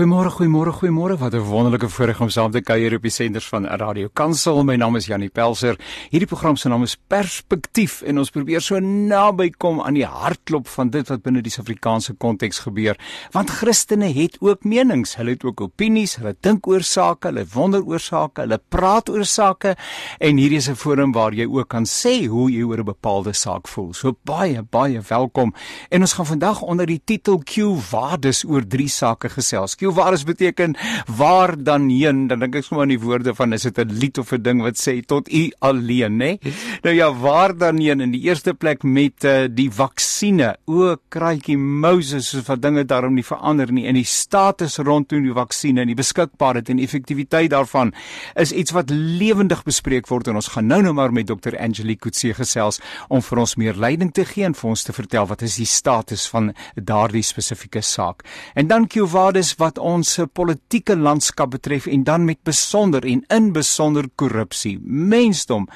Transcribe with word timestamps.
Goeiemôre, 0.00 0.30
goeiemôre, 0.32 0.72
goeiemôre. 0.72 1.18
Wat 1.18 1.34
'n 1.34 1.44
wonderlike 1.44 1.88
voorreg 1.88 2.20
om 2.20 2.28
saam 2.30 2.50
te 2.50 2.62
kuier 2.62 2.94
op 2.94 3.02
die 3.02 3.10
senders 3.10 3.48
van 3.48 3.66
Radio 3.66 4.08
Kansel. 4.12 4.64
My 4.64 4.76
naam 4.76 4.96
is 4.96 5.06
Janie 5.06 5.28
Pelser. 5.28 5.76
Hierdie 6.10 6.26
program 6.26 6.56
se 6.56 6.68
naam 6.68 6.82
is 6.82 6.96
Perspektief 7.06 8.02
en 8.02 8.18
ons 8.18 8.30
probeer 8.30 8.60
so 8.60 8.78
naby 8.78 9.50
kom 9.50 9.80
aan 9.80 9.94
die 9.94 10.06
hartklop 10.06 10.68
van 10.68 10.88
dit 10.90 11.08
wat 11.08 11.22
binne 11.22 11.42
die 11.42 11.50
Suid-Afrikaanse 11.50 12.14
konteks 12.14 12.58
gebeur. 12.58 12.96
Want 13.32 13.50
Christene 13.50 14.12
het 14.12 14.36
ook 14.40 14.64
menings, 14.64 15.16
hulle 15.16 15.30
het 15.30 15.44
ook 15.44 15.60
opinies, 15.60 16.16
hulle 16.16 16.34
dink 16.40 16.66
oor 16.66 16.82
sake, 16.82 17.28
hulle 17.28 17.44
wonder 17.52 17.82
oor 17.82 18.00
sake, 18.00 18.40
hulle 18.40 18.60
praat 18.68 19.08
oor 19.08 19.24
sake 19.24 19.76
en 20.18 20.36
hierdie 20.36 20.56
is 20.56 20.70
'n 20.70 20.76
forum 20.76 21.12
waar 21.12 21.34
jy 21.34 21.46
ook 21.46 21.68
kan 21.68 21.84
sê 21.84 22.26
hoe 22.26 22.50
jy 22.50 22.62
oor 22.62 22.78
'n 22.78 22.84
bepaalde 22.84 23.32
saak 23.34 23.68
voel. 23.68 23.92
So 23.92 24.16
baie, 24.24 24.62
baie 24.62 25.00
welkom. 25.08 25.52
En 25.90 26.00
ons 26.00 26.12
gaan 26.12 26.26
vandag 26.26 26.62
onder 26.62 26.86
die 26.86 27.02
titel 27.04 27.42
Q 27.44 27.76
waardes 27.90 28.44
oor 28.44 28.66
drie 28.66 28.88
sake 28.88 29.28
gesels. 29.28 29.74
Q 29.74 29.89
waar 29.94 30.12
is 30.12 30.24
beteken 30.24 30.76
waar 31.16 31.54
dan 31.56 31.88
heen? 31.88 32.26
Dan 32.28 32.44
dink 32.44 32.60
ek 32.60 32.64
sommer 32.64 32.86
aan 32.86 32.94
die 32.94 33.00
woorde 33.00 33.34
van 33.34 33.52
is 33.52 33.62
dit 33.62 33.78
'n 33.78 33.92
lied 34.00 34.18
of 34.18 34.32
'n 34.32 34.42
ding 34.42 34.62
wat 34.62 34.76
sê 34.76 35.00
tot 35.04 35.32
u 35.32 35.50
alleen, 35.60 36.16
nê? 36.16 36.38
Nou 36.82 36.94
ja, 36.94 37.12
waar 37.12 37.56
dan 37.56 37.78
heen? 37.78 38.00
In 38.00 38.10
die 38.10 38.22
eerste 38.22 38.54
plek 38.54 38.82
met 38.82 39.24
uh, 39.24 39.46
die 39.50 39.70
vaksines. 39.70 40.56
O, 40.66 40.96
kraaitjie 41.08 41.58
Moses, 41.58 42.28
so 42.28 42.40
wat 42.46 42.62
dinge 42.62 42.84
daarom 42.84 43.14
nie 43.14 43.24
verander 43.24 43.72
nie. 43.72 43.86
En 43.86 43.94
die 43.94 44.04
status 44.04 44.78
rondom 44.78 45.22
die 45.22 45.32
vaksines 45.32 45.80
en 45.80 45.86
die 45.86 45.98
beskikbaarheid 45.98 46.68
en 46.68 46.78
effektiwiteit 46.78 47.50
daarvan 47.50 47.92
is 48.34 48.52
iets 48.52 48.70
wat 48.70 48.90
lewendig 48.90 49.62
bespreek 49.62 50.08
word 50.08 50.28
en 50.28 50.34
ons 50.40 50.48
gaan 50.48 50.66
nou 50.66 50.82
nou 50.82 50.92
maar 50.92 51.12
met 51.12 51.26
Dr. 51.26 51.56
Angelique 51.58 52.00
Kutse 52.00 52.32
gesels 52.34 52.80
om 53.08 53.22
vir 53.22 53.38
ons 53.42 53.56
meer 53.60 53.76
leiding 53.78 54.12
te 54.12 54.24
gee 54.24 54.46
en 54.48 54.56
vir 54.56 54.70
ons 54.70 54.84
te 54.86 54.94
vertel 54.96 55.28
wat 55.30 55.42
is 55.46 55.58
die 55.60 55.68
status 55.68 56.26
van 56.32 56.52
daardie 56.74 57.22
spesifieke 57.26 57.82
saak. 57.84 58.24
En 58.54 58.70
dan 58.70 58.88
Qvades 58.90 59.54
wat 59.60 59.69
wat 59.70 59.78
ons 59.78 60.16
politieke 60.34 60.96
landskap 60.98 61.52
betref 61.54 61.86
en 61.86 62.02
dan 62.06 62.24
met 62.26 62.40
besonder 62.46 63.04
en 63.06 63.22
in 63.30 63.50
besonder 63.54 64.08
korrupsie. 64.18 64.78
Mensdom 64.82 65.68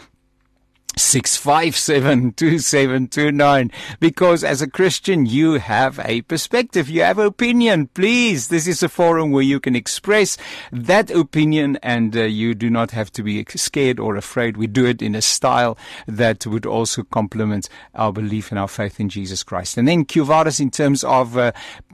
6572729 0.98 3.72
because 4.00 4.44
as 4.44 4.62
a 4.62 4.70
Christian 4.70 5.26
you 5.26 5.54
have 5.54 6.00
a 6.04 6.22
perspective. 6.24 6.90
You 6.90 7.04
have 7.04 7.20
opinion. 7.20 7.88
Please 7.88 8.50
this 8.50 8.68
is 8.68 8.84
a 8.84 8.90
forum 8.90 9.32
where 9.32 9.44
you 9.44 9.60
can 9.60 9.76
express 9.76 10.38
that 10.72 11.12
opinion 11.12 11.78
and 11.84 12.18
uh, 12.18 12.24
you 12.24 12.54
do 12.54 12.70
not 12.70 12.92
have 12.92 13.12
to 13.14 13.24
be 13.24 13.44
scared 13.50 14.00
or 14.00 14.16
afraid. 14.16 14.58
We 14.58 14.68
do 14.68 14.86
it 14.86 15.02
in 15.02 15.16
a 15.16 15.22
style 15.22 15.78
that 16.08 16.46
would 16.46 16.66
also 16.66 17.04
complement 17.04 17.70
our 17.96 18.12
belief 18.12 18.52
and 18.52 18.60
our 18.60 18.68
faith 18.68 19.00
in 19.00 19.08
Jesus 19.10 19.44
Christ. 19.44 19.78
And 19.78 19.88
then 19.88 20.04
Cuvadas 20.06 20.60
in 20.60 20.72
terms 20.72 21.04
of 21.04 21.38
uh, 21.38 21.52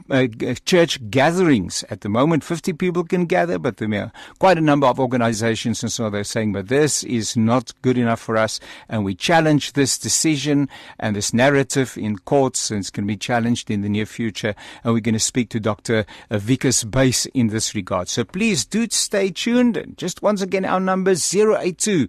uh, 0.10 0.28
church 0.66 1.10
gatherings. 1.10 1.84
At 1.90 2.02
the 2.02 2.10
moment 2.10 2.44
50 2.44 2.74
people 2.74 3.04
can 3.04 3.26
gather 3.26 3.60
but 3.60 3.78
there 3.78 3.94
are 3.94 4.12
quite 4.40 4.58
a 4.58 4.62
number 4.62 4.88
of 4.88 5.00
organizations 5.00 5.84
and 5.84 5.92
so 5.92 6.10
they're 6.10 6.24
saying 6.24 6.54
but 6.54 6.68
this 6.68 7.04
is 7.04 7.36
not 7.36 7.74
good 7.82 7.98
enough 7.98 8.20
for 8.20 8.38
us 8.38 8.60
and 8.94 9.04
we 9.04 9.16
challenge 9.16 9.74
this 9.74 9.98
decision 9.98 10.70
and 11.00 11.16
this 11.16 11.34
narrative 11.34 11.98
in 11.98 12.20
courts 12.20 12.70
and 12.70 12.80
it's 12.80 12.92
going 12.92 13.08
to 13.08 13.12
be 13.12 13.18
challenged 13.18 13.72
in 13.72 13.82
the 13.82 13.90
near 13.90 14.06
future 14.06 14.54
and 14.84 14.94
we're 14.94 15.00
going 15.00 15.14
to 15.14 15.20
speak 15.20 15.50
to 15.50 15.60
Dr. 15.60 16.06
Vikas 16.30 16.90
Base 16.90 17.26
in 17.34 17.48
this 17.48 17.74
regard. 17.74 18.08
So 18.08 18.24
please 18.24 18.66
do 18.66 18.88
stay 18.92 19.32
tuned. 19.32 19.96
Just 19.98 20.22
once 20.22 20.44
again 20.44 20.64
our 20.64 20.80
number 20.80 21.16
082 21.16 22.08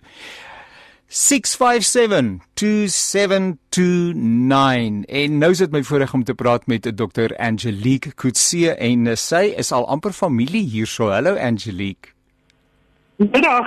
657 1.08 2.42
2729 2.54 5.04
en 5.08 5.38
nou 5.38 5.54
sit 5.54 5.72
my 5.72 5.82
voorreg 5.86 6.14
om 6.16 6.24
te 6.24 6.34
praat 6.36 6.66
met 6.68 6.96
Dr 6.96 7.36
Angelique 7.38 8.12
Kutse 8.12 8.76
en 8.76 9.16
sy 9.16 9.54
is 9.56 9.72
al 9.72 9.88
amper 9.88 10.12
familie 10.12 10.68
hierso. 10.68 11.08
Hallo 11.14 11.36
Angelique. 11.40 12.13
Middag. 13.16 13.66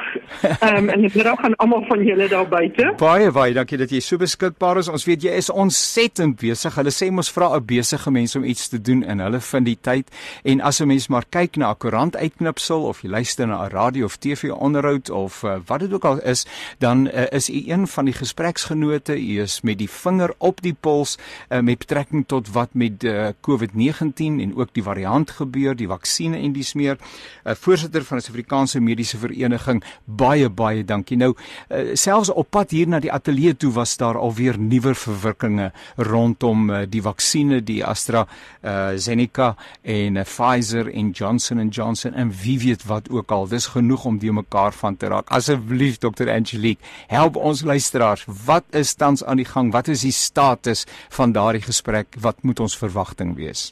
Ehm 0.60 0.76
um, 0.76 0.90
en 0.90 1.02
middag 1.02 1.40
aan 1.40 1.56
almal 1.56 1.86
van 1.88 2.04
julle 2.04 2.28
daar 2.28 2.48
buite. 2.48 2.94
Baie 3.00 3.32
baie 3.32 3.54
dankie 3.56 3.78
dat 3.80 3.92
jy 3.96 4.02
so 4.04 4.20
beskikbaar 4.20 4.82
is. 4.82 4.90
Ons 4.92 5.06
weet 5.08 5.24
jy 5.24 5.36
is 5.40 5.48
ontsettend 5.48 6.36
besig. 6.42 6.76
Hulle 6.76 6.92
sê 6.92 7.08
mos 7.16 7.32
vra 7.32 7.56
'n 7.56 7.64
besige 7.66 8.12
mens 8.12 8.36
om 8.36 8.44
iets 8.44 8.68
te 8.68 8.82
doen 8.82 9.04
en 9.04 9.24
hulle 9.24 9.40
vind 9.40 9.66
die 9.66 9.78
tyd. 9.82 10.12
En 10.44 10.62
as 10.62 10.82
'n 10.82 10.88
mens 10.88 11.08
maar 11.08 11.24
kyk 11.30 11.56
na 11.56 11.72
'n 11.72 11.78
koerant 11.78 12.16
uitknipsel 12.16 12.84
of 12.84 13.02
jy 13.02 13.10
luister 13.10 13.48
na 13.48 13.64
'n 13.64 13.70
radio 13.72 14.06
of 14.06 14.18
TV 14.18 14.52
onderhoud 14.52 15.10
of 15.10 15.44
uh, 15.44 15.56
wat 15.66 15.80
dit 15.80 15.94
ook 15.94 16.06
al 16.06 16.22
is, 16.22 16.46
dan 16.80 17.08
uh, 17.08 17.32
is 17.32 17.50
u 17.50 17.64
een 17.72 17.88
van 17.88 18.06
die 18.06 18.14
gespreksgenote. 18.14 19.16
U 19.16 19.42
is 19.42 19.62
met 19.62 19.78
die 19.78 19.90
vinger 19.90 20.34
op 20.38 20.62
die 20.62 20.76
pols 20.80 21.18
uh, 21.50 21.60
met 21.60 21.78
betrekking 21.78 22.28
tot 22.28 22.52
wat 22.52 22.70
met 22.74 23.04
uh, 23.04 23.28
COVID-19 23.42 24.42
en 24.44 24.58
ook 24.58 24.74
die 24.74 24.84
variant 24.84 25.32
gebeur, 25.32 25.76
die 25.76 25.88
vaksines 25.88 26.44
en 26.44 26.52
dies 26.52 26.74
meer. 26.74 26.98
'n 27.46 27.50
uh, 27.50 27.56
Voorsitter 27.56 28.04
van 28.04 28.18
die 28.18 28.26
Suid-Afrikaanse 28.26 28.80
Mediese 28.82 29.18
Vereniging. 29.38 29.84
Baie 30.06 30.50
baie 30.50 30.84
dankie. 30.84 31.18
Nou 31.18 31.34
uh, 31.34 31.96
selfs 31.96 32.30
op 32.30 32.50
pad 32.52 32.72
hier 32.72 32.88
na 32.88 33.00
die 33.00 33.12
ateljee 33.12 33.56
toe 33.58 33.72
was 33.76 33.96
daar 33.98 34.18
alweer 34.18 34.58
nuwer 34.60 34.96
verwikkelinge 34.96 35.72
rondom 35.98 36.70
uh, 36.70 36.84
die 36.88 37.02
vaksines, 37.02 37.64
die 37.68 37.84
Astra 37.86 38.26
uh, 38.64 38.96
Zeneca 38.98 39.56
en 39.84 40.18
uh, 40.18 40.26
Pfizer 40.28 40.92
en 40.92 41.12
Johnson 41.12 41.70
Johnson 41.70 42.14
en 42.14 42.32
wie 42.44 42.60
weet 42.60 42.86
wat 42.88 43.10
ook 43.10 43.32
al. 43.32 43.48
Dis 43.48 43.70
genoeg 43.74 44.06
om 44.06 44.20
die 44.20 44.32
mekaar 44.32 44.74
van 44.74 44.98
te 44.98 45.08
raak. 45.08 45.30
Asseblief 45.30 45.98
Dr. 45.98 46.30
Angelique, 46.32 46.84
help 47.08 47.36
ons 47.36 47.64
luisteraars. 47.64 48.26
Wat 48.46 48.66
is 48.72 48.94
tans 48.96 49.24
aan 49.24 49.42
die 49.42 49.48
gang? 49.48 49.72
Wat 49.72 49.88
is 49.88 50.06
die 50.06 50.16
status 50.16 50.86
van 51.10 51.32
daardie 51.32 51.64
gesprek? 51.64 52.16
Wat 52.22 52.44
moet 52.44 52.60
ons 52.60 52.78
verwagting 52.78 53.36
wees? 53.38 53.72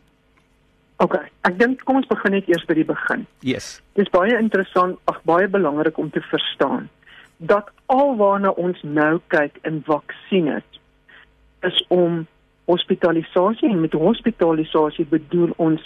OK, 1.04 1.16
ek 1.44 1.58
dink 1.60 1.82
kom 1.84 2.00
ons 2.00 2.08
begin 2.08 2.38
net 2.38 2.48
eers 2.48 2.64
by 2.68 2.78
die 2.78 2.88
begin. 2.88 3.26
Yes. 3.44 3.82
Dis 4.00 4.12
baie 4.14 4.38
interessant, 4.40 4.96
ag 5.12 5.20
baie 5.28 5.50
belangrik 5.52 5.98
om 6.00 6.12
te 6.14 6.24
verstaan 6.32 6.88
dat 7.38 7.68
alwaarna 7.92 8.54
ons 8.56 8.80
nou 8.88 9.20
kyk 9.28 9.58
in 9.68 9.82
vaksines 9.84 10.64
is 11.68 11.82
om 11.92 12.24
hospitalisasie 12.66 13.70
en 13.70 13.82
met 13.82 13.94
hospitalisasie 13.94 15.06
bedoel 15.12 15.52
ons 15.58 15.84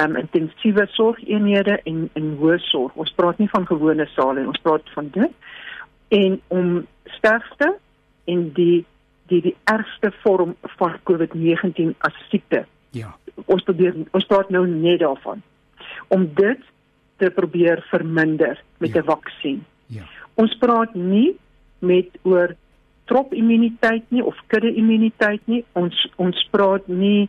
um, 0.00 0.16
intensiewe 0.16 0.86
sorgeenhede 0.96 1.76
en 1.84 2.06
en 2.16 2.32
hoë 2.40 2.58
sorg. 2.70 2.96
Ons 2.96 3.12
praat 3.18 3.38
nie 3.38 3.50
van 3.52 3.68
gewone 3.68 4.08
sale 4.14 4.40
nie, 4.40 4.48
ons 4.48 4.64
praat 4.64 4.88
van 4.96 5.12
dit 5.12 6.16
en 6.16 6.40
om 6.48 6.86
sterfte 7.18 7.74
en 8.24 8.48
die 8.56 8.84
die 9.28 9.42
die 9.42 9.56
ergste 9.64 10.12
vorm 10.22 10.54
van 10.78 10.98
COVID-19 11.04 11.94
as 12.06 12.18
siekte. 12.30 12.64
Ja. 12.94 13.12
Ons 13.44 13.62
probeer 13.62 13.94
ons 14.16 14.26
praat 14.26 14.50
nou 14.50 14.66
net 14.66 15.00
daarvan 15.00 15.42
om 16.08 16.28
dit 16.34 16.60
te 17.16 17.30
probeer 17.30 17.84
verminder 17.90 18.60
met 18.78 18.90
'n 18.90 18.94
ja. 18.94 19.02
vaksin. 19.02 19.64
Ja. 19.86 20.02
Ons 20.34 20.56
praat 20.58 20.94
nie 20.94 21.36
met 21.78 22.08
oor 22.22 22.54
trop 23.04 23.34
immuniteit 23.34 24.04
nie 24.08 24.24
of 24.24 24.36
kudde 24.46 24.74
immuniteit 24.74 25.40
nie. 25.44 25.64
Ons 25.72 26.08
ons 26.16 26.48
praat 26.50 26.88
nie 26.88 27.28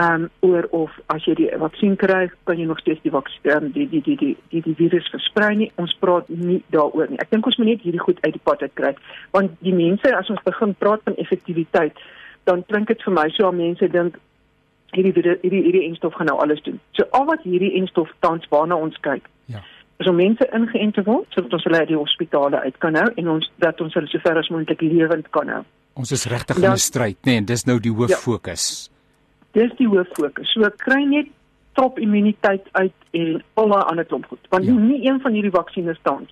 um 0.00 0.28
oor 0.40 0.66
of 0.70 0.90
as 1.06 1.24
jy 1.24 1.34
die 1.34 1.48
vaksin 1.58 1.96
kry, 2.00 2.30
kan 2.48 2.58
jy 2.58 2.66
nog 2.68 2.78
steeds 2.80 3.02
die 3.02 3.12
vaksin 3.12 3.72
die 3.74 3.86
die 3.90 4.00
die 4.06 4.16
die 4.16 4.36
die 4.52 4.62
die 4.64 4.76
virus 4.78 5.10
versprei 5.12 5.54
nie. 5.56 5.70
Ons 5.82 5.94
praat 6.00 6.28
nie 6.28 6.62
daaroor 6.74 7.10
nie. 7.10 7.20
Ek 7.20 7.30
dink 7.30 7.46
ons 7.46 7.58
moet 7.58 7.72
net 7.72 7.84
hierdie 7.84 8.02
goed 8.02 8.22
uit 8.24 8.32
die 8.32 8.44
pad 8.44 8.62
uit 8.62 8.74
kry, 8.74 8.94
want 9.36 9.58
die 9.66 9.74
mense 9.76 10.14
as 10.16 10.30
ons 10.30 10.42
begin 10.46 10.74
praat 10.78 11.04
van 11.04 11.18
effektiwiteit, 11.20 11.98
dan 12.48 12.64
klink 12.70 12.88
dit 12.88 13.02
vir 13.04 13.16
my 13.18 13.28
so 13.34 13.50
al 13.50 13.56
mense 13.56 13.88
dink 13.92 14.16
hierdie 14.96 15.12
hierdie 15.42 15.62
hierdie 15.62 15.84
enstof 15.88 16.14
gaan 16.14 16.30
nou 16.30 16.38
alles 16.42 16.62
doen. 16.62 16.80
So 16.98 17.06
al 17.16 17.26
wat 17.30 17.42
hierdie 17.42 17.74
enstof 17.80 18.10
tans 18.24 18.46
waarna 18.50 18.76
ons 18.76 18.96
kyk. 19.06 19.28
Ja. 19.46 19.62
Is 20.00 20.08
om 20.08 20.16
mense 20.16 20.46
ingeënt 20.56 20.94
te 20.96 21.04
word 21.04 21.26
sodat 21.34 21.52
ons 21.58 21.66
hulle 21.68 21.82
uit 21.82 21.92
die 21.92 21.98
hospitale 21.98 22.60
uit 22.60 22.78
kan 22.78 22.96
hou 22.96 23.08
en 23.16 23.28
ons 23.36 23.50
dat 23.58 23.80
ons 23.80 23.94
hulle 23.94 24.08
sover 24.12 24.38
as 24.38 24.48
moontlik 24.48 24.80
lewend 24.80 25.28
kan 25.36 25.48
hou. 25.48 25.64
Ons 26.00 26.12
is 26.16 26.24
regtig 26.30 26.56
in 26.56 26.70
'n 26.70 26.76
stryd, 26.76 27.18
nê, 27.20 27.30
nee, 27.30 27.36
en 27.36 27.44
dis 27.44 27.64
nou 27.66 27.78
die 27.80 27.92
hoof 27.92 28.10
ja. 28.10 28.16
fokus. 28.16 28.90
Dis 29.52 29.72
die 29.76 29.88
hoof 29.88 30.08
fokus. 30.14 30.52
So 30.52 30.70
kry 30.76 31.04
net 31.04 31.26
trop 31.72 31.98
immuniteit 31.98 32.66
uit 32.72 32.92
en 33.10 33.42
al 33.54 33.68
daai 33.68 33.84
ander 33.90 34.04
klomp 34.04 34.26
goed. 34.26 34.46
Want 34.48 34.64
ja. 34.64 34.72
nie 34.72 35.06
een 35.06 35.20
van 35.20 35.32
hierdie 35.32 35.54
vaksines 35.54 35.98
staan. 35.98 36.28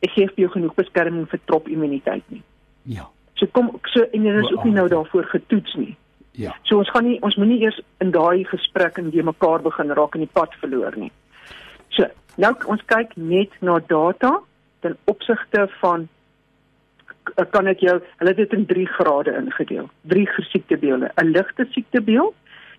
Ek 0.00 0.10
gee 0.14 0.26
vir 0.26 0.44
jou 0.44 0.50
genoeg 0.50 0.74
beskerming 0.74 1.28
vir 1.28 1.40
trop 1.44 1.68
immuniteit 1.68 2.22
nie. 2.28 2.42
Ja. 2.82 3.08
So 3.34 3.46
kom 3.46 3.72
so 3.92 4.02
en 4.02 4.22
dit 4.22 4.44
is 4.44 4.52
ook 4.52 4.64
nie 4.64 4.74
nou 4.74 4.88
daarvoor 4.88 5.24
getoets 5.24 5.74
nie. 5.74 5.96
Ja. 6.38 6.54
So 6.62 6.78
ons 6.78 6.90
gaan 6.94 7.08
nie 7.08 7.16
ons 7.26 7.36
moenie 7.40 7.58
eers 7.64 7.80
in 8.04 8.12
daai 8.14 8.44
gesprek 8.46 9.00
en 9.00 9.10
die 9.10 9.24
mekaar 9.26 9.62
begin 9.64 9.90
raak 9.98 10.14
in 10.14 10.22
die 10.22 10.34
pad 10.38 10.54
verloor 10.60 10.94
nie. 10.96 11.10
So, 11.96 12.06
nou 12.38 12.52
ons 12.70 12.84
kyk 12.86 13.16
net 13.16 13.56
na 13.60 13.80
data 13.90 14.36
ten 14.86 14.94
opsigte 15.10 15.66
van 15.80 16.06
kan 17.52 17.66
ek 17.68 17.82
jou 17.84 17.96
hulle 17.98 18.30
het 18.30 18.38
dit 18.38 18.54
in 18.56 18.66
3 18.70 18.86
grade 18.98 19.34
ingedeel. 19.40 19.90
3 20.14 20.28
siektebeelde. 20.52 21.10
'n 21.16 21.34
Ligte 21.34 21.66
siektebeeld 21.74 22.34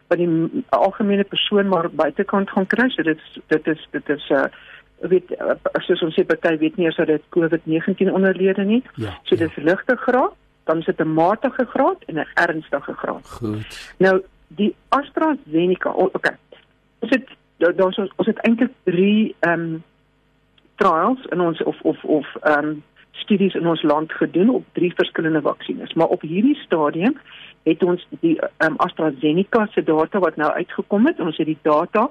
wat 0.07 0.17
die 0.17 0.63
algemene 0.69 1.23
persoon 1.23 1.67
maar 1.67 1.89
buitekant 1.89 2.49
gaan 2.49 2.67
kry. 2.67 2.89
So 2.89 3.03
dit 3.03 3.19
dit 3.47 3.67
is 3.67 3.87
dit 3.91 4.09
is 4.09 4.29
'n 4.29 4.35
uh, 4.35 4.47
weet 5.09 5.35
as 5.73 6.01
ons 6.01 6.15
sê 6.15 6.25
party 6.25 6.57
weet 6.57 6.77
nie 6.77 6.87
as 6.87 6.95
dit 6.95 7.21
COVID-19 7.35 8.11
onderlede 8.11 8.63
nie. 8.63 8.83
Ja, 8.95 9.19
so 9.23 9.35
dis 9.35 9.55
ja. 9.55 9.63
ligte 9.63 9.95
graad 9.95 10.33
dan 10.69 10.77
is 10.77 10.85
dit 10.85 10.99
'n 10.99 11.13
matige 11.13 11.65
graad 11.65 11.99
en 12.05 12.15
'n 12.15 12.27
ernstige 12.33 12.93
graad. 12.93 13.27
Goed. 13.29 13.93
Nou 13.97 14.21
die 14.47 14.75
AstraZeneca, 14.89 15.89
oh, 15.89 16.09
okay. 16.11 16.35
Ons 16.99 17.11
het 17.11 17.27
daar's 17.57 17.97
ons, 17.97 18.11
ons 18.15 18.27
het 18.27 18.37
eintlik 18.37 18.71
3 18.83 19.35
ehm 19.39 19.59
um, 19.59 19.83
trials 20.75 21.25
in 21.25 21.41
ons 21.41 21.63
of 21.63 21.81
of 21.81 22.03
of 22.03 22.35
ehm 22.41 22.65
um, 22.65 22.83
studies 23.11 23.53
in 23.53 23.67
ons 23.67 23.81
land 23.81 24.11
gedoen 24.11 24.49
op 24.49 24.65
drie 24.71 24.93
verskillende 24.95 25.41
vaksines, 25.41 25.93
maar 25.93 26.07
op 26.07 26.21
hierdie 26.21 26.55
stadium 26.55 27.17
het 27.63 27.83
ons 27.83 28.07
die 28.09 28.39
ehm 28.39 28.71
um, 28.71 28.77
AstraZeneca 28.77 29.67
se 29.71 29.83
data 29.83 30.19
wat 30.19 30.35
nou 30.35 30.51
uitgekom 30.51 31.05
het, 31.05 31.19
ons 31.19 31.37
het 31.37 31.45
die 31.45 31.59
data 31.61 32.09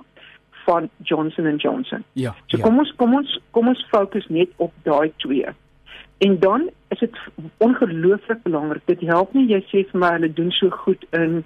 van 0.64 0.88
Johnson 0.96 1.56
& 1.56 1.64
Johnson. 1.64 2.04
Ja. 2.12 2.34
So 2.46 2.56
ja. 2.56 2.62
kom 2.62 2.78
ons 2.78 2.92
kom 2.96 3.14
ons 3.14 3.40
kom 3.50 3.68
ons 3.68 3.86
fokus 3.90 4.26
net 4.28 4.48
op 4.56 4.72
daai 4.82 5.12
twee. 5.16 5.46
En 6.18 6.38
dan 6.38 6.70
is 6.88 6.98
dit 6.98 7.18
ongelooflik 7.56 8.42
belangrik. 8.42 8.82
Dit 8.84 9.00
help 9.00 9.32
nie 9.32 9.46
jy 9.46 9.60
sê 9.70 9.84
vir 9.90 10.00
my 10.02 10.12
hulle 10.16 10.32
doen 10.32 10.50
so 10.50 10.70
goed 10.84 11.04
in 11.10 11.44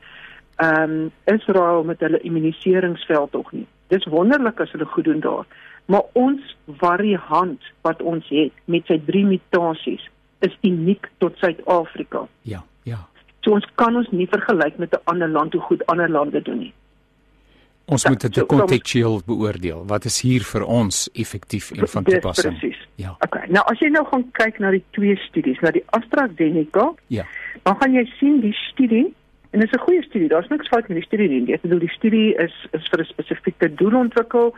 ehm 0.56 0.90
um, 0.90 1.10
Israel 1.24 1.84
met 1.84 2.00
hulle 2.00 2.20
immuniseringsveld 2.20 3.30
tog 3.32 3.52
nie. 3.52 3.66
Dis 3.88 4.04
wonderlik 4.04 4.60
as 4.60 4.70
hulle 4.72 4.84
goed 4.84 5.04
doen 5.04 5.20
daar. 5.20 5.46
Maar 5.84 6.02
ons 6.12 6.56
variant 6.66 7.60
wat 7.80 8.02
ons 8.02 8.28
het 8.28 8.52
met 8.64 8.86
sy 8.86 9.00
drie 9.06 9.24
mutasies 9.26 10.04
is 10.38 10.54
uniek 10.60 11.08
tot 11.18 11.36
Suid-Afrika. 11.36 12.26
Ja, 12.42 12.62
ja. 12.82 13.00
So 13.42 13.56
ons 13.56 13.66
kan 13.74 13.96
ons 13.96 14.08
nie 14.10 14.28
vergelyk 14.30 14.78
met 14.78 14.94
'n 14.94 15.02
ander 15.04 15.28
land 15.28 15.52
hoe 15.52 15.62
goed 15.62 15.86
ander 15.86 16.10
lande 16.10 16.42
doen 16.42 16.58
nie. 16.58 16.72
Ons 17.84 18.08
moet 18.08 18.20
dit 18.20 18.46
kontekstueel 18.46 19.20
beoordeel. 19.26 19.86
Wat 19.86 20.04
is 20.04 20.20
hier 20.20 20.42
vir 20.42 20.64
ons 20.64 21.08
effektief 21.12 21.70
en 21.70 21.88
van 21.88 22.04
toepassing? 22.04 22.58
Presies. 22.58 22.81
Ja. 22.94 23.16
Okay. 23.20 23.46
Nou 23.48 23.64
as 23.70 23.78
jy 23.78 23.88
nou 23.88 24.04
gaan 24.06 24.24
kyk 24.36 24.58
na 24.58 24.70
die 24.70 24.84
twee 24.90 25.16
studies, 25.16 25.60
na 25.60 25.70
die 25.70 25.84
AstraZeneca, 25.96 26.92
ja. 27.06 27.24
dan 27.62 27.76
gaan 27.80 27.96
jy 27.96 28.04
sien 28.18 28.40
die 28.40 28.54
studie 28.68 29.14
en 29.52 29.60
dit 29.60 29.68
is 29.68 29.74
'n 29.78 29.84
goeie 29.84 30.02
studie. 30.02 30.28
Daar's 30.28 30.48
niks 30.48 30.68
fout 30.68 30.88
met 30.88 30.96
die 30.96 31.06
studie 31.06 31.28
nie. 31.28 31.54
Ek 31.54 31.62
bedoel 31.62 31.78
die 31.78 31.96
studie 31.96 32.34
is 32.34 32.54
is 32.72 32.88
vir 32.88 33.00
'n 33.00 33.04
spesifieke 33.04 33.74
doel 33.74 33.94
ontwikkel 33.94 34.54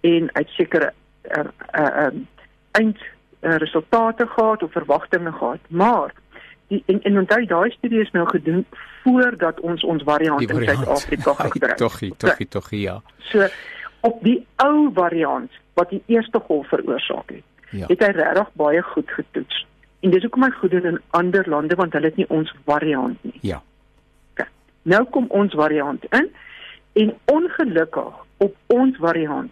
en 0.00 0.30
uit 0.32 0.48
sekere 0.48 0.92
uh, 1.36 1.44
uh, 1.78 2.06
um, 2.06 2.26
eind 2.70 2.98
uh, 3.40 3.56
resultate 3.56 4.26
gehad 4.26 4.62
of 4.62 4.72
verwagtinge 4.72 5.32
gehad. 5.32 5.60
Maar 5.68 6.12
die 6.68 6.82
en, 6.86 7.02
en 7.02 7.18
onthou 7.18 7.44
daai 7.46 7.70
studie 7.70 8.00
is 8.00 8.10
nou 8.10 8.28
gedoen 8.28 8.66
voordat 9.02 9.60
ons 9.60 9.84
ons 9.84 10.02
variant, 10.02 10.42
variant. 10.42 10.70
in 10.70 10.74
Suid-Afrika 10.74 11.34
gekry 11.42 11.68
het. 11.68 11.76
Toggie, 11.76 12.14
toggie, 12.16 12.48
toggie 12.48 12.80
ja. 12.80 13.02
So 13.18 13.46
op 14.00 14.22
die 14.22 14.46
ou 14.56 14.90
variant 14.94 15.52
wat 15.74 15.90
die 15.90 16.02
eerste 16.06 16.38
golf 16.38 16.68
veroorsaak 16.68 17.30
het, 17.30 17.44
ja. 17.70 17.86
het 17.86 18.04
hy 18.04 18.10
regtig 18.16 18.52
baie 18.52 18.82
goed 18.82 19.10
getoets. 19.10 19.66
En 20.00 20.10
dis 20.10 20.22
hoekom 20.22 20.44
hy 20.46 20.50
goed 20.50 20.70
doen 20.70 20.90
in 20.92 21.00
ander 21.10 21.48
lande 21.48 21.74
want 21.74 21.92
hulle 21.92 22.10
het 22.12 22.16
nie 22.16 22.28
ons 22.28 22.52
variant 22.64 23.24
nie. 23.24 23.38
Ja. 23.40 23.62
Okay. 24.32 24.48
Nou 24.82 25.04
kom 25.10 25.26
ons 25.28 25.54
variant 25.54 26.04
in 26.10 26.30
en 26.92 27.12
ongelukkig 27.32 28.14
op 28.36 28.56
ons 28.66 28.96
variant 28.96 29.50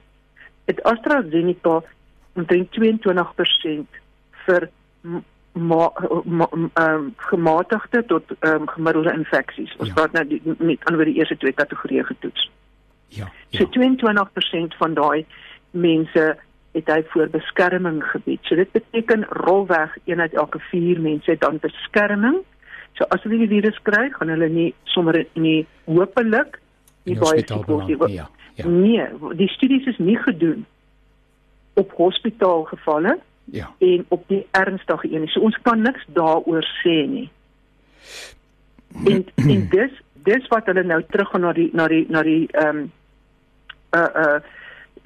het 0.64 0.82
AstraZeneca 0.82 1.82
omtrent 2.34 2.70
22% 2.80 4.00
vir 4.46 4.70
maar 5.54 5.90
ehm 5.94 6.72
um, 6.74 7.14
gematigde 7.16 8.04
tot 8.06 8.22
ehm 8.38 8.54
um, 8.54 8.68
gemiddelde 8.68 9.12
infeksies. 9.12 9.76
Ons 9.76 9.88
ja. 9.88 9.94
praat 9.94 10.12
nou 10.12 10.54
met 10.58 10.84
ander 10.84 11.04
die 11.04 11.14
eerste 11.14 11.36
twee 11.36 11.52
kategorieë 11.52 12.04
getoets. 12.04 12.50
Ja. 13.08 13.30
ja. 13.48 13.58
So 13.58 13.68
22% 13.70 14.76
van 14.78 14.94
daai 14.94 15.26
mense 15.70 16.36
het 16.74 16.90
hy 16.90 17.00
voor 17.12 17.30
beskerming 17.32 18.02
gebied. 18.10 18.42
So 18.42 18.58
dit 18.58 18.72
beteken 18.72 19.26
rolweg 19.44 19.96
een 20.04 20.20
uit 20.20 20.34
elke 20.34 20.58
4 20.70 21.00
mense 21.00 21.30
het 21.30 21.40
dan 21.40 21.58
beskerming. 21.62 22.40
So 22.98 23.06
as 23.14 23.22
hulle 23.22 23.38
die 23.42 23.50
virus 23.50 23.78
kry, 23.82 24.08
gaan 24.14 24.32
hulle 24.34 24.48
nie 24.48 24.70
sommer 24.94 25.20
nie 25.32 25.66
hopelik 25.84 26.58
nie 27.04 27.18
baie 27.18 27.42
siek 27.44 27.66
word 27.70 27.86
nie. 27.86 28.14
Ja. 28.14 28.28
Ja. 28.54 28.66
Nee, 28.70 29.06
die 29.34 29.50
studies 29.50 29.86
is 29.90 29.98
nie 29.98 30.18
gedoen 30.18 30.66
op 31.74 31.92
hospitaalgevalle 31.98 33.18
Ja. 33.44 33.74
En 33.78 34.04
op 34.08 34.28
die 34.28 34.46
ernstige 34.50 35.12
een. 35.12 35.28
So 35.28 35.40
ons 35.40 35.58
kan 35.62 35.80
niks 35.82 36.04
daaroor 36.06 36.64
sê 36.82 36.96
nie. 37.08 37.30
En 39.04 39.26
en 39.52 39.68
dis 39.68 40.02
dis 40.24 40.46
wat 40.48 40.66
hulle 40.66 40.82
nou 40.82 41.02
terug 41.08 41.28
gaan 41.28 41.40
na 41.40 41.52
die 41.52 41.68
na 41.72 41.88
die 41.88 42.04
na 42.08 42.22
die 42.22 42.46
ehm 42.50 42.76
um, 42.76 42.92
uh 43.96 44.08
uh 44.24 44.38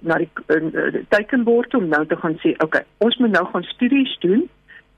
na 0.00 0.19
die 0.23 0.31
uh, 0.47 1.02
tekenbord 1.09 1.75
om 1.75 1.88
nou 1.88 2.05
te 2.07 2.17
gaan 2.17 2.38
sê, 2.45 2.55
okay, 2.64 2.85
ons 3.05 3.17
moet 3.17 3.35
nou 3.35 3.45
gaan 3.52 3.67
studies 3.75 4.14
doen 4.23 4.49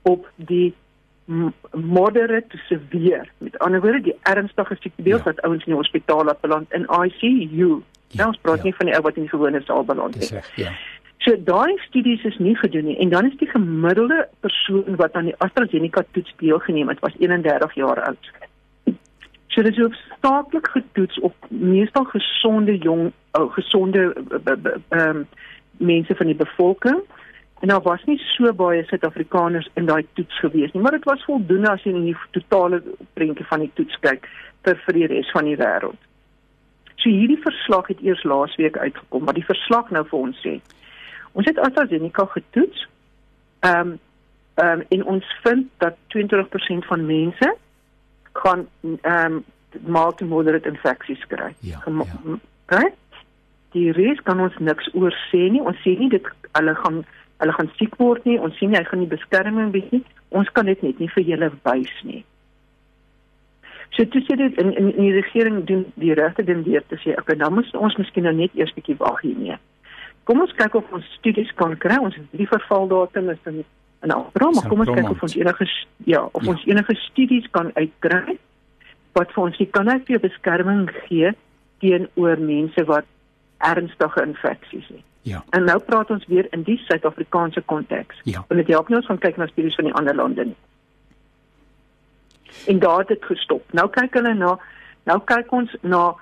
op 0.09 0.27
die 0.35 0.73
moderate 1.71 2.57
severe. 2.67 3.25
Met 3.37 3.59
ander 3.59 3.81
woorde, 3.81 4.01
die 4.01 4.17
ernstige 4.21 4.75
siektebeeld 4.79 5.23
ja. 5.23 5.23
wat 5.23 5.41
ouens 5.41 5.65
in 5.65 5.73
die 5.73 5.79
hospitaal 5.79 6.23
laat 6.23 6.41
beland 6.41 6.73
in 6.73 6.87
ICU. 6.89 7.81
Ja, 8.07 8.17
nou, 8.17 8.27
ons 8.27 8.41
praat 8.41 8.57
ja. 8.57 8.63
nie 8.63 8.75
van 8.75 8.89
die 8.89 8.95
ou 8.95 9.03
wat 9.05 9.15
in 9.15 9.27
die 9.27 9.31
gewone 9.31 9.61
saal 9.61 9.85
beland 9.87 10.15
het. 10.15 10.51
Ja. 10.59 10.73
So 11.21 11.37
daai 11.45 11.77
studies 11.85 12.23
is 12.25 12.37
nie 12.41 12.55
gedoen 12.57 12.87
nie 12.89 12.97
en 12.97 13.09
dan 13.09 13.27
is 13.29 13.37
die 13.37 13.47
gemiddelde 13.47 14.27
persoon 14.39 14.95
wat 14.97 15.13
aan 15.13 15.29
die 15.29 15.37
AstraZeneca 15.37 16.03
toets 16.11 16.33
deelgeneem 16.37 16.89
het 16.89 16.99
was 16.99 17.13
31 17.19 17.75
jaar 17.77 18.01
oud. 18.03 18.31
So 19.51 19.61
dit 19.61 19.71
is 19.71 19.83
hoofsaaklik 19.83 20.67
getoets 20.71 21.19
op 21.19 21.35
meestal 21.49 22.03
gesonde 22.03 22.77
jong 22.77 23.11
ou 23.31 23.49
gesonde 23.51 24.13
ehm 24.43 24.87
um, 24.89 25.27
mense 25.77 26.15
van 26.15 26.25
die 26.25 26.35
bevolking. 26.35 27.01
En 27.59 27.67
daar 27.67 27.81
was 27.81 28.03
nie 28.05 28.17
so 28.17 28.53
baie 28.53 28.83
Suid-Afrikaners 28.83 29.69
in 29.73 29.85
daai 29.85 30.05
toets 30.13 30.39
gewees 30.39 30.71
nie, 30.71 30.81
maar 30.81 30.91
dit 30.91 31.03
was 31.03 31.23
voldoende 31.23 31.69
as 31.69 31.83
jy 31.83 31.91
in 31.93 32.05
die 32.05 32.17
totale 32.31 32.81
prentjie 33.13 33.45
van 33.45 33.59
die 33.65 33.71
toets 33.73 33.97
kyk 34.05 34.29
vir 34.65 34.79
vir 34.85 34.97
die 34.99 35.09
res 35.11 35.31
van 35.35 35.49
die 35.49 35.57
wêreld. 35.59 35.99
So 36.95 37.09
hierdie 37.09 37.41
verslag 37.43 37.89
het 37.91 38.01
eers 38.05 38.23
laasweek 38.23 38.77
uitgekom, 38.77 39.25
wat 39.25 39.35
die 39.35 39.45
verslag 39.45 39.89
nou 39.91 40.05
vir 40.07 40.19
ons 40.19 40.39
sê. 40.45 40.55
Ons 41.33 41.49
het 41.49 41.59
AstraZeneca 41.59 42.25
getoets. 42.37 42.87
Ehm 43.67 43.91
um, 43.91 43.99
ehm 44.61 44.79
um, 44.79 44.85
en 44.95 45.03
ons 45.15 45.27
vind 45.43 45.67
dat 45.83 45.99
22% 46.15 46.87
van 46.87 47.05
mense 47.05 47.51
kan 48.37 48.67
ehm 48.83 49.41
um, 49.41 49.43
mild 49.79 50.17
to 50.17 50.25
moderate 50.25 50.67
infeksies 50.67 51.21
kry. 51.27 51.53
Ja, 51.59 51.79
ja. 51.85 52.37
Okay? 52.65 52.91
Die 53.71 53.91
res 53.95 54.19
kan 54.27 54.39
ons 54.43 54.57
niks 54.59 54.89
oor 54.93 55.15
sê 55.29 55.47
nie. 55.51 55.61
Ons 55.63 55.79
sê 55.85 55.95
nie 55.99 56.09
dit 56.11 56.25
hulle 56.57 56.75
gaan 56.83 57.03
hulle 57.41 57.53
gaan 57.57 57.71
siek 57.77 57.95
word 57.99 58.25
nie. 58.27 58.39
Ons 58.39 58.57
sê 58.59 58.67
nie 58.67 58.77
hy 58.77 58.83
gaan 58.89 58.99
nie 59.03 59.11
beskerming 59.11 59.71
bied 59.71 59.93
nie. 59.95 60.03
Ons 60.35 60.51
kan 60.55 60.67
dit 60.67 60.83
net 60.83 60.99
nie 60.99 61.09
vir 61.15 61.27
julle 61.29 61.51
wys 61.63 61.95
nie. 62.07 62.23
So 63.95 64.05
toe 64.07 64.21
sê 64.27 64.37
dit 64.39 64.59
in, 64.61 64.71
in 64.79 64.91
in 64.93 65.03
die 65.03 65.15
regering 65.15 65.63
doen 65.67 65.85
die 65.99 66.13
regte 66.15 66.43
ding 66.47 66.63
weer 66.67 66.83
te 66.87 66.99
sê, 67.03 67.15
okay, 67.19 67.35
dan 67.35 67.53
moet 67.53 67.71
ons 67.75 67.97
miskien 67.99 68.27
nou 68.27 68.33
net 68.35 68.55
eers 68.55 68.71
bietjie 68.75 68.95
wag 68.99 69.19
hiermee. 69.25 69.57
Kom 70.29 70.43
ons 70.43 70.53
kyk 70.55 70.77
of 70.79 70.91
ons 70.95 71.07
studies 71.17 71.51
kan 71.59 71.75
kry. 71.81 71.97
Ons 71.99 72.19
drie 72.31 72.47
vervaldatum 72.47 73.31
is 73.33 73.49
in 73.51 73.63
in 74.01 74.11
April, 74.11 74.51
maar 74.51 74.67
kom 74.67 74.79
ons 74.79 74.89
kyk 74.89 75.09
of 75.09 75.21
ons 75.21 75.35
enige 75.35 75.67
ja, 76.09 76.23
of 76.31 76.43
ja. 76.43 76.49
ons 76.49 76.65
enige 76.65 76.95
studies 76.95 77.47
kan 77.51 77.69
uitkry 77.73 78.37
wat 79.17 79.31
vir 79.35 79.43
ons 79.43 79.59
kan 79.75 79.85
net 79.85 80.05
vir 80.07 80.21
beskerming 80.23 80.87
gee 81.05 81.33
teenoor 81.83 82.39
mense 82.39 82.85
wat 82.89 83.05
ernstige 83.61 84.23
infeksies 84.25 84.87
het. 84.87 85.05
Ja. 85.21 85.43
En 85.53 85.67
nou 85.69 85.77
praat 85.85 86.09
ons 86.09 86.25
weer 86.25 86.47
in 86.55 86.63
die 86.65 86.77
Suid-Afrikaanse 86.87 87.61
konteks. 87.61 88.21
Ja. 88.23 88.45
En 88.49 88.57
dit 88.57 88.67
help 88.73 88.89
nie 88.89 88.97
ons 88.97 89.05
gaan 89.05 89.21
kyk 89.21 89.37
na 89.37 89.47
studies 89.51 89.77
van 89.77 89.89
die 89.89 89.93
ander 89.93 90.15
lande 90.17 90.45
nie. 90.45 90.57
En 92.67 92.79
daar 92.79 93.03
het 93.03 93.13
dit 93.13 93.25
gestop. 93.25 93.63
Nou 93.77 93.85
kyk 93.89 94.17
hulle 94.17 94.33
na 94.33 94.55
nou 95.09 95.19
kyk 95.25 95.51
ons 95.53 95.75
na 95.81 96.15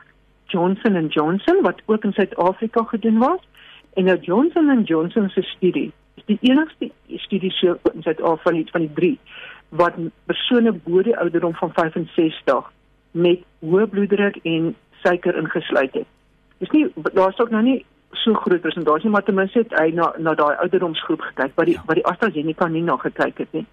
Johnson 0.51 1.07
& 1.07 1.15
Johnson 1.15 1.61
wat 1.61 1.81
ook 1.85 2.03
in 2.03 2.13
Suid-Afrika 2.13 2.83
gedoen 2.91 3.17
was 3.17 3.39
en 3.93 4.03
nou 4.03 4.17
Johnson 4.19 4.83
& 4.83 4.89
Johnson 4.91 5.29
se 5.29 5.41
studie 5.41 5.91
die 6.29 6.37
enigste 6.51 6.91
studie 7.25 7.51
so 7.57 7.75
in 7.93 8.03
Suid-Afrika 8.05 8.43
van 8.43 8.57
die 8.59 8.67
van 8.71 8.85
die 8.85 8.93
drie 8.93 9.15
wat 9.81 9.97
persone 10.29 10.73
bo 10.73 11.01
die 11.05 11.17
ouderdom 11.17 11.55
van 11.61 11.73
65 11.73 12.69
met 13.11 13.45
hoë 13.65 13.87
bloeddruk 13.89 14.37
en 14.43 14.73
suiker 15.03 15.37
ingesluit 15.37 15.93
het. 15.93 16.07
Dis 16.61 16.71
nie 16.75 16.87
daar's 17.13 17.39
ook 17.39 17.53
nou 17.53 17.63
nie 17.63 17.79
so 18.23 18.33
groot 18.33 18.61
persentasie 18.61 19.09
maar 19.09 19.25
ten 19.25 19.37
minste 19.37 19.63
het 19.63 19.75
hy 19.79 19.91
na 19.97 20.11
na 20.17 20.33
daai 20.37 20.55
ouderdomsgroep 20.55 21.21
gekyk 21.31 21.53
wat 21.55 21.69
die 21.69 21.77
ja. 21.77 21.83
wat 21.89 22.01
die 22.01 22.05
AstraZeneca 22.11 22.67
nie 22.67 22.85
na 22.85 22.97
gekyk 22.97 23.45
het 23.45 23.53
nie. 23.57 23.65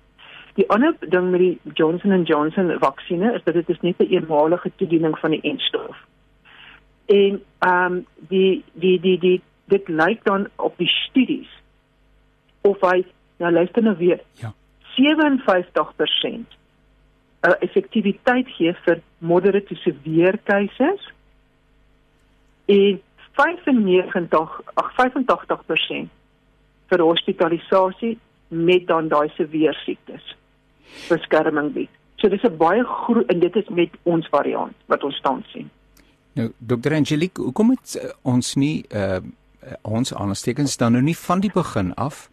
Die 0.57 0.69
ander 0.73 0.95
ding 1.01 1.31
met 1.31 1.41
die 1.41 1.73
Johnson 1.75 2.23
& 2.25 2.31
Johnson 2.31 2.73
vaksinne 2.81 3.35
is 3.37 3.45
dat 3.45 3.55
dit 3.55 3.69
is 3.69 3.81
net 3.81 4.01
'n 4.01 4.13
eenmalige 4.13 4.73
toediening 4.77 5.19
van 5.19 5.31
die 5.31 5.43
enstof. 5.43 5.97
En 7.07 7.43
ehm 7.59 7.93
um, 7.93 8.07
die 8.29 8.65
die 8.73 9.01
die 9.01 9.19
die 9.19 9.41
dit 9.65 9.89
lyk 9.89 10.25
dan 10.25 10.49
op 10.57 10.75
die 10.77 10.89
studies 10.89 11.49
of 12.67 12.81
hy 12.81 13.05
nou 13.43 13.53
luister 13.53 13.83
nou 13.83 13.97
weer. 13.97 14.21
Ja. 14.43 14.53
57% 14.97 16.57
'n 17.47 17.49
uh, 17.49 17.55
effektiwiteit 17.61 18.49
gee 18.49 18.73
vir 18.85 19.01
moderate 19.19 19.67
to 19.67 19.75
severe 19.75 20.39
cases 20.45 21.13
en 22.65 23.01
95 23.37 24.61
ag 24.75 24.93
85% 24.97 26.09
vir 26.89 27.01
hospitalisasie 27.03 28.19
met 28.49 28.87
dan 28.87 29.09
daai 29.09 29.29
severe 29.37 29.75
siektes 29.85 30.37
beskerming 31.09 31.73
bied. 31.73 31.91
So 32.17 32.29
dis 32.29 32.43
'n 32.43 32.57
baie 32.57 32.85
groot 32.85 33.27
en 33.27 33.41
dit 33.41 33.57
is 33.57 33.69
met 33.69 33.91
ons 34.03 34.29
variant 34.29 34.75
wat 34.87 35.05
ons 35.05 35.17
staan 35.17 35.45
sien. 35.53 35.71
Nou 36.33 36.53
Dr. 36.59 36.93
Angelique, 36.93 37.43
hoekom 37.43 37.71
het 37.71 38.01
uh, 38.03 38.11
ons 38.23 38.55
nie 38.55 38.85
uh 38.95 39.19
ons 39.83 40.15
aanstekens 40.15 40.77
dan 40.77 40.93
nou 40.93 41.03
nie 41.03 41.17
van 41.17 41.41
die 41.41 41.51
begin 41.51 41.95
af 41.95 42.29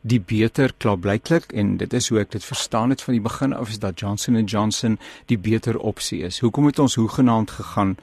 die 0.00 0.20
beter 0.20 0.72
klaarblyklik 0.78 1.52
en 1.52 1.76
dit 1.76 1.92
is 1.92 2.08
hoe 2.08 2.20
ek 2.20 2.30
dit 2.32 2.44
verstaan 2.44 2.90
het 2.90 3.02
van 3.02 3.14
die 3.16 3.22
begin 3.22 3.52
af 3.52 3.68
is 3.68 3.78
dat 3.78 4.00
Johnson 4.00 4.38
& 4.44 4.52
Johnson 4.52 4.98
die 5.26 5.38
beter 5.38 5.78
opsie 5.78 6.22
is. 6.22 6.38
Hoekom 6.40 6.66
het 6.70 6.78
ons 6.78 6.94
hoegenaamd 6.94 7.50
gegaan 7.50 7.96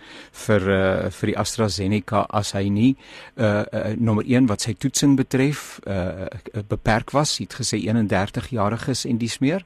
vir 0.45 0.67
uh 0.67 1.09
vir 1.17 1.31
die 1.31 1.37
AstraZeneca 1.39 2.25
as 2.35 2.51
hy 2.53 2.67
nie 2.69 2.89
uh, 3.37 3.63
uh 3.73 3.93
nommer 3.97 4.25
1 4.27 4.47
wat 4.51 4.65
sy 4.65 4.73
toetsing 4.73 5.15
betref 5.17 5.79
uh 5.87 6.27
beperk 6.67 7.11
was, 7.15 7.37
het 7.41 7.55
gesê 7.57 7.79
31 7.79 8.49
jariges 8.53 9.05
en 9.05 9.17
dis 9.17 9.39
meer. 9.39 9.65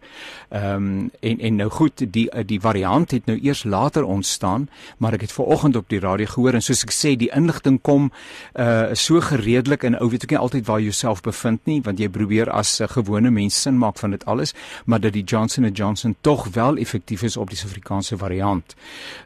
Ehm 0.49 0.75
um, 0.75 1.11
en 1.19 1.39
en 1.39 1.55
nou 1.55 1.69
goed, 1.69 2.05
die 2.13 2.27
die 2.45 2.59
variant 2.61 3.11
het 3.11 3.25
nou 3.25 3.37
eers 3.41 3.63
later 3.63 4.03
ontstaan, 4.03 4.69
maar 4.97 5.13
ek 5.13 5.27
het 5.27 5.31
ver 5.31 5.45
oggend 5.45 5.75
op 5.75 5.89
die 5.89 5.99
radio 5.99 6.25
gehoor 6.25 6.53
en 6.53 6.61
soos 6.61 6.83
ek 6.85 6.93
sê, 6.95 7.15
die 7.17 7.31
inligting 7.35 7.81
kom 7.81 8.11
uh 8.55 8.93
so 8.93 9.21
gereedelik 9.21 9.83
en 9.83 9.97
ou 9.99 10.09
weet 10.09 10.23
ek 10.23 10.35
nie 10.35 10.41
altyd 10.41 10.67
waar 10.67 10.79
jy 10.79 10.91
jouself 10.91 11.21
bevind 11.25 11.65
nie, 11.65 11.81
want 11.91 11.99
jy 11.99 12.09
probeer 12.09 12.49
as 12.49 12.79
'n 12.81 12.87
gewone 12.87 13.31
mens 13.31 13.61
sin 13.61 13.77
maak 13.77 13.97
van 13.99 14.11
dit 14.11 14.25
alles, 14.25 14.53
maar 14.85 14.99
dat 14.99 15.13
die 15.13 15.23
Johnson 15.23 15.67
& 15.71 15.79
Johnson 15.79 16.15
tog 16.21 16.47
wel 16.53 16.77
effektief 16.77 17.21
is 17.23 17.37
op 17.37 17.49
die 17.49 17.57
Suid-Afrikaanse 17.57 18.17
variant. 18.17 18.75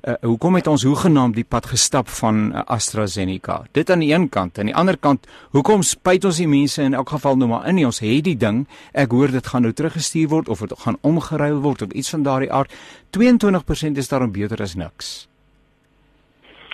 Uh, 0.03 0.13
hoekom 0.22 0.55
het 0.55 0.67
ons 0.67 0.84
hoegenaamd 0.84 1.36
die 1.36 1.43
pad 1.43 1.65
gestap 1.65 2.10
van 2.10 2.51
uh, 2.51 2.62
AstraZeneca? 2.65 3.65
Dit 3.72 3.89
aan 3.89 4.00
die 4.00 4.13
een 4.13 4.29
kant, 4.29 4.60
aan 4.60 4.65
die 4.65 4.75
ander 4.75 4.98
kant, 4.98 5.27
hoekom 5.51 5.84
spyt 5.84 6.25
ons 6.25 6.38
die 6.38 6.48
mense 6.48 6.81
in 6.81 6.93
elk 6.93 7.10
geval 7.10 7.38
nou 7.38 7.50
maar 7.50 7.67
in 7.67 7.75
nie 7.75 7.86
ons 7.86 8.00
het 8.00 8.24
die 8.24 8.38
ding. 8.38 8.67
Ek 8.93 9.12
hoor 9.12 9.31
dit 9.31 9.48
gaan 9.48 9.62
nou 9.62 9.74
teruggestuur 9.74 10.27
word 10.27 10.50
of 10.50 10.60
dit 10.60 10.74
gaan 10.79 10.98
omgeruil 11.01 11.62
word 11.62 11.81
of 11.81 11.91
iets 11.91 12.10
van 12.10 12.24
daardie 12.24 12.51
aard. 12.51 12.74
22% 13.17 13.98
is 13.98 14.07
daarom 14.07 14.31
beter 14.31 14.62
as 14.62 14.75
niks. 14.75 15.27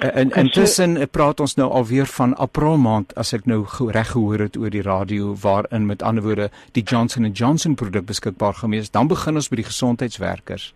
En 0.01 0.31
intussen 0.31 0.97
praat 1.13 1.39
ons 1.39 1.53
nou 1.55 1.67
alweer 1.69 2.07
van 2.09 2.33
April 2.41 2.77
maand 2.81 3.11
as 3.21 3.35
ek 3.37 3.45
nou 3.45 3.59
reg 3.93 4.07
gehoor 4.15 4.41
het 4.41 4.57
oor 4.57 4.73
die 4.73 4.81
radio 4.81 5.35
waarin 5.43 5.85
met 5.85 6.01
ander 6.01 6.25
woorde 6.25 6.47
die 6.73 6.81
Johnson 6.81 7.29
& 7.31 7.39
Johnson 7.39 7.75
produk 7.77 8.07
beskikbaar 8.09 8.57
gemees 8.57 8.89
dan 8.89 9.11
begin 9.11 9.37
ons 9.37 9.51
by 9.53 9.59
die 9.61 9.67
gesondheidswerkers. 9.69 10.73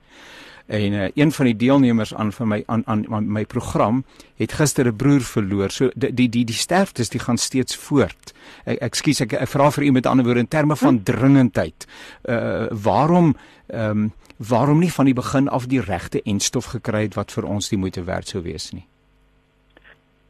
En 0.65 0.93
uh, 0.93 1.09
een 1.13 1.31
van 1.31 1.49
die 1.49 1.55
deelnemers 1.57 2.13
aan 2.13 2.31
vir 2.37 2.47
my 2.47 2.63
aan 2.65 2.85
aan, 2.85 3.05
aan 3.13 3.31
my 3.31 3.45
program 3.45 4.03
het 4.37 4.53
gister 4.53 4.85
'n 4.87 4.95
broer 4.95 5.21
verloor. 5.21 5.71
So 5.71 5.89
die 5.95 6.13
die 6.13 6.29
die, 6.29 6.45
die 6.45 6.55
sterftes 6.55 7.09
die 7.09 7.19
gaan 7.19 7.37
steeds 7.37 7.75
voort. 7.75 8.33
Ek 8.65 8.81
ekskuus 8.81 9.21
ek, 9.21 9.33
ek 9.33 9.49
vra 9.49 9.71
vir 9.71 9.83
u 9.83 9.91
met 9.91 10.05
ander 10.05 10.25
woorde 10.25 10.39
in 10.39 10.47
terme 10.47 10.75
van 10.75 11.03
dringendheid. 11.03 11.85
Uh 12.29 12.67
waarom 12.71 13.35
ehm 13.67 13.89
um, 13.89 14.13
waarom 14.37 14.79
nie 14.79 14.91
van 14.91 15.05
die 15.05 15.13
begin 15.13 15.47
af 15.49 15.65
die 15.65 15.81
regte 15.81 16.21
enstof 16.21 16.65
gekry 16.65 17.01
het 17.01 17.15
wat 17.15 17.31
vir 17.31 17.45
ons 17.45 17.69
die 17.69 17.77
moeite 17.77 18.03
werd 18.03 18.27
sou 18.27 18.43
wees 18.43 18.71
nie? 18.71 18.85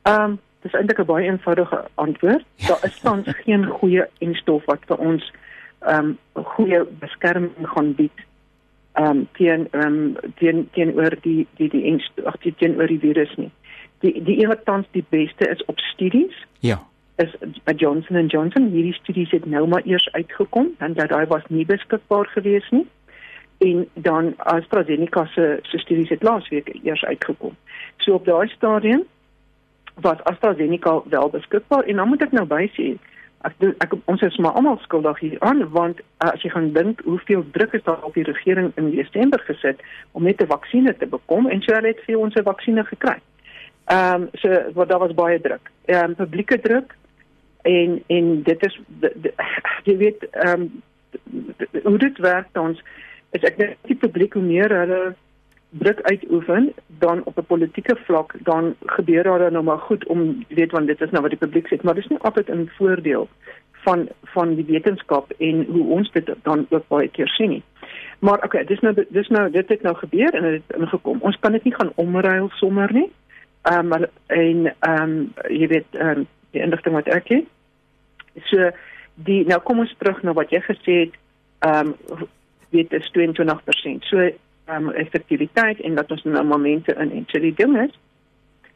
Ehm 0.06 0.22
um, 0.22 0.40
dis 0.62 0.74
eintlik 0.74 1.00
'n 1.00 1.06
baie 1.06 1.26
eenvoudige 1.26 1.86
antwoord. 1.94 2.46
Daar 2.68 2.84
is 2.84 3.00
tans 3.00 3.28
geen 3.46 3.66
goeie 3.66 4.06
enstof 4.18 4.66
wat 4.66 4.86
vir 4.88 4.98
ons 4.98 5.32
ehm 5.80 6.16
um, 6.34 6.44
goeie 6.56 6.84
beskerming 7.00 7.68
gaan 7.74 7.94
bied 7.94 8.26
ehm 8.94 9.10
um, 9.10 9.28
teen 9.32 9.68
ehm 9.72 9.86
um, 9.86 10.34
teen 10.36 10.70
teenoor 10.72 11.16
die 11.22 11.48
die 11.58 11.70
die 11.70 11.86
enstof 11.92 12.26
ag 12.26 12.38
teenoor 12.58 12.88
die 12.88 13.00
virus 13.00 13.36
nie. 13.36 13.52
Die 14.00 14.24
die 14.24 14.42
een 14.42 14.48
wat 14.48 14.66
tans 14.66 14.88
die 14.92 15.06
beste 15.10 15.50
is 15.50 15.66
op 15.66 15.80
studies. 15.80 16.46
Ja 16.60 16.80
is 17.16 17.32
by 17.64 17.72
Johnson 17.72 18.28
& 18.28 18.34
Johnson 18.34 18.70
hierdie 18.72 18.94
studies 18.94 19.32
het 19.32 19.46
nou 19.46 19.68
maar 19.68 19.86
eers 19.86 20.08
uitgekom 20.12 20.74
dan 20.78 20.94
dat 20.94 21.10
daai 21.10 21.26
was 21.32 21.44
nie 21.48 21.66
beskikbaar 21.66 22.28
gewees 22.28 22.70
nie 22.76 22.86
en 23.58 23.86
dan 23.94 24.34
AstraZeneca 24.38 25.26
se 25.26 25.60
se 25.64 25.78
studies 25.78 26.10
het 26.10 26.24
laasweek 26.24 26.74
eers 26.84 27.04
uitgekom. 27.06 27.56
So 27.98 28.14
op 28.14 28.26
daai 28.26 28.48
stadium 28.48 29.06
was 30.02 30.24
AstraZeneca 30.24 31.02
wel 31.10 31.30
beskikbaar 31.30 31.84
en 31.84 31.96
dan 31.96 32.08
moet 32.08 32.22
ek 32.22 32.32
nou 32.32 32.46
bysê 32.46 32.96
ek 33.46 33.54
ek 33.84 33.94
ons 34.12 34.22
is 34.25 34.38
maar 34.42 34.58
almal 34.58 34.78
skuldig 34.82 35.20
hier 35.20 35.38
aan 35.40 35.62
want 35.70 36.00
uh, 36.00 36.32
as 36.32 36.42
jy 36.42 36.52
gaan 36.54 36.72
dink 36.74 37.02
hoeveel 37.06 37.46
druk 37.58 37.74
is 37.78 37.84
daar 37.86 38.04
op 38.08 38.14
die 38.18 38.25
regering 38.28 38.72
in 38.75 38.92
Desember 38.96 39.40
gesit 39.48 39.82
om 40.12 40.24
net 40.24 40.42
'n 40.42 40.52
vaksinne 40.52 40.96
te 40.98 41.06
bekom 41.06 41.48
en 41.48 41.62
so 41.62 41.74
hulle 41.74 41.94
het 41.94 42.04
vir 42.08 42.20
ons 42.20 42.36
'n 42.36 42.44
vaksinne 42.44 42.84
gekry. 42.84 43.20
Ehm 43.86 44.22
um, 44.22 44.30
so 44.34 44.50
wat 44.74 44.90
daar 44.90 45.00
was 45.00 45.14
baie 45.14 45.42
druk. 45.42 45.72
Ehm 45.86 46.04
um, 46.04 46.16
publieke 46.16 46.60
druk 46.60 46.96
en 47.62 48.04
en 48.08 48.44
dit 48.44 48.66
is 48.66 48.80
jy 49.88 49.98
weet 49.98 50.28
ehm 50.32 50.62
um, 50.62 50.82
hoe 51.84 51.98
dit 51.98 52.18
werk 52.18 52.48
ons 52.58 52.82
is 53.32 53.44
ek 53.44 53.58
net 53.58 53.78
die 53.90 53.96
publiek 53.96 54.34
hoe 54.34 54.44
meer 54.44 54.70
hulle 54.70 55.16
druk 55.79 56.01
uitoefen 56.01 56.74
dan 56.88 57.22
op 57.24 57.38
'n 57.38 57.46
politieke 57.46 57.96
vlak 58.05 58.36
dan 58.44 58.75
gebeur 58.86 59.24
daar 59.24 59.51
nou 59.51 59.63
maar 59.63 59.77
goed 59.77 60.05
om 60.05 60.46
weet 60.48 60.72
want 60.72 60.88
dit 60.88 61.01
is 61.01 61.10
nou 61.10 61.22
wat 61.22 61.32
die 61.32 61.44
publiek 61.46 61.67
sê 61.67 61.82
maar 61.82 61.96
dis 61.96 62.08
nie 62.08 62.20
altyd 62.20 62.50
in 62.50 62.70
voordeel 62.77 63.27
van 63.86 64.08
van 64.22 64.55
die 64.55 64.65
wetenskap 64.65 65.32
en 65.38 65.65
hoe 65.65 65.86
ons 65.98 66.12
dit 66.12 66.29
dan 66.44 66.65
ook 66.70 66.88
baie 66.88 67.08
keer 67.08 67.27
sien 67.27 67.50
nie. 67.50 67.63
Maar 68.20 68.44
okay, 68.44 68.63
dis 68.65 68.79
nou 68.79 68.94
dis 69.10 69.27
nou 69.27 69.50
dit 69.51 69.70
het 69.70 69.82
nou 69.82 69.96
gebeur 69.96 70.34
en 70.34 70.48
dit 70.48 70.63
het 70.67 70.77
ingekom. 70.79 71.22
Ons 71.22 71.39
kan 71.39 71.51
dit 71.51 71.63
nie 71.63 71.75
gaan 71.75 71.91
omruil 71.96 72.50
sommer 72.62 72.94
nie. 72.94 73.10
Ehm 73.70 73.94
um, 73.94 74.08
en 74.27 74.65
ehm 74.79 75.03
um, 75.03 75.34
jy 75.50 75.67
weet 75.67 76.00
ehm 76.00 76.24
um, 76.24 76.27
die 76.55 76.62
inligting 76.62 76.96
wat 76.96 77.12
ek 77.20 77.27
het. 77.27 77.51
So 78.51 78.72
die 79.27 79.44
nou 79.46 79.60
kom 79.62 79.79
ons 79.79 79.96
terug 79.98 80.24
na 80.24 80.34
wat 80.34 80.50
jy 80.55 80.63
gesê 80.70 80.98
het. 81.05 81.20
Ehm 81.67 81.94
um, 81.94 82.27
weet 82.70 82.94
is 82.94 83.12
22%. 83.17 84.10
So 84.10 84.29
um, 84.68 84.90
effektiwiteit 84.92 85.80
en 85.80 85.96
dat 85.96 86.12
ons 86.12 86.24
nou 86.24 86.44
momente 86.44 86.94
in 86.94 87.12
en 87.12 87.26
so 87.28 87.40
die 87.40 87.54
ding 87.54 87.78
is 87.82 87.94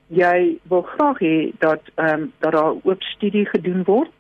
jy 0.10 0.58
wil 0.69 0.81
graag 0.81 1.19
hê 1.22 1.36
dat 1.62 1.81
ehm 1.96 2.22
um, 2.22 2.34
dat 2.39 2.51
daar 2.51 2.74
ook 2.81 3.01
studie 3.01 3.46
gedoen 3.46 3.84
word. 3.84 4.12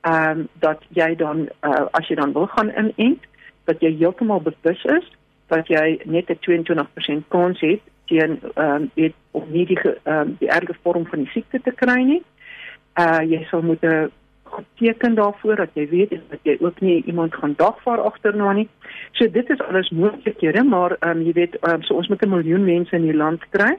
Ehm 0.00 0.38
um, 0.38 0.48
dat 0.58 0.82
jy 0.88 1.14
dan 1.16 1.48
uh, 1.62 1.86
as 1.90 2.08
jy 2.08 2.14
dan 2.14 2.32
wil 2.32 2.46
gaan 2.46 2.70
inent 2.70 3.22
dat 3.64 3.80
jy 3.80 3.96
heeltemal 3.98 4.40
bewus 4.40 4.84
is 4.84 5.10
dat 5.46 5.66
jy 5.66 6.00
net 6.04 6.30
'n 6.30 6.38
22% 6.40 7.28
kans 7.28 7.60
het 7.60 7.80
teen 8.06 8.40
ehm 8.54 8.74
um, 8.74 8.90
weet 8.94 9.14
om 9.30 9.44
nie 9.50 9.66
die 9.66 9.80
ehm 9.80 10.20
um, 10.20 10.36
die 10.38 10.48
erge 10.48 10.74
vorm 10.82 11.06
van 11.06 11.18
die 11.18 11.30
siekte 11.30 11.60
te 11.60 11.72
kry 11.74 12.02
nie. 12.02 12.22
Uh 12.94 13.20
jy 13.22 13.46
sal 13.50 13.62
moet 13.62 13.82
'n 13.82 14.10
teken 14.74 15.14
daarvoor 15.14 15.56
dat 15.56 15.74
jy 15.74 15.88
weet 15.88 16.10
dat 16.10 16.40
jy 16.42 16.56
ook 16.60 16.80
nie 16.80 17.02
iemand 17.04 17.34
gaan 17.34 17.54
dagvaar 17.56 18.00
agterna 18.00 18.52
nie. 18.52 18.68
So 19.12 19.30
dit 19.30 19.50
is 19.50 19.60
alles 19.60 19.90
moontlikhede, 19.90 20.64
maar 20.64 20.96
ehm 21.00 21.18
um, 21.18 21.22
jy 21.26 21.32
weet 21.32 21.58
um, 21.60 21.82
so 21.82 21.94
ons 21.94 22.08
moet 22.08 22.22
'n 22.22 22.28
miljoen 22.28 22.64
mense 22.64 22.96
in 22.96 23.02
die 23.02 23.16
land 23.16 23.48
kry 23.50 23.76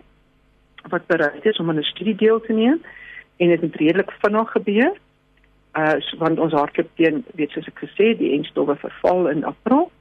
wat 0.90 1.08
bereid 1.08 1.46
is 1.46 1.58
om 1.58 1.70
aan 1.70 1.80
'n 1.80 1.84
studie 1.84 2.16
deel 2.16 2.40
te 2.42 2.54
neem 2.54 2.82
en 3.38 3.48
dit 3.48 3.62
moet 3.62 3.76
redelik 3.76 4.12
vinnig 4.12 4.52
gebeur. 4.52 4.94
Uh 5.78 5.94
want 6.18 6.40
ons 6.40 6.54
hardloop 6.54 6.90
teen 6.96 7.26
weet 7.36 7.50
soos 7.50 7.68
ek 7.68 7.80
gesê 7.86 8.18
die 8.18 8.34
enstowwe 8.38 8.76
verval 8.76 9.30
in 9.30 9.44
April 9.44 9.92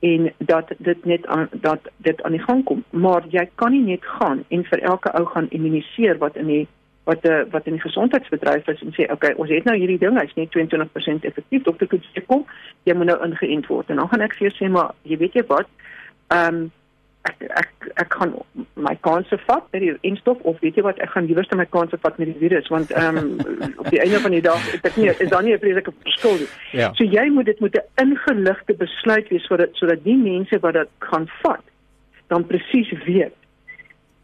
en 0.00 0.32
dat 0.38 0.72
dit 0.78 1.04
net 1.04 1.26
aan 1.26 1.48
dat 1.52 1.80
dit 1.96 2.22
aan 2.22 2.32
die 2.32 2.42
gang 2.42 2.64
kom 2.64 2.84
maar 2.90 3.24
jy 3.28 3.48
kan 3.54 3.70
nie 3.70 3.84
net 3.84 4.04
gaan 4.04 4.44
en 4.48 4.64
vir 4.64 4.80
elke 4.80 5.12
ou 5.12 5.24
gaan 5.26 5.50
immuniseer 5.50 6.18
wat 6.18 6.36
in 6.36 6.46
die 6.46 6.66
wat 7.10 7.22
die, 7.26 7.36
wat 7.52 7.68
in 7.68 7.78
die 7.78 7.84
gesondheidsbedryf 7.84 8.68
is 8.72 8.82
en 8.86 8.96
sê 8.96 9.06
okay 9.12 9.32
ons 9.36 9.52
het 9.52 9.68
nou 9.68 9.76
hierdie 9.76 10.00
ding 10.02 10.18
hy's 10.20 10.34
net 10.38 10.52
22% 10.56 11.28
effektief 11.30 11.64
dokter 11.68 11.90
kan 11.90 12.04
sê 12.10 12.24
kom 12.32 12.44
jy 12.88 12.96
moet 12.98 13.10
nou 13.12 13.18
ingeënt 13.28 13.70
word 13.72 13.90
en 13.90 14.02
dan 14.02 14.12
gaan 14.12 14.26
ek 14.26 14.36
vir 14.38 14.48
jou 14.48 14.56
sê 14.58 14.70
maar 14.76 14.94
jy 15.12 15.22
weet 15.24 15.40
jy 15.40 15.46
wat 15.54 15.72
ehm 16.34 16.60
um, 16.60 16.68
ek 17.28 17.42
ek 17.60 17.88
ek 18.00 18.08
kan 18.14 18.30
my 18.80 18.94
kanse 19.04 19.36
vat 19.44 19.66
met 19.74 19.82
die 19.84 19.92
instof 20.08 20.38
of 20.48 20.60
weet 20.64 20.78
jy 20.78 20.84
wat 20.86 21.00
ek 21.04 21.10
gaan 21.14 21.26
liewer 21.28 21.44
net 21.50 21.58
my 21.60 21.66
kanse 21.74 21.98
vat 22.04 22.16
met 22.20 22.30
die 22.30 22.38
virus 22.40 22.70
want 22.72 22.94
ehm 22.96 23.18
um, 23.20 23.26
op 23.82 23.90
die 23.92 24.00
einde 24.00 24.20
van 24.24 24.36
die 24.36 24.44
dag 24.46 24.70
ek 24.78 24.96
nie 24.96 25.10
is 25.10 25.32
daar 25.32 25.44
nie 25.44 25.52
'n 25.54 25.60
vreeslike 25.64 25.92
verskil 26.06 26.38
nie. 26.40 26.48
Ja. 26.80 26.92
So 26.96 27.04
jy 27.04 27.26
moet 27.34 27.50
dit 27.50 27.60
met 27.60 27.76
'n 27.76 27.84
ingeligte 28.04 28.74
besluit 28.84 29.28
wees 29.28 29.44
sodat 29.44 29.76
sodat 29.76 30.04
die 30.04 30.16
mense 30.16 30.60
wat 30.64 30.74
dit 30.80 30.88
gaan 31.10 31.28
vat 31.42 31.64
dan 32.28 32.46
presies 32.46 32.90
weet 33.04 33.36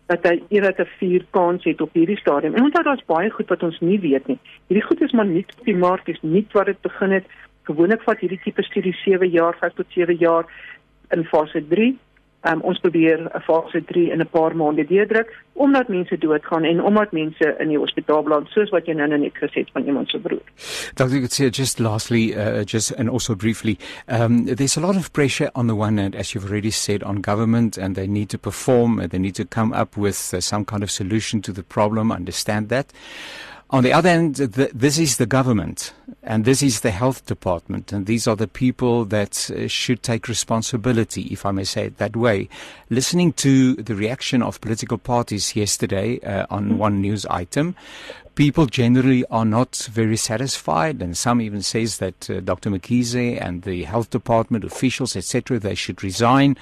dat 0.06 0.22
hy 0.22 0.42
eerder 0.48 0.74
'n 0.80 0.88
vier 0.98 1.24
kans 1.30 1.64
het 1.64 1.80
op 1.80 1.92
hierdie 1.92 2.16
stadium. 2.16 2.54
En 2.54 2.62
onthou 2.62 2.84
daar's 2.84 3.04
baie 3.04 3.30
goed 3.30 3.48
wat 3.48 3.62
ons 3.62 3.80
nie 3.80 4.00
weet 4.00 4.26
nie. 4.26 4.38
Hierdie 4.66 4.86
goed 4.86 5.00
is 5.00 5.12
maar 5.12 5.26
nie 5.26 5.44
op 5.58 5.64
die 5.64 5.76
mark 5.76 6.08
is 6.08 6.22
nie 6.22 6.46
wat 6.52 6.66
dit 6.66 6.80
begin 6.80 7.10
het. 7.10 7.24
Gewoonlik 7.62 8.02
vat 8.02 8.18
hierdie 8.18 8.40
tipe 8.42 8.62
studie 8.62 8.92
7 8.92 9.28
jaar, 9.30 9.56
5 9.58 9.72
tot 9.74 9.86
7 9.88 10.16
jaar 10.16 10.44
in 11.10 11.24
fase 11.24 11.66
3 11.68 11.98
um, 12.42 12.60
ons 12.62 12.78
probeer 12.78 13.18
'n 13.20 13.40
fase 13.40 13.84
3 13.84 14.10
in 14.10 14.20
'n 14.20 14.28
paar 14.28 14.56
maande 14.56 14.86
deurdruk 14.86 15.44
omdat 15.52 15.88
mense 15.88 16.18
doodgaan 16.18 16.64
en 16.64 16.82
omdat 16.82 17.12
mense 17.12 17.56
in 17.58 17.68
die 17.68 17.78
hospitaal 17.78 18.22
beland 18.22 18.48
soos 18.48 18.70
wat 18.70 18.86
jy 18.86 18.92
nou 18.92 19.08
net 19.08 19.34
gesê 19.34 19.64
het 19.64 19.70
van 19.72 19.84
iemand 19.84 20.08
se 20.08 20.18
broer. 20.18 20.42
Dr. 20.94 21.20
Gutierrez 21.20 21.56
just 21.56 21.78
lastly 21.78 22.34
uh, 22.34 22.64
just 22.64 22.94
and 22.98 23.08
also 23.08 23.34
briefly 23.34 23.78
um, 24.08 24.44
there's 24.44 24.76
a 24.76 24.80
lot 24.80 24.96
of 24.96 25.10
pressure 25.12 25.50
on 25.54 25.66
the 25.66 25.74
one 25.74 26.00
hand 26.00 26.14
as 26.14 26.32
you've 26.32 26.48
already 26.48 26.70
said 26.70 27.02
on 27.02 27.20
government 27.20 27.78
and 27.78 27.94
they 27.94 28.06
need 28.06 28.28
to 28.28 28.38
perform 28.38 28.98
and 28.98 29.10
they 29.10 29.20
need 29.20 29.34
to 29.34 29.44
come 29.44 29.72
up 29.72 29.96
with 29.96 30.34
uh, 30.34 30.40
some 30.40 30.64
kind 30.64 30.82
of 30.82 30.90
solution 30.90 31.40
to 31.40 31.52
the 31.52 31.62
problem 31.62 32.12
understand 32.12 32.68
that 32.68 32.92
On 33.70 33.82
the 33.82 33.92
other 33.92 34.08
hand, 34.08 34.36
the, 34.36 34.70
this 34.72 34.96
is 34.96 35.16
the 35.16 35.26
government 35.26 35.92
and 36.22 36.44
this 36.44 36.62
is 36.62 36.80
the 36.80 36.90
health 36.92 37.26
department, 37.26 37.92
and 37.92 38.06
these 38.06 38.26
are 38.26 38.36
the 38.36 38.48
people 38.48 39.04
that 39.06 39.50
uh, 39.50 39.68
should 39.68 40.02
take 40.02 40.28
responsibility, 40.28 41.22
if 41.22 41.46
I 41.46 41.52
may 41.52 41.64
say 41.64 41.86
it 41.86 41.98
that 41.98 42.16
way. 42.16 42.48
Listening 42.90 43.32
to 43.34 43.74
the 43.74 43.94
reaction 43.94 44.42
of 44.42 44.60
political 44.60 44.98
parties 44.98 45.54
yesterday 45.54 46.20
uh, 46.20 46.46
on 46.50 46.78
one 46.78 47.00
news 47.00 47.26
item, 47.26 47.76
people 48.36 48.66
generally 48.66 49.24
are 49.30 49.46
not 49.46 49.88
very 49.90 50.16
satisfied, 50.16 51.02
and 51.02 51.16
some 51.16 51.40
even 51.40 51.62
says 51.62 51.98
that 51.98 52.30
uh, 52.30 52.40
Dr. 52.40 52.70
McKeezy 52.70 53.40
and 53.40 53.62
the 53.62 53.84
health 53.84 54.10
department 54.10 54.62
officials, 54.62 55.16
etc., 55.16 55.58
they 55.58 55.74
should 55.74 56.04
resign. 56.04 56.56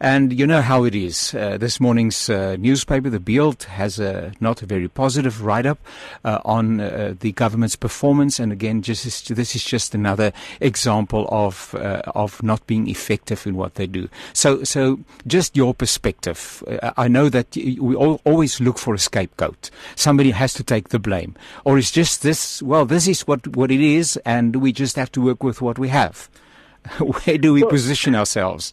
And 0.00 0.38
you 0.38 0.46
know 0.46 0.60
how 0.60 0.84
it 0.84 0.94
is. 0.94 1.32
Uh, 1.32 1.56
this 1.56 1.80
morning's 1.80 2.28
uh, 2.28 2.56
newspaper, 2.58 3.08
the 3.08 3.20
Beeld, 3.20 3.62
has 3.62 3.98
a 4.00 4.32
not 4.40 4.62
a 4.62 4.66
very 4.66 4.88
positive 4.88 5.44
write-up 5.44 5.78
uh, 6.24 6.40
on 6.44 6.80
uh, 6.80 7.14
the 7.20 7.32
government's 7.32 7.76
performance. 7.76 8.40
And 8.40 8.52
again, 8.52 8.82
just 8.82 9.34
this 9.34 9.54
is 9.54 9.64
just 9.64 9.94
another 9.94 10.32
example 10.60 11.28
of 11.30 11.74
uh, 11.76 12.02
of 12.14 12.42
not 12.42 12.66
being 12.66 12.88
effective 12.88 13.46
in 13.46 13.54
what 13.54 13.76
they 13.76 13.86
do. 13.86 14.08
So, 14.32 14.64
so 14.64 14.98
just 15.26 15.56
your 15.56 15.72
perspective. 15.72 16.64
I 16.96 17.06
know 17.06 17.28
that 17.28 17.54
we 17.54 17.94
all, 17.94 18.20
always 18.24 18.60
look 18.60 18.78
for 18.78 18.92
a 18.92 18.98
scapegoat. 18.98 19.70
Somebody 19.94 20.32
has 20.32 20.52
to 20.54 20.64
take 20.64 20.88
the 20.88 20.98
blame 20.98 21.11
blame? 21.12 21.34
Or 21.64 21.76
is 21.76 21.90
just 21.90 22.22
this, 22.22 22.62
well, 22.62 22.86
this 22.86 23.06
is 23.06 23.26
what, 23.26 23.46
what 23.56 23.70
it 23.70 23.80
is, 23.80 24.16
and 24.24 24.56
we 24.56 24.72
just 24.72 24.96
have 24.96 25.12
to 25.12 25.20
work 25.20 25.42
with 25.42 25.60
what 25.60 25.78
we 25.78 25.88
have? 25.88 26.30
Where 26.98 27.38
do 27.38 27.52
we 27.52 27.62
well, 27.62 27.70
position 27.70 28.14
ourselves? 28.14 28.72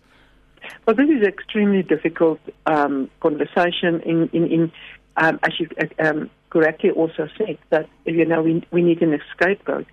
Well, 0.86 0.96
this 0.96 1.10
is 1.10 1.22
an 1.22 1.28
extremely 1.28 1.84
difficult 1.84 2.40
um, 2.66 3.10
conversation. 3.20 4.02
In, 4.06 4.30
in, 4.32 4.46
in 4.56 4.72
um, 5.18 5.40
as 5.44 5.60
you 5.60 5.68
um, 6.00 6.30
correctly 6.50 6.92
also 6.92 7.28
said, 7.38 7.58
that 7.72 7.88
you 8.06 8.26
know 8.26 8.42
we, 8.42 8.66
we 8.72 8.82
need 8.82 9.02
an 9.02 9.20
scapegoat. 9.34 9.88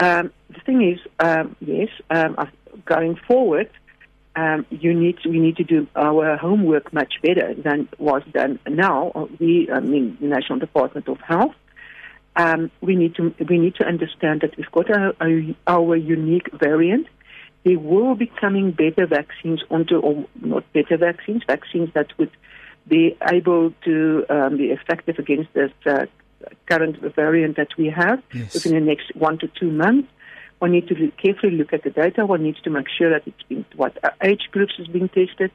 Um, 0.00 0.32
the 0.48 0.60
thing 0.60 0.80
is, 0.92 1.00
um, 1.18 1.56
yes, 1.60 1.88
um, 2.10 2.36
going 2.86 3.16
forward, 3.28 3.68
um, 4.34 4.64
you 4.70 4.94
need 4.94 5.18
to, 5.22 5.28
we 5.28 5.38
need 5.38 5.56
to 5.56 5.64
do 5.64 5.86
our 5.94 6.36
homework 6.36 6.92
much 6.92 7.14
better 7.22 7.54
than 7.54 7.88
was 7.98 8.22
done 8.32 8.58
now. 8.66 9.28
We, 9.38 9.68
I 9.70 9.80
mean, 9.80 10.16
the 10.20 10.28
National 10.28 10.58
Department 10.58 11.08
of 11.08 11.18
Health, 11.20 11.54
um, 12.36 12.70
we 12.80 12.96
need 12.96 13.14
to 13.16 13.34
we 13.48 13.58
need 13.58 13.74
to 13.76 13.84
understand 13.84 14.40
that 14.40 14.56
we've 14.56 14.70
got 14.72 14.90
our, 14.90 15.14
our 15.66 15.96
unique 15.96 16.50
variant. 16.52 17.06
There 17.64 17.78
will 17.78 18.14
be 18.14 18.26
coming 18.40 18.72
better 18.72 19.06
vaccines 19.06 19.62
onto, 19.70 19.98
or 19.98 20.26
not 20.40 20.64
better 20.72 20.96
vaccines, 20.96 21.42
vaccines 21.46 21.90
that 21.94 22.08
would 22.18 22.30
be 22.88 23.16
able 23.30 23.72
to 23.84 24.26
um, 24.28 24.56
be 24.56 24.66
effective 24.66 25.18
against 25.18 25.52
this 25.52 25.70
uh, 25.86 26.06
current 26.66 26.96
variant 27.14 27.56
that 27.56 27.68
we 27.78 27.88
have 27.88 28.20
yes. 28.34 28.54
within 28.54 28.74
the 28.74 28.80
next 28.80 29.14
one 29.14 29.38
to 29.38 29.48
two 29.48 29.70
months. 29.70 30.08
One 30.58 30.72
needs 30.72 30.88
to 30.88 30.94
look, 30.94 31.16
carefully 31.16 31.52
look 31.52 31.72
at 31.72 31.84
the 31.84 31.90
data. 31.90 32.24
One 32.26 32.42
needs 32.42 32.60
to 32.62 32.70
make 32.70 32.86
sure 32.88 33.10
that 33.10 33.22
it's 33.26 33.42
been 33.48 33.64
what 33.76 33.96
age 34.22 34.48
groups 34.50 34.74
is 34.78 34.88
being 34.88 35.08
tested. 35.08 35.50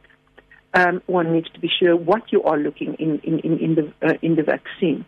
Um, 0.73 1.01
one 1.07 1.33
needs 1.33 1.49
to 1.51 1.59
be 1.59 1.69
sure 1.69 1.95
what 1.95 2.31
you 2.31 2.43
are 2.43 2.57
looking 2.57 2.93
in 2.95 3.19
in, 3.19 3.39
in, 3.39 3.57
in 3.59 3.75
the 3.75 3.93
uh, 4.07 4.13
in 4.21 4.35
the 4.35 4.43
vaccine. 4.43 5.05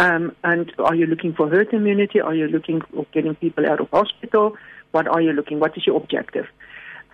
Um, 0.00 0.34
and 0.42 0.72
are 0.78 0.94
you 0.94 1.04
looking 1.04 1.34
for 1.34 1.50
herd 1.50 1.74
immunity? 1.74 2.22
Are 2.22 2.34
you 2.34 2.48
looking 2.48 2.80
for 2.80 3.04
getting 3.12 3.34
people 3.34 3.66
out 3.70 3.80
of 3.80 3.90
hospital? 3.90 4.56
What 4.92 5.06
are 5.06 5.20
you 5.20 5.32
looking? 5.32 5.60
What 5.60 5.76
is 5.76 5.86
your 5.86 5.98
objective? 5.98 6.46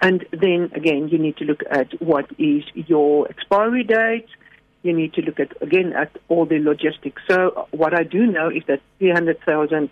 And 0.00 0.24
then 0.30 0.70
again, 0.72 1.08
you 1.08 1.18
need 1.18 1.36
to 1.38 1.44
look 1.44 1.64
at 1.68 2.00
what 2.00 2.26
is 2.38 2.62
your 2.74 3.28
expiry 3.28 3.82
date. 3.82 4.28
You 4.84 4.92
need 4.92 5.14
to 5.14 5.22
look 5.22 5.40
at 5.40 5.60
again 5.60 5.94
at 5.94 6.16
all 6.28 6.46
the 6.46 6.60
logistics. 6.60 7.20
So 7.28 7.66
what 7.72 7.92
I 7.92 8.04
do 8.04 8.24
know 8.24 8.50
is 8.50 8.62
that 8.68 8.82
300,000 9.00 9.90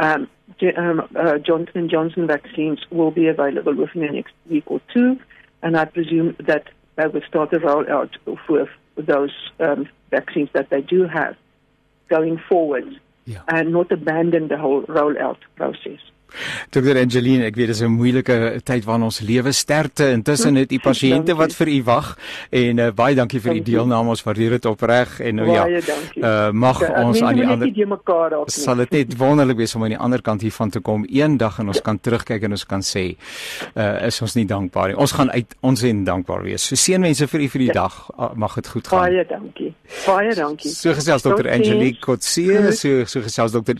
um, 0.00 0.28
um, 0.76 1.08
uh, 1.14 1.38
Johnson 1.38 1.72
and 1.76 1.88
Johnson 1.88 2.26
vaccines 2.26 2.80
will 2.90 3.12
be 3.12 3.28
available 3.28 3.76
within 3.76 4.02
the 4.02 4.12
next 4.12 4.34
week 4.50 4.64
or 4.66 4.80
two, 4.92 5.20
and 5.62 5.76
I 5.76 5.84
presume 5.84 6.34
that 6.40 6.64
they 6.96 7.06
will 7.06 7.22
start 7.28 7.52
the 7.52 7.60
roll 7.60 7.88
out 7.88 8.16
with 8.48 8.68
those 8.96 9.30
um, 9.60 9.88
vaccines 10.10 10.48
that 10.52 10.70
they 10.70 10.80
do 10.80 11.06
have. 11.06 11.36
Going 12.08 12.40
forward 12.48 13.00
yeah. 13.24 13.42
and 13.48 13.72
not 13.72 13.92
abandon 13.92 14.48
the 14.48 14.58
whole 14.58 14.82
rollout 14.84 15.38
process. 15.56 16.00
Dr. 16.70 16.96
Angeline, 17.00 17.44
ek 17.48 17.56
weet 17.56 17.72
dis 17.72 17.82
'n 17.82 17.92
moeilike 17.92 18.60
tyd 18.64 18.84
waarin 18.84 19.04
ons 19.08 19.20
lewe 19.20 19.52
sterkte. 19.52 20.10
Intussen 20.12 20.54
het 20.56 20.72
u 20.72 20.78
pasiënte 20.78 21.34
wat 21.34 21.52
vir 21.54 21.68
u 21.68 21.82
wag 21.82 22.16
en 22.50 22.78
uh, 22.78 22.90
baie 22.90 23.14
dankie 23.14 23.40
vir 23.40 23.56
u 23.56 23.60
deelname. 23.60 24.08
Ons 24.08 24.22
waardeer 24.22 24.50
dit 24.50 24.66
opreg 24.66 25.20
en 25.20 25.34
nou 25.34 25.50
ja. 25.50 25.66
Uh, 25.68 26.50
mag 26.52 26.80
ja, 26.80 27.04
ons 27.04 27.22
aan 27.22 27.34
die 27.34 27.46
ander 27.46 27.68
sal 28.46 28.76
dit 28.76 28.90
net 28.90 29.16
wonderlik 29.16 29.56
wees 29.56 29.74
om 29.74 29.82
aan 29.82 29.94
die 29.94 29.98
ander 29.98 30.22
kant 30.22 30.42
hiervan 30.42 30.70
te 30.70 30.80
kom 30.80 31.04
eendag 31.08 31.58
en 31.58 31.68
ons 31.68 31.80
kan 31.80 31.98
terugkyk 31.98 32.42
en 32.42 32.56
ons 32.56 32.66
kan 32.66 32.82
sê 32.82 33.16
uh, 33.74 34.06
is 34.06 34.20
ons 34.22 34.34
nie 34.34 34.46
dankbaar 34.46 34.92
nie. 34.92 34.96
Ons 34.96 35.12
gaan 35.12 35.30
uit 35.30 35.56
ons 35.60 35.82
en 35.82 36.04
dankbaar 36.04 36.42
wees. 36.42 36.68
So 36.68 36.76
seënmense 36.76 37.26
vir 37.26 37.40
u 37.40 37.48
vir 37.48 37.64
die 37.66 37.72
ja. 37.72 37.78
dag. 37.82 37.98
Uh, 38.18 38.30
mag 38.34 38.54
dit 38.54 38.68
goed 38.68 38.88
gaan. 38.88 39.06
Baie 39.06 39.24
dankie. 39.28 39.72
Baie 40.06 40.34
dankie. 40.34 40.72
So 40.74 40.94
gesels 40.94 41.22
Dr. 41.22 41.48
Angelique 41.48 42.00
Kotse, 42.04 42.72
so 42.76 43.04
so 43.08 43.24
gesels 43.24 43.52
Dr. 43.56 43.74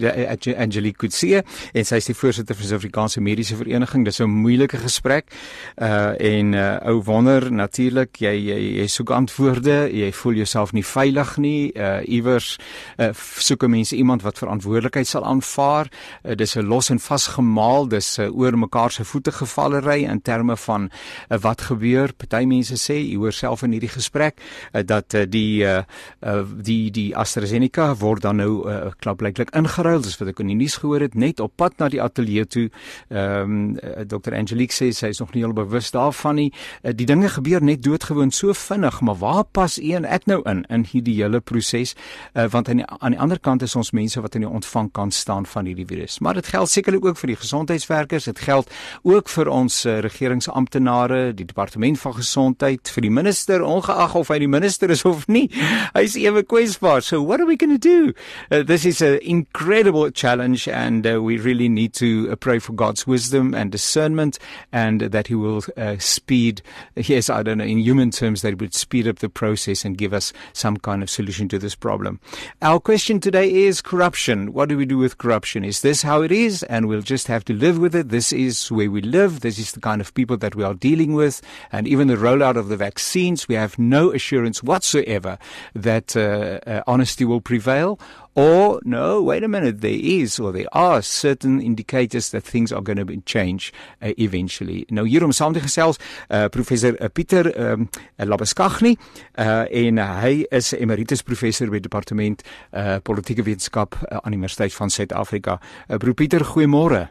Angelique 0.56 0.98
Kotse 0.98 1.42
en 1.42 1.84
sy 1.84 2.00
is 2.00 2.08
die 2.10 2.16
voorsitter 2.16 2.37
van 2.46 2.56
die 2.56 2.66
Suid-Afrikaanse 2.68 3.20
Mediese 3.20 3.56
Vereniging. 3.56 4.04
Dis 4.04 4.20
'n 4.20 4.30
moeilike 4.30 4.76
gesprek. 4.76 5.32
Uh 5.76 6.14
en 6.20 6.52
uh 6.52 6.76
ou 6.86 7.02
wonder 7.02 7.52
natuurlik 7.52 8.16
jy 8.16 8.32
jy 8.32 8.78
jy 8.78 8.86
soek 8.86 9.10
antwoorde, 9.10 9.90
jy 9.92 10.12
voel 10.12 10.34
jouself 10.34 10.72
nie 10.72 10.84
veilig 10.84 11.36
nie. 11.36 11.72
Uh 11.74 12.00
iewers 12.06 12.58
uh 12.98 13.12
soek 13.14 13.66
mense 13.66 13.96
iemand 13.96 14.22
wat 14.22 14.38
verantwoordelikheid 14.38 15.06
sal 15.06 15.24
aanvaar. 15.24 15.88
Uh, 16.24 16.34
dis 16.34 16.56
'n 16.56 16.66
los 16.66 16.90
en 16.90 16.98
vasgemaal, 16.98 17.88
dis 17.88 18.18
uh, 18.18 18.38
oor 18.38 18.58
mekaar 18.58 18.90
se 18.90 19.04
voete 19.04 19.32
gevallery 19.32 20.04
in 20.04 20.22
terme 20.22 20.56
van 20.56 20.90
uh, 21.28 21.38
wat 21.38 21.60
gebeur. 21.60 22.12
Party 22.12 22.44
mense 22.44 22.76
sê, 22.76 22.94
jy 22.94 23.16
hoor 23.16 23.32
self 23.32 23.62
in 23.62 23.72
hierdie 23.72 23.88
gesprek 23.88 24.40
uh, 24.72 24.82
dat 24.84 25.14
uh, 25.14 25.24
die 25.26 25.64
uh, 25.64 25.82
uh 26.22 26.44
die 26.62 26.90
die 26.90 27.16
AstraZeneca 27.16 27.94
word 27.94 28.22
dan 28.22 28.36
nou 28.36 28.68
uh, 28.68 28.90
klapblyklik 28.98 29.50
ingeruil, 29.50 30.02
dis 30.02 30.18
wat 30.18 30.28
ek 30.28 30.40
in 30.40 30.46
die 30.46 30.56
nuus 30.56 30.76
gehoor 30.76 31.00
het, 31.00 31.14
net 31.14 31.40
op 31.40 31.52
pad 31.56 31.78
na 31.78 31.88
die 31.88 32.02
ateljee 32.02 32.27
toe. 32.46 32.68
Ehm 33.08 33.76
um, 33.78 34.06
Dr. 34.08 34.34
Angelique 34.34 34.74
sê 34.74 34.90
sy 34.92 35.12
is 35.12 35.20
nog 35.20 35.32
nie 35.34 35.42
heel 35.42 35.52
bewus 35.56 35.90
daarvan 35.90 36.34
nie. 36.34 36.52
Uh, 36.82 36.92
die 36.94 37.06
dinge 37.06 37.28
gebeur 37.28 37.62
net 37.64 37.82
doodgewoon 37.82 38.30
so 38.30 38.52
vinnig, 38.52 39.00
maar 39.00 39.18
waar 39.18 39.44
pas 39.44 39.78
een 39.80 40.04
ek 40.04 40.26
nou 40.26 40.42
in 40.50 40.64
in 40.68 40.84
hierdie 40.84 41.16
hele 41.22 41.40
proses? 41.40 41.94
Uh, 42.34 42.48
want 42.50 42.68
aan 42.68 42.82
die, 42.82 42.86
aan 42.86 43.14
die 43.14 43.20
ander 43.20 43.40
kant 43.40 43.62
is 43.62 43.76
ons 43.76 43.90
mense 43.96 44.20
wat 44.20 44.34
in 44.34 44.44
die 44.46 44.50
ontvang 44.50 44.90
kan 44.92 45.10
staan 45.10 45.46
van 45.46 45.68
hierdie 45.68 45.86
virus. 45.86 46.18
Maar 46.18 46.34
dit 46.34 46.46
geld 46.46 46.70
sekerlik 46.70 47.04
ook 47.04 47.18
vir 47.18 47.32
die 47.32 47.38
gesondheidswerkers, 47.40 48.24
dit 48.24 48.38
geld 48.38 48.70
ook 49.02 49.28
vir 49.28 49.48
ons 49.48 49.84
uh, 49.86 49.98
regeringsamptenare, 50.04 51.34
die 51.34 51.46
departement 51.46 52.00
van 52.00 52.14
gesondheid, 52.18 52.90
vir 52.94 53.06
die 53.06 53.12
minister 53.12 53.62
ongeag 53.62 54.14
of 54.18 54.32
hy 54.32 54.40
die 54.44 54.50
minister 54.50 54.90
is 54.90 55.04
of 55.08 55.26
nie. 55.28 55.46
Hy's 55.98 56.16
ewe 56.18 56.42
kwesbaar. 56.42 57.02
So 57.02 57.22
what 57.22 57.40
are 57.40 57.46
we 57.46 57.56
going 57.56 57.78
to 57.78 57.78
do? 57.78 58.12
Uh, 58.50 58.64
this 58.66 58.84
is 58.84 59.02
an 59.02 59.18
incredible 59.22 60.10
challenge 60.10 60.68
and 60.68 61.06
uh, 61.06 61.22
we 61.22 61.38
really 61.38 61.68
need 61.68 61.94
to 61.94 62.17
uh, 62.26 62.36
pray 62.36 62.58
for 62.58 62.72
God's 62.72 63.06
wisdom 63.06 63.54
and 63.54 63.70
discernment 63.70 64.38
and 64.72 65.02
that 65.02 65.26
he 65.26 65.34
will 65.34 65.62
uh, 65.76 65.96
speed 65.98 66.62
yes 66.96 67.28
I 67.28 67.42
don't 67.42 67.58
know 67.58 67.64
in 67.64 67.78
human 67.78 68.10
terms 68.10 68.42
that 68.42 68.58
would 68.60 68.74
speed 68.74 69.06
up 69.06 69.18
the 69.18 69.28
process 69.28 69.84
and 69.84 69.98
give 69.98 70.12
us 70.12 70.32
some 70.52 70.76
kind 70.78 71.02
of 71.02 71.10
solution 71.10 71.48
to 71.48 71.58
this 71.58 71.74
problem. 71.74 72.20
Our 72.62 72.80
question 72.80 73.20
today 73.20 73.52
is 73.52 73.82
corruption. 73.82 74.52
What 74.52 74.68
do 74.68 74.76
we 74.76 74.86
do 74.86 74.98
with 74.98 75.18
corruption? 75.18 75.64
Is 75.64 75.82
this 75.82 76.02
how 76.02 76.22
it 76.22 76.32
is 76.32 76.62
and 76.64 76.88
we'll 76.88 77.02
just 77.02 77.26
have 77.26 77.44
to 77.46 77.52
live 77.52 77.78
with 77.78 77.94
it? 77.94 78.08
This 78.08 78.32
is 78.32 78.70
where 78.70 78.90
we 78.90 79.02
live. 79.02 79.40
This 79.40 79.58
is 79.58 79.72
the 79.72 79.80
kind 79.80 80.00
of 80.00 80.14
people 80.14 80.36
that 80.38 80.54
we 80.54 80.64
are 80.64 80.74
dealing 80.74 81.12
with 81.12 81.42
and 81.70 81.86
even 81.86 82.08
the 82.08 82.16
rollout 82.16 82.56
of 82.56 82.68
the 82.68 82.76
vaccines 82.76 83.48
we 83.48 83.54
have 83.54 83.78
no 83.78 84.12
assurance 84.12 84.62
whatsoever 84.62 85.38
that 85.74 86.16
uh, 86.16 86.60
uh, 86.66 86.82
honesty 86.86 87.24
will 87.24 87.40
prevail 87.40 87.98
Or 88.38 88.78
no, 88.84 89.20
wait 89.20 89.42
a 89.42 89.48
minute, 89.48 89.80
there 89.80 89.98
is 89.98 90.38
or 90.38 90.52
there 90.52 90.68
are 90.70 91.02
certain 91.02 91.60
indicators 91.60 92.30
that 92.30 92.44
things 92.44 92.70
are 92.70 92.80
going 92.80 93.04
to 93.04 93.16
change 93.26 93.72
uh, 94.00 94.12
eventually. 94.16 94.84
Nou 94.94 95.08
hier 95.08 95.26
om 95.26 95.34
saam 95.34 95.56
te 95.56 95.64
gesels, 95.64 95.98
uh, 96.30 96.46
professor 96.46 96.94
uh, 97.02 97.10
Pieter 97.10 97.50
um, 97.58 97.88
Labeskagni, 98.22 98.94
uh, 99.34 99.66
en 99.66 99.98
uh, 99.98 100.08
hy 100.22 100.46
is 100.54 100.70
emeritus 100.78 101.26
professor 101.26 101.66
by 101.66 101.82
departement 101.82 102.46
uh, 102.70 103.00
politieke 103.02 103.42
wetenskap 103.42 103.98
uh, 104.04 104.22
aan 104.22 104.30
die 104.30 104.38
Universiteit 104.38 104.78
van 104.78 104.94
Suid-Afrika. 104.94 105.58
Uh, 105.88 105.98
Prof 105.98 106.14
Pieter, 106.22 106.46
goeiemôre. 106.46 107.08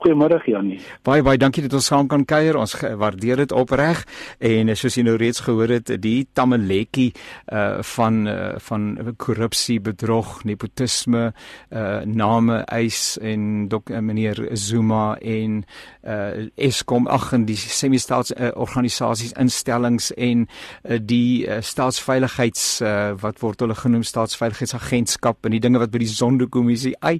Goeiemôre 0.00 0.40
Janie. 0.48 0.78
Baie 1.04 1.20
baie 1.20 1.36
dankie 1.36 1.60
dat 1.66 1.74
ons 1.76 1.86
saam 1.90 2.06
kan 2.08 2.22
kuier. 2.24 2.56
Ons 2.56 2.72
waardeer 2.80 3.42
dit 3.42 3.52
opreg 3.52 4.00
en 4.40 4.70
soos 4.72 4.94
jy 4.96 5.02
nou 5.04 5.18
reeds 5.20 5.42
gehoor 5.44 5.74
het, 5.76 5.92
die 6.00 6.24
tamaletjie 6.32 7.10
uh 7.52 7.82
van 7.84 8.22
uh, 8.28 8.54
van 8.64 8.86
korrupsie, 9.20 9.76
bedrog, 9.84 10.38
nepotisme, 10.48 11.34
uh 11.68 12.00
name 12.08 12.62
eis 12.72 13.18
en 13.20 13.68
dok 13.68 13.92
uh, 13.92 14.00
meneer 14.00 14.40
Zuma 14.56 15.18
en 15.20 15.60
uh 16.00 16.48
Eskom 16.56 17.08
ag 17.12 17.34
en 17.36 17.44
die 17.44 17.58
semi-staats 17.60 18.32
uh, 18.32 18.54
organisasies 18.56 19.36
instellings 19.36 20.14
en 20.16 20.46
uh, 20.46 20.96
die 20.96 21.44
uh, 21.44 21.60
staatsveiligheids 21.60 22.64
uh, 22.80 22.94
wat 23.20 23.44
word 23.44 23.66
hulle 23.66 23.76
genoem 23.76 24.06
staatsveiligheidsagentskap 24.08 25.44
en 25.44 25.58
die 25.58 25.60
dinge 25.60 25.84
wat 25.84 25.92
by 25.92 26.00
die 26.00 26.08
Sonderkommissie. 26.08 26.96
Ai. 27.04 27.18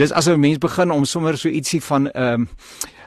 Dis 0.00 0.16
as 0.16 0.32
'n 0.32 0.40
mens 0.40 0.64
begin 0.64 0.90
om 0.90 1.04
sommer 1.04 1.36
so 1.36 1.52
ietsie 1.52 1.84
van 1.84 2.05
ehm 2.12 2.40
um, 2.40 2.48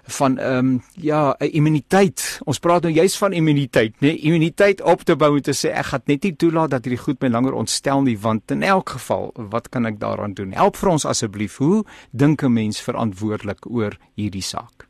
van 0.10 0.38
ehm 0.38 0.58
um, 0.58 0.82
ja, 0.94 1.36
'n 1.38 1.46
immuniteit. 1.46 2.42
Ons 2.44 2.60
praat 2.60 2.82
nou 2.82 2.94
juist 2.94 3.18
van 3.18 3.34
immuniteit, 3.34 3.94
né? 4.00 4.08
Nee? 4.08 4.18
Immuniteit 4.18 4.82
op 4.82 5.02
te 5.02 5.16
bou 5.16 5.36
en 5.36 5.42
te 5.42 5.54
sê 5.54 5.70
ek 5.72 5.86
gaan 5.86 6.02
net 6.06 6.24
nie 6.24 6.36
toelaat 6.36 6.70
dat 6.70 6.86
hierdie 6.86 7.04
goed 7.04 7.22
my 7.22 7.30
langer 7.30 7.54
ontstel 7.54 8.02
nie, 8.02 8.18
want 8.20 8.52
in 8.52 8.64
elk 8.64 8.90
geval, 8.90 9.32
wat 9.36 9.70
kan 9.70 9.86
ek 9.86 10.00
daaraan 10.00 10.34
doen? 10.34 10.52
Help 10.52 10.76
vir 10.76 10.90
ons 10.90 11.06
asseblief. 11.06 11.58
Hoe 11.58 11.84
dink 12.12 12.44
'n 12.44 12.54
mens 12.54 12.82
verantwoordelik 12.82 13.66
oor 13.70 13.98
hierdie 14.16 14.42
saak? 14.42 14.88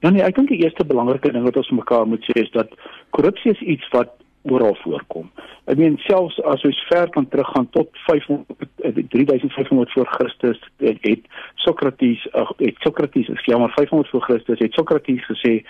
Ja 0.00 0.10
nee, 0.10 0.22
ek 0.22 0.34
dink 0.34 0.48
die 0.48 0.62
eerste 0.62 0.84
belangrike 0.84 1.32
ding 1.32 1.44
wat 1.44 1.56
ons 1.56 1.70
mekaar 1.70 2.06
moet 2.06 2.24
sê 2.28 2.42
is 2.42 2.50
dat 2.50 2.68
korrupsie 3.10 3.52
is 3.52 3.60
iets 3.60 3.88
wat 3.92 4.10
oral 4.44 4.76
voorkom. 4.82 5.30
Ek 5.64 5.78
meen 5.80 5.96
selfs 6.04 6.36
as 6.44 6.64
ons 6.68 6.80
ver 6.90 7.08
kan 7.14 7.28
teruggaan 7.28 7.68
tot 7.72 7.88
500 8.06 8.64
3500 8.92 9.92
voor 9.92 10.06
Christus 10.06 10.60
het 10.76 11.20
Sokrates 11.54 12.26
het 12.56 12.74
Sokrates 12.78 13.28
is 13.28 13.44
jammer 13.44 13.70
500 13.70 14.10
voor 14.10 14.22
Christus 14.22 14.58
het 14.58 14.72
Sokrates 14.72 15.24
gesê 15.24 15.64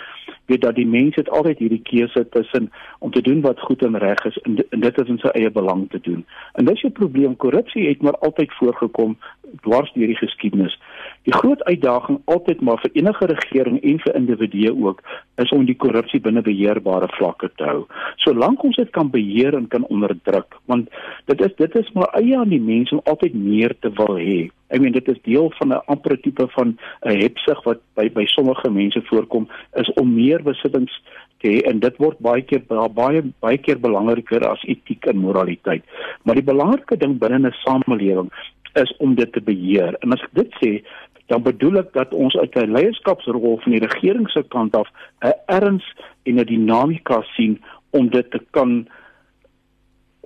weet 0.44 0.60
dat 0.60 0.74
die 0.74 0.86
mens 0.86 1.14
het 1.14 1.30
altyd 1.30 1.58
hierdie 1.58 1.82
keuse 1.82 2.28
tussen 2.28 2.70
om 2.98 3.10
te 3.10 3.22
doen 3.22 3.40
wat 3.40 3.60
goed 3.60 3.82
en 3.82 3.98
reg 3.98 4.24
is 4.24 4.38
en, 4.42 4.58
en 4.70 4.80
dit 4.80 5.00
is 5.00 5.08
in 5.08 5.18
sy 5.22 5.30
eie 5.38 5.50
belang 5.50 5.86
te 5.90 6.00
doen. 6.02 6.26
En 6.52 6.64
dis 6.64 6.82
'n 6.82 6.92
probleem 6.92 7.36
korrupsie 7.36 7.88
het 7.88 8.02
maar 8.02 8.18
altyd 8.18 8.52
voorgekom 8.52 9.16
dwars 9.62 9.92
deur 9.92 10.06
die 10.06 10.16
geskiedenis. 10.16 10.78
Die 11.22 11.34
groot 11.34 11.62
uitdaging 11.64 12.20
altyd 12.24 12.60
maar 12.60 12.78
vir 12.82 12.90
enige 12.92 13.26
regering 13.26 13.82
en 13.82 13.98
vir 13.98 14.14
individue 14.14 14.74
ook 14.76 15.02
is 15.36 15.50
om 15.50 15.64
die 15.64 15.76
korrupsie 15.76 16.20
binne 16.20 16.42
beheerbare 16.42 17.08
vlakke 17.16 17.50
te 17.56 17.64
hou. 17.64 17.86
Solank 18.16 18.63
ons 18.64 18.76
dit 18.76 18.90
kan 18.96 19.10
beheer 19.10 19.54
en 19.56 19.68
kan 19.68 19.86
onderdruk, 19.92 20.56
want 20.70 20.88
dit 21.30 21.40
is 21.46 21.54
dit 21.60 21.76
is 21.80 21.90
maar 21.96 22.12
eie 22.20 22.38
aan 22.38 22.52
die 22.52 22.62
mens 22.62 22.92
om 22.92 23.02
altyd 23.04 23.34
meer 23.34 23.74
te 23.80 23.92
wil 24.00 24.16
hê. 24.20 24.48
Ek 24.74 24.80
meen 24.82 24.96
dit 24.96 25.08
is 25.12 25.20
deel 25.28 25.50
van 25.58 25.72
'n 25.72 25.84
amper 25.86 26.16
tipe 26.20 26.46
van 26.56 26.76
'n 27.04 27.20
hebsug 27.20 27.62
wat 27.64 27.80
by 27.94 28.08
by 28.08 28.24
sommige 28.26 28.70
mense 28.70 29.02
voorkom 29.10 29.48
is 29.82 29.92
om 30.00 30.14
meer 30.14 30.42
besittings 30.42 30.94
te 31.40 31.48
hê 31.48 31.60
en 31.70 31.80
dit 31.80 31.96
word 31.98 32.18
baie 32.18 32.42
keer 32.42 32.62
baie 32.68 33.22
baie 33.40 33.58
keer 33.58 33.78
belangriker 33.78 34.46
as 34.48 34.64
etiek 34.64 35.06
en 35.06 35.18
moraliteit. 35.18 35.84
Maar 36.24 36.34
die 36.34 36.50
belangrike 36.52 36.96
ding 36.96 37.18
binne 37.18 37.48
'n 37.48 37.52
samelewing 37.64 38.30
is 38.74 38.96
om 38.98 39.14
dit 39.14 39.32
te 39.32 39.40
beheer. 39.40 39.96
En 40.02 40.12
as 40.12 40.22
ek 40.22 40.34
dit 40.34 40.50
sê, 40.62 40.72
dan 41.26 41.42
bedoel 41.42 41.78
ek 41.80 41.92
dat 41.92 42.12
ons 42.12 42.36
uit 42.36 42.56
'n 42.56 42.72
leierskapsrol 42.72 43.58
van 43.62 43.72
die 43.72 43.86
regering 43.86 44.30
se 44.30 44.42
kant 44.48 44.76
af 44.76 44.88
'n 45.22 45.32
erns 45.46 45.84
en 46.22 46.40
'n 46.40 46.46
dinamika 46.46 47.22
sien 47.36 47.60
om 47.94 48.10
dit 48.10 48.30
te 48.30 48.40
kan 48.56 48.84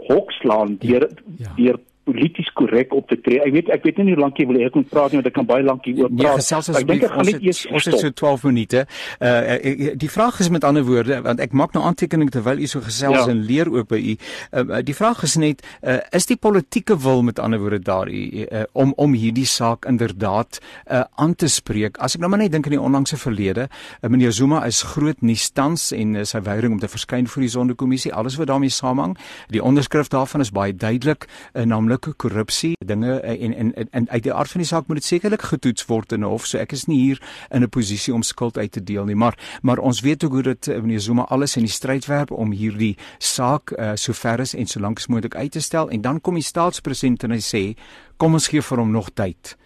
hokslaan 0.09 0.77
deur 0.81 1.09
ja. 1.37 1.53
deur 1.57 1.81
polities 2.09 2.51
korrek 2.57 2.95
op 2.97 3.09
te 3.11 3.19
tree. 3.21 3.41
Ek 3.45 3.55
weet 3.55 3.71
ek 3.75 3.87
weet 3.87 4.01
nie 4.01 4.15
hoe 4.15 4.23
lank 4.23 4.41
jy 4.41 4.47
wil 4.49 4.61
hê 4.61 4.69
ek 4.69 4.79
moet 4.79 4.89
praat 4.93 5.13
nie 5.13 5.21
want 5.21 5.31
ek 5.31 5.37
kan 5.37 5.49
baie 5.49 5.65
lank 5.67 5.87
hieroor 5.89 6.11
nee, 6.11 6.25
praat. 6.25 6.69
Nee, 6.69 6.77
ek 6.81 6.89
dink 6.89 7.07
ek 7.09 7.15
gaan 7.15 7.29
net 7.29 7.45
eers 7.45 7.63
ons 7.71 7.89
het 7.91 7.99
so 8.03 8.15
12 8.23 8.47
minute. 8.49 8.85
Uh 9.21 9.97
die 9.99 10.11
vraag 10.13 10.41
is 10.45 10.51
met 10.55 10.65
ander 10.69 10.87
woorde 10.87 11.21
want 11.27 11.43
ek 11.45 11.57
maak 11.57 11.75
nou 11.77 11.85
aantekeninge 11.89 12.33
terwyl 12.35 12.63
u 12.63 12.69
so 12.71 12.85
gesels 12.85 13.19
ja. 13.21 13.27
en 13.33 13.43
leer 13.49 13.71
ook 13.73 13.91
by 13.91 14.01
u. 14.01 14.15
Uh, 14.53 14.81
die 14.87 14.97
vraag 14.97 15.23
is 15.27 15.37
net 15.41 15.65
uh, 15.83 15.99
is 16.17 16.29
die 16.31 16.39
politieke 16.41 16.97
wil 17.05 17.25
met 17.27 17.41
ander 17.43 17.61
woorde 17.63 17.81
daar 17.85 18.09
u 18.09 18.23
uh, 18.45 18.65
om 18.73 18.95
om 18.97 19.17
hierdie 19.19 19.47
saak 19.49 19.89
inderdaad 19.91 20.61
uh, 20.61 21.05
aan 21.21 21.35
te 21.35 21.51
spreek. 21.53 21.99
As 22.05 22.17
ek 22.17 22.25
nou 22.25 22.31
maar 22.33 22.43
net 22.43 22.55
dink 22.55 22.69
aan 22.69 22.77
die 22.77 22.83
onlangse 22.83 23.19
verlede, 23.21 23.69
uh, 23.69 24.11
meneer 24.11 24.33
Zuma 24.33 24.65
is 24.69 24.83
groot 24.95 25.21
nuus 25.23 25.49
tans 25.51 25.91
en 25.97 26.17
uh, 26.17 26.25
sy 26.29 26.43
weiering 26.47 26.79
om 26.79 26.83
te 26.83 26.91
verskyn 26.91 27.29
voor 27.29 27.47
die 27.47 27.53
sondekommissie, 27.53 28.15
alles 28.15 28.39
wat 28.41 28.51
daarmee 28.53 28.73
saamhang. 28.73 29.17
Die 29.53 29.63
onderskrif 29.65 30.11
daarvan 30.13 30.45
is 30.45 30.55
baie 30.55 30.75
duidelik, 30.75 31.29
uh, 31.53 31.67
naamlik 31.69 31.98
ook 32.07 32.17
korrupsie 32.17 32.77
dinge 32.85 33.21
eh, 33.21 33.45
en 33.45 33.55
en 33.55 33.75
en, 33.75 33.89
en 33.91 34.11
uit 34.11 34.23
die 34.23 34.33
aard 34.33 34.51
van 34.51 34.61
die 34.61 34.69
saak 34.69 34.87
moet 34.87 34.97
dit 34.97 35.05
sekerlik 35.05 35.43
getoets 35.43 35.87
word 35.87 36.13
in 36.13 36.23
hof 36.23 36.47
so 36.47 36.59
ek 36.59 36.73
is 36.73 36.87
nie 36.87 36.99
hier 36.99 37.23
in 37.51 37.63
'n 37.63 37.69
posisie 37.69 38.15
om 38.15 38.23
skuld 38.23 38.59
uit 38.59 38.73
te 38.73 38.83
deel 38.83 39.05
nie. 39.05 39.15
Maar 39.15 39.39
maar 39.63 39.79
ons 39.79 40.01
weet 40.01 40.25
ook 40.25 40.33
hoe 40.33 40.43
dit 40.43 40.69
eh, 40.69 40.81
meneer 40.81 41.01
Zuma 41.01 41.23
alles 41.23 41.57
in 41.57 41.63
die 41.63 41.73
stryd 41.73 42.07
werp 42.07 42.31
om 42.31 42.53
hierdie 42.53 42.97
saak 43.19 43.73
uh, 43.73 43.93
so 43.95 44.13
ver 44.13 44.41
as 44.41 44.55
en 44.55 44.67
so 44.67 44.81
lank 44.81 44.99
as 44.99 45.07
moontlik 45.07 45.35
uit 45.35 45.53
te 45.53 45.61
stel. 45.61 45.91
En 45.91 46.01
dan 46.01 46.21
kom 46.21 46.35
die 46.35 46.43
staatspresident 46.43 47.23
en 47.23 47.31
hy 47.31 47.41
sê 47.41 47.77
kom 48.17 48.33
ons 48.33 48.49
gee 48.49 48.63
vir 48.63 48.79
hom 48.79 48.91
nog 48.91 49.11
tyd. 49.15 49.57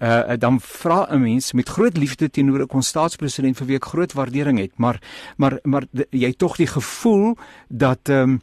Uh, 0.00 0.36
dan 0.38 0.60
vra 0.60 1.06
'n 1.10 1.20
mens 1.20 1.52
met 1.52 1.68
groot 1.68 1.96
liefde 1.96 2.30
teenoor 2.30 2.60
'n 2.60 2.66
konstaatspresident 2.66 3.56
vir 3.56 3.66
wie 3.66 3.76
ek 3.76 3.84
groot 3.84 4.12
waardering 4.12 4.58
het, 4.58 4.78
maar 4.78 4.98
maar 5.36 5.58
maar 5.62 5.84
jy 6.10 6.32
tog 6.32 6.56
die 6.56 6.66
gevoel 6.66 7.36
dat 7.68 8.08
ehm 8.08 8.30
um, 8.30 8.40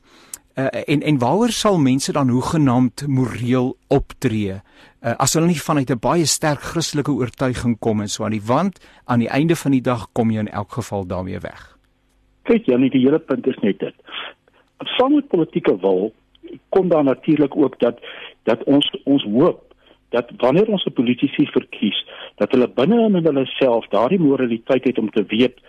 uh, 0.57 0.83
en 0.85 1.01
en 1.01 1.17
waaroor 1.17 1.53
sal 1.53 1.77
mense 1.79 2.11
dan 2.11 2.29
hoegenaamd 2.29 3.07
moreel 3.07 3.75
optree 3.87 4.53
uh, 4.53 5.13
as 5.17 5.33
hulle 5.33 5.47
nie 5.47 5.61
vanuit 5.61 5.89
'n 5.91 5.99
baie 5.99 6.25
sterk 6.25 6.61
Christelike 6.71 7.11
oortuiging 7.11 7.79
kom 7.79 8.01
en 8.01 8.07
so 8.07 8.23
aan 8.23 8.37
die 8.37 8.47
wand 8.53 8.79
aan 9.05 9.19
die 9.19 9.29
einde 9.29 9.55
van 9.55 9.71
die 9.71 9.81
dag 9.81 10.07
kom 10.11 10.31
jy 10.31 10.39
in 10.39 10.51
elk 10.61 10.71
geval 10.71 11.07
daarmee 11.07 11.39
weg. 11.39 11.77
Kyk 12.43 12.65
jy, 12.65 12.75
nie 12.75 12.89
die 12.89 13.03
hele 13.05 13.19
punt 13.19 13.47
is 13.47 13.59
net 13.61 13.79
dit. 13.79 13.95
Saam 14.97 15.13
met 15.15 15.27
politieke 15.27 15.77
wil 15.79 16.13
kom 16.69 16.89
daar 16.89 17.03
natuurlik 17.03 17.55
ook 17.55 17.79
dat 17.79 17.99
dat 18.43 18.63
ons 18.63 18.91
ons 19.03 19.23
hoop 19.23 19.63
dat 20.09 20.31
wanneer 20.37 20.67
ons 20.67 20.85
'n 20.85 20.93
politisie 20.93 21.47
verkies 21.51 22.05
dat 22.35 22.51
hulle 22.51 22.67
binne 22.67 23.05
in 23.05 23.25
hulle 23.25 23.45
self 23.45 23.87
daardie 23.87 24.19
moraliteit 24.19 24.83
het 24.83 24.97
om 24.97 25.09
te 25.09 25.23
weet 25.27 25.59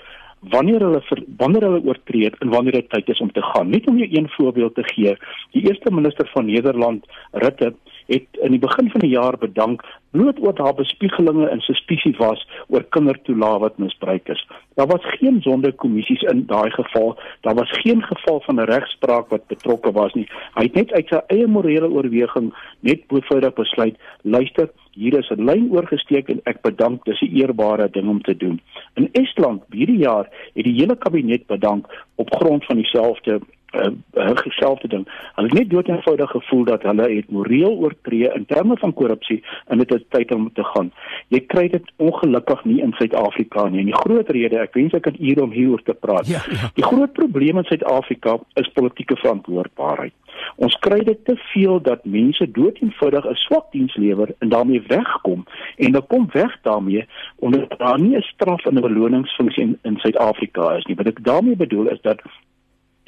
wanneer 0.41 0.81
hulle 0.81 1.01
ver, 1.01 1.23
wanneer 1.37 1.63
hulle 1.63 1.85
oortree 1.85 2.31
en 2.39 2.49
wanneer 2.49 2.73
dit 2.73 2.91
tyd 2.91 3.09
is 3.09 3.21
om 3.21 3.33
te 3.33 3.43
gaan. 3.43 3.71
Net 3.71 3.89
om 3.89 3.99
jou 3.99 4.09
een 4.11 4.29
voorbeeld 4.29 4.75
te 4.75 4.85
gee. 4.95 5.17
Die 5.53 5.67
eerste 5.69 5.93
minister 5.95 6.29
van 6.33 6.47
Nederland, 6.47 7.07
Rutte, 7.33 7.75
het 8.07 8.41
in 8.43 8.55
die 8.57 8.63
begin 8.63 8.91
van 8.91 9.01
die 9.01 9.11
jaar 9.11 9.39
bedank 9.39 9.83
bloot 10.11 10.39
oor 10.41 10.57
haar 10.57 10.75
bespiegelinge 10.75 11.49
en 11.49 11.61
suspisie 11.61 12.15
was 12.19 12.45
oor 12.69 12.85
kindertoelaat 12.97 13.61
wat 13.61 13.79
misbruik 13.79 14.29
is. 14.29 14.43
Daar 14.75 14.87
was 14.87 15.05
geen 15.21 15.41
sondekommissies 15.43 16.23
in 16.33 16.47
daai 16.47 16.71
geval. 16.71 17.17
Daar 17.41 17.55
was 17.55 17.71
geen 17.83 18.03
geval 18.03 18.41
van 18.41 18.61
'n 18.61 18.71
regspraak 18.71 19.29
wat 19.29 19.47
betrokke 19.47 19.93
was 19.93 20.13
nie. 20.15 20.29
Hy 20.55 20.63
het 20.63 20.75
net 20.75 20.93
uit 20.93 21.09
sy 21.09 21.21
eie 21.27 21.47
morele 21.47 21.91
oorweging 21.91 22.55
net 22.81 23.07
boovoudig 23.07 23.55
besluit, 23.55 23.97
luister, 24.23 24.71
hier 24.93 25.19
is 25.19 25.31
'n 25.31 25.45
lyn 25.45 25.71
oorgesteek 25.71 26.29
en 26.29 26.41
ek 26.45 26.63
bedank, 26.63 27.05
dis 27.05 27.21
'n 27.21 27.35
eerbare 27.35 27.89
ding 27.91 28.09
om 28.09 28.23
te 28.23 28.37
doen. 28.37 28.61
In 28.95 29.09
Estland 29.13 29.63
hierdie 29.71 29.99
jaar 29.99 30.27
het 30.55 30.65
die 30.65 30.79
hele 30.81 30.97
kabinet 30.97 31.47
bedank 31.47 31.87
op 32.15 32.35
grond 32.35 32.65
van 32.65 32.77
dieselfde 32.77 33.41
uh, 33.73 33.91
uh, 34.15 34.35
dieselfde 34.43 34.89
ding. 34.89 35.05
Hulle 35.35 35.49
het 35.49 35.59
net 35.59 35.71
dood 35.71 35.89
eenvoudig 35.89 36.31
gevoel 36.31 36.65
dat 36.65 36.83
hulle 36.83 37.09
het 37.15 37.31
moreel 37.31 37.77
oortree 37.77 38.31
in 38.35 38.47
terme 38.47 38.77
van 38.77 38.95
korrupsie 38.95 39.43
en 39.67 39.79
dit 39.79 39.95
is 39.95 40.05
tyd 40.09 40.33
om 40.35 40.51
te 40.53 40.65
gaan. 40.65 40.93
Jy 41.29 41.41
kry 41.47 41.69
dit 41.69 41.93
ongelukkig 41.97 42.65
nie 42.65 42.81
in 42.83 42.93
Suid-Afrika 42.93 43.69
nie. 43.69 43.81
En 43.81 43.91
die 43.93 44.01
groot 44.01 44.31
rede, 44.31 44.61
ek 44.63 44.75
wens 44.79 44.97
ek 44.97 45.03
kan 45.09 45.19
hier 45.19 45.43
om 45.43 45.53
hieroor 45.53 45.83
te 45.83 45.95
praat. 45.95 46.27
Ja, 46.27 46.43
ja. 46.51 46.71
Die 46.75 46.85
groot 46.85 47.13
probleem 47.13 47.61
in 47.61 47.69
Suid-Afrika 47.69 48.39
is 48.55 48.73
politieke 48.75 49.17
verantwoordbaarheid. 49.17 50.15
Ons 50.57 50.77
kry 50.85 50.99
dit 51.05 51.25
te 51.27 51.35
veel 51.53 51.81
dat 51.83 52.05
mense 52.05 52.47
dood 52.51 52.79
eenvoudig 52.83 53.27
'n 53.27 53.35
swak 53.35 53.73
diens 53.73 53.95
lewer 53.97 54.35
en 54.39 54.49
daarmee 54.49 54.83
wegkom 54.87 55.45
en 55.77 55.93
dan 55.93 56.07
kom 56.07 56.29
weg 56.33 56.57
daarmee 56.63 57.07
omdat 57.39 57.79
daar 57.79 58.01
nie 58.01 58.17
'n 58.17 58.23
straf 58.23 58.65
en 58.67 58.75
'n 58.75 58.81
beloningsfunksie 58.81 59.63
in, 59.63 59.79
in 59.83 59.97
Suid-Afrika 59.97 60.77
is 60.77 60.85
nie. 60.85 60.97
Wat 60.97 61.07
ek 61.07 61.25
daarmee 61.25 61.57
bedoel 61.57 61.89
is 61.89 62.01
dat 62.01 62.21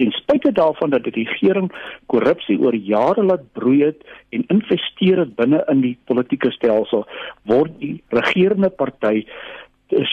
ten 0.00 0.12
spyte 0.16 0.52
daarvan 0.56 0.94
dat 0.94 1.04
die 1.04 1.16
regering 1.18 1.68
korrupsie 2.08 2.56
oor 2.58 2.74
jare 2.74 3.24
laat 3.24 3.44
broei 3.52 3.82
het 3.84 4.00
en 4.32 4.46
investeer 4.48 5.24
het 5.26 5.34
binne 5.36 5.60
in 5.68 5.82
die 5.84 5.96
politieke 6.08 6.52
stelsel 6.56 7.04
word 7.50 7.76
die 7.82 7.98
regerende 8.16 8.72
party 8.72 9.26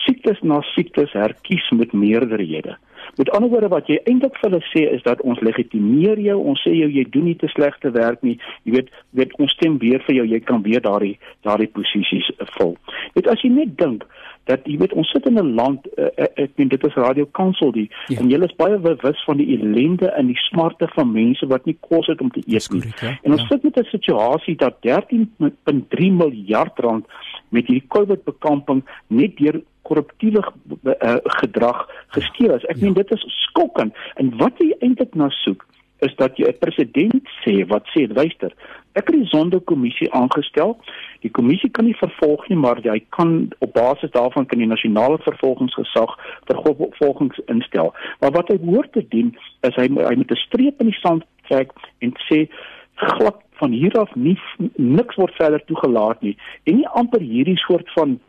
siektes 0.03 0.41
na 0.41 0.59
siektes 0.73 1.13
herkies 1.13 1.69
met 1.71 1.93
meerderhede. 1.93 2.77
Met 3.17 3.29
ander 3.29 3.49
woorde 3.49 3.69
wat 3.71 3.87
jy 3.89 3.99
eintlik 4.09 4.35
vir 4.41 4.49
hulle 4.49 4.63
sê 4.71 4.83
is 4.93 5.03
dat 5.05 5.21
ons 5.21 5.39
legitimeer 5.45 6.19
jou, 6.21 6.37
ons 6.51 6.61
sê 6.65 6.73
jou 6.75 6.89
jy 6.91 7.05
doen 7.13 7.29
nie 7.29 7.37
te 7.39 7.49
slegte 7.53 7.91
werk 7.95 8.23
nie. 8.25 8.35
Jy 8.65 8.73
weet, 8.75 8.89
weet 9.17 9.35
ons 9.41 9.53
stem 9.55 9.77
weer 9.81 10.03
vir 10.05 10.19
jou, 10.19 10.25
jy 10.33 10.41
kan 10.45 10.65
weer 10.65 10.83
daardie 10.83 11.15
daardie 11.47 11.69
posisies 11.73 12.29
vul. 12.57 12.75
Dit 13.15 13.29
as 13.31 13.41
jy 13.45 13.53
net 13.53 13.77
dink 13.79 14.05
dat 14.47 14.65
jy 14.65 14.77
weet 14.81 14.93
ons 14.93 15.09
sit 15.11 15.25
in 15.29 15.39
'n 15.39 15.53
land 15.59 15.87
uh, 15.97 16.09
ek 16.17 16.55
meen 16.55 16.71
dit 16.71 16.83
is 16.87 16.95
Radio 16.95 17.25
Kansel 17.39 17.71
die 17.71 17.87
ja. 18.07 18.19
en 18.19 18.29
julle 18.31 18.47
is 18.47 18.55
baie 18.55 18.77
bewus 18.77 19.23
van 19.27 19.37
die 19.37 19.49
ellende 19.57 20.11
en 20.19 20.31
die 20.31 20.39
smarte 20.47 20.87
van 20.95 21.11
mense 21.11 21.47
wat 21.47 21.65
nie 21.65 21.77
kos 21.79 22.07
het 22.07 22.21
om 22.21 22.31
te 22.31 22.43
eet 22.45 22.69
nie. 22.71 22.81
Correct, 22.81 22.99
ja? 22.99 23.17
En 23.23 23.31
ons 23.31 23.41
ja. 23.41 23.47
sit 23.47 23.63
met 23.63 23.79
'n 23.79 23.89
situasie 23.91 24.55
dat 24.55 24.75
13.3 24.81 26.11
miljard 26.21 26.79
rand 26.79 27.05
met 27.49 27.67
hierdie 27.67 27.87
COVID 27.87 28.23
bekamping 28.23 28.83
net 29.07 29.37
deur 29.37 29.61
korruptiewe 29.81 30.43
uh, 30.83 31.15
gedrag 31.39 31.87
gesteel 32.07 32.55
is. 32.55 32.65
Ek 32.67 32.75
ja. 32.75 32.83
meen 32.83 32.93
dit 32.93 33.11
is 33.11 33.23
skokkend. 33.47 33.95
En 34.15 34.33
wat 34.37 34.59
jy 34.59 34.73
eintlik 34.79 35.15
na 35.15 35.29
soek 35.43 35.65
is 35.99 36.15
dat 36.15 36.37
jy 36.37 36.47
'n 36.47 36.59
president 36.59 37.23
sê 37.43 37.67
wat 37.67 37.85
sê 37.93 38.07
luister 38.07 38.53
ek 38.97 39.11
het 39.11 39.17
die 39.19 39.29
sondekommissie 39.29 40.09
aangestel. 40.17 40.77
Die 41.21 41.31
kommissie 41.33 41.69
kan 41.69 41.85
nie 41.85 41.97
vervolg 41.97 42.47
nie 42.49 42.57
maar 42.57 42.81
hy 42.83 42.99
kan 43.09 43.49
op 43.59 43.73
basis 43.73 44.11
daarvan 44.11 44.45
kan 44.45 44.59
die 44.59 44.69
nasionale 44.69 45.17
vervolgingsgesag 45.25 46.15
vervolgings 46.49 47.41
instel 47.45 47.93
maar 48.21 48.31
wat 48.31 48.49
hy 48.53 48.57
hoort 48.65 48.91
te 48.93 49.05
doen 49.09 49.35
is 49.69 49.75
hy 49.75 49.87
hy 49.87 50.15
moet 50.15 50.31
'n 50.31 50.45
streep 50.47 50.81
in 50.81 50.91
die 50.91 51.01
sand 51.01 51.23
trek 51.49 51.71
en 52.01 52.13
sê 52.29 52.47
glad 52.95 53.43
van 53.57 53.71
hier 53.71 53.93
af 53.99 54.13
nie 54.15 54.37
niks 54.75 55.15
word 55.15 55.33
verder 55.35 55.63
toegelaat 55.65 56.21
nie. 56.21 56.37
En 56.63 56.75
nie 56.75 56.87
amper 56.87 57.21
hierdie 57.21 57.57
soort 57.57 57.89
van 57.95 58.19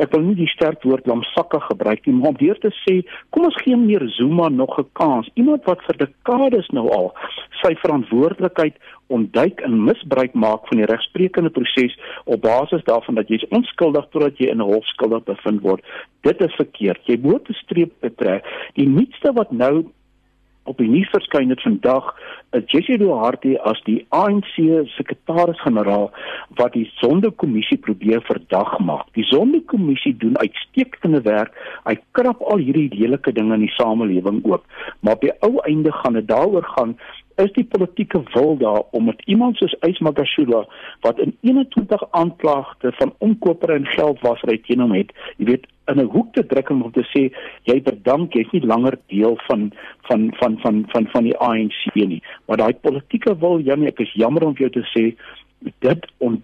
ek 0.00 0.14
wil 0.14 0.22
nie 0.24 0.36
die 0.38 0.48
sterk 0.48 0.82
woord 0.88 1.06
lamsakke 1.06 1.60
gebruik 1.68 2.06
nie, 2.06 2.14
maar 2.16 2.32
om 2.32 2.38
weer 2.40 2.58
te 2.62 2.72
sê, 2.82 3.00
kom 3.30 3.44
ons 3.48 3.58
gee 3.64 3.76
meer 3.76 4.06
Zuma 4.16 4.48
nog 4.48 4.78
'n 4.78 4.88
kans. 4.92 5.28
Iemand 5.34 5.64
wat 5.64 5.84
vir 5.86 5.96
dekades 6.06 6.68
nou 6.72 6.88
al 6.88 7.12
sy 7.62 7.74
verantwoordelikheid 7.82 8.76
ontduik 9.08 9.60
en 9.60 9.84
misbruik 9.84 10.34
maak 10.34 10.66
van 10.68 10.78
die 10.78 10.86
regsprekende 10.86 11.50
proses 11.50 11.96
op 12.24 12.40
basis 12.42 12.84
daarvan 12.84 13.14
dat 13.14 13.28
jy 13.28 13.40
onskuldig 13.50 14.06
totdat 14.10 14.38
jy 14.38 14.50
in 14.50 14.62
'n 14.62 14.70
hof 14.72 14.86
skuldig 14.86 15.24
bevind 15.24 15.60
word. 15.62 15.84
Dit 16.22 16.40
is 16.40 16.54
verkeerd. 16.54 17.00
Jy 17.06 17.18
moet 17.22 17.48
'n 17.48 17.54
streep 17.54 17.92
betrek. 18.00 18.44
Die 18.74 18.88
nuutste 18.88 19.32
wat 19.32 19.50
nou 19.50 19.84
op 20.68 20.78
die 20.78 20.88
nuus 20.88 21.08
verskyn 21.12 21.50
het 21.52 21.62
vandag 21.64 22.10
is 22.56 22.66
Jessie 22.72 22.98
Duarte 22.98 23.54
as 23.68 23.80
die 23.86 24.00
ANC 24.16 24.52
sekretaris-generaal 24.96 26.08
wat 26.58 26.74
die 26.76 26.86
sondekommissie 26.98 27.78
probeer 27.78 28.22
verdag 28.26 28.76
maak. 28.84 29.08
Die 29.18 29.26
sondekommissie 29.30 30.16
doen 30.20 30.38
uitstekende 30.38 31.22
werk. 31.26 31.54
Hy 31.86 31.96
krap 32.18 32.42
al 32.42 32.62
hierdie 32.62 32.90
lelike 32.92 33.32
dinge 33.32 33.56
in 33.56 33.66
die 33.66 33.74
samelewing 33.78 34.42
oop, 34.44 34.66
maar 35.00 35.18
op 35.18 35.26
die 35.26 35.34
ou 35.46 35.56
einde 35.64 35.92
gaan 36.02 36.18
dit 36.18 36.28
daaroor 36.28 36.66
gaan 36.76 36.96
is 37.44 37.52
die 37.56 37.64
politieke 37.64 38.22
wil 38.34 38.56
daar 38.60 38.82
om 38.96 39.04
met 39.04 39.22
iemand 39.24 39.56
soos 39.56 39.76
Ysmagashula 39.86 40.64
wat 41.06 41.18
in 41.18 41.36
21 41.40 42.04
aanklagte 42.10 42.92
van 42.98 43.14
omkoper 43.18 43.74
en 43.74 43.86
geldwasery 43.86 44.58
teen 44.66 44.80
hom 44.84 44.94
het, 44.96 45.12
jy 45.36 45.46
weet, 45.52 45.66
in 45.90 46.00
'n 46.00 46.10
hoek 46.14 46.32
te 46.34 46.46
druk 46.46 46.70
om 46.70 46.92
te 46.92 47.04
sê 47.12 47.22
jy 47.64 47.82
bedank 47.82 48.34
jy's 48.34 48.52
nie 48.52 48.66
langer 48.66 48.98
deel 49.06 49.38
van 49.48 49.72
van 50.08 50.30
van 50.38 50.58
van 50.62 50.84
van 50.92 51.06
van 51.12 51.24
die 51.24 51.36
ANC 51.38 51.94
nie. 51.94 52.22
Maar 52.46 52.56
daai 52.56 52.74
politieke 52.74 53.38
wil, 53.38 53.58
Janie, 53.60 53.88
ek 53.88 54.00
is 54.00 54.12
jammer 54.12 54.44
om 54.44 54.54
jou 54.54 54.70
te 54.70 54.84
sê 54.94 55.16
dit 55.78 56.06
ont 56.18 56.40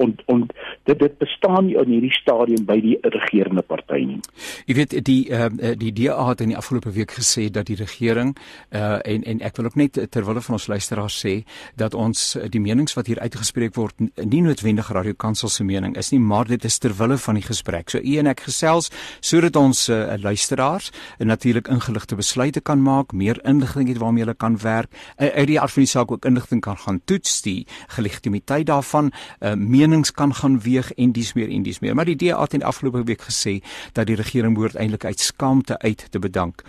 en 0.00 0.16
en 0.26 0.46
dit 0.88 0.98
dit 0.98 1.18
bestaan 1.18 1.66
nie 1.66 1.76
in 1.80 1.92
hierdie 1.94 2.14
stadium 2.14 2.64
by 2.68 2.78
die 2.80 2.96
regerende 3.02 3.62
party 3.62 4.02
nie. 4.06 4.20
Jy 4.66 4.78
weet 4.80 4.96
die 5.04 5.20
uh, 5.30 5.48
die 5.78 5.92
DA 5.92 6.28
het 6.28 6.40
in 6.44 6.54
die 6.54 6.58
afgelope 6.58 6.92
week 6.96 7.14
gesê 7.18 7.48
dat 7.52 7.68
die 7.70 7.78
regering 7.78 8.34
uh, 8.36 8.98
en 9.04 9.24
en 9.24 9.40
ek 9.44 9.60
wil 9.60 9.70
ook 9.70 9.78
net 9.80 9.98
terwyl 10.10 10.40
van 10.40 10.58
ons 10.58 10.68
luisteraars 10.70 11.20
sê 11.24 11.34
dat 11.76 11.94
ons 11.94 12.36
die 12.50 12.60
menings 12.60 12.94
wat 12.96 13.10
hier 13.10 13.20
uitgespreek 13.20 13.74
word 13.76 13.98
nie 14.00 14.42
noodwendig 14.44 14.90
Radio 14.90 15.14
Kansel 15.14 15.48
se 15.48 15.64
mening 15.64 15.96
is 15.96 16.10
nie, 16.10 16.20
maar 16.20 16.48
dit 16.48 16.64
is 16.64 16.78
terwyl 16.78 17.16
van 17.18 17.38
die 17.38 17.44
gesprek. 17.44 17.90
So 17.90 17.98
u 17.98 18.16
en 18.20 18.30
ek 18.30 18.44
gesels 18.48 18.90
sodat 19.20 19.56
ons 19.56 19.86
uh, 19.88 20.14
luisteraars 20.20 20.90
natuurlik 21.18 21.68
ingeligte 21.72 22.16
besluite 22.18 22.60
kan 22.60 22.82
maak, 22.82 23.12
meer 23.12 23.40
inligting 23.48 23.88
het 23.90 24.00
waarmee 24.02 24.24
hulle 24.24 24.36
kan 24.36 24.58
werk, 24.62 24.90
uh, 25.18 25.26
uit 25.26 25.48
die 25.52 25.60
aard 25.60 25.74
van 25.74 25.86
die 25.86 25.92
saak 25.92 26.12
ook 26.14 26.28
inligting 26.28 26.62
kan 26.64 26.78
gaan 26.80 27.00
toets 27.04 27.40
die 27.46 27.66
gelegitimiteit 27.96 28.68
daarvan, 28.70 29.10
uh, 29.40 29.54
menings 29.90 30.12
kan 30.12 30.34
gaan 30.34 30.60
weeg 30.60 30.92
en 30.92 31.12
dis 31.12 31.32
meer 31.34 31.50
en 31.50 31.62
dis 31.66 31.80
meer. 31.82 31.94
Maar 31.94 32.06
die 32.06 32.16
DA 32.16 32.40
het 32.40 32.54
in 32.54 32.62
afgelope 32.62 33.02
week 33.04 33.22
gesê 33.26 33.58
dat 33.92 34.06
die 34.06 34.16
regering 34.16 34.54
behoort 34.54 34.78
eintlik 34.78 35.04
uit 35.04 35.20
skaamte 35.20 35.78
uit 35.78 36.06
te 36.10 36.18
bedank. 36.18 36.62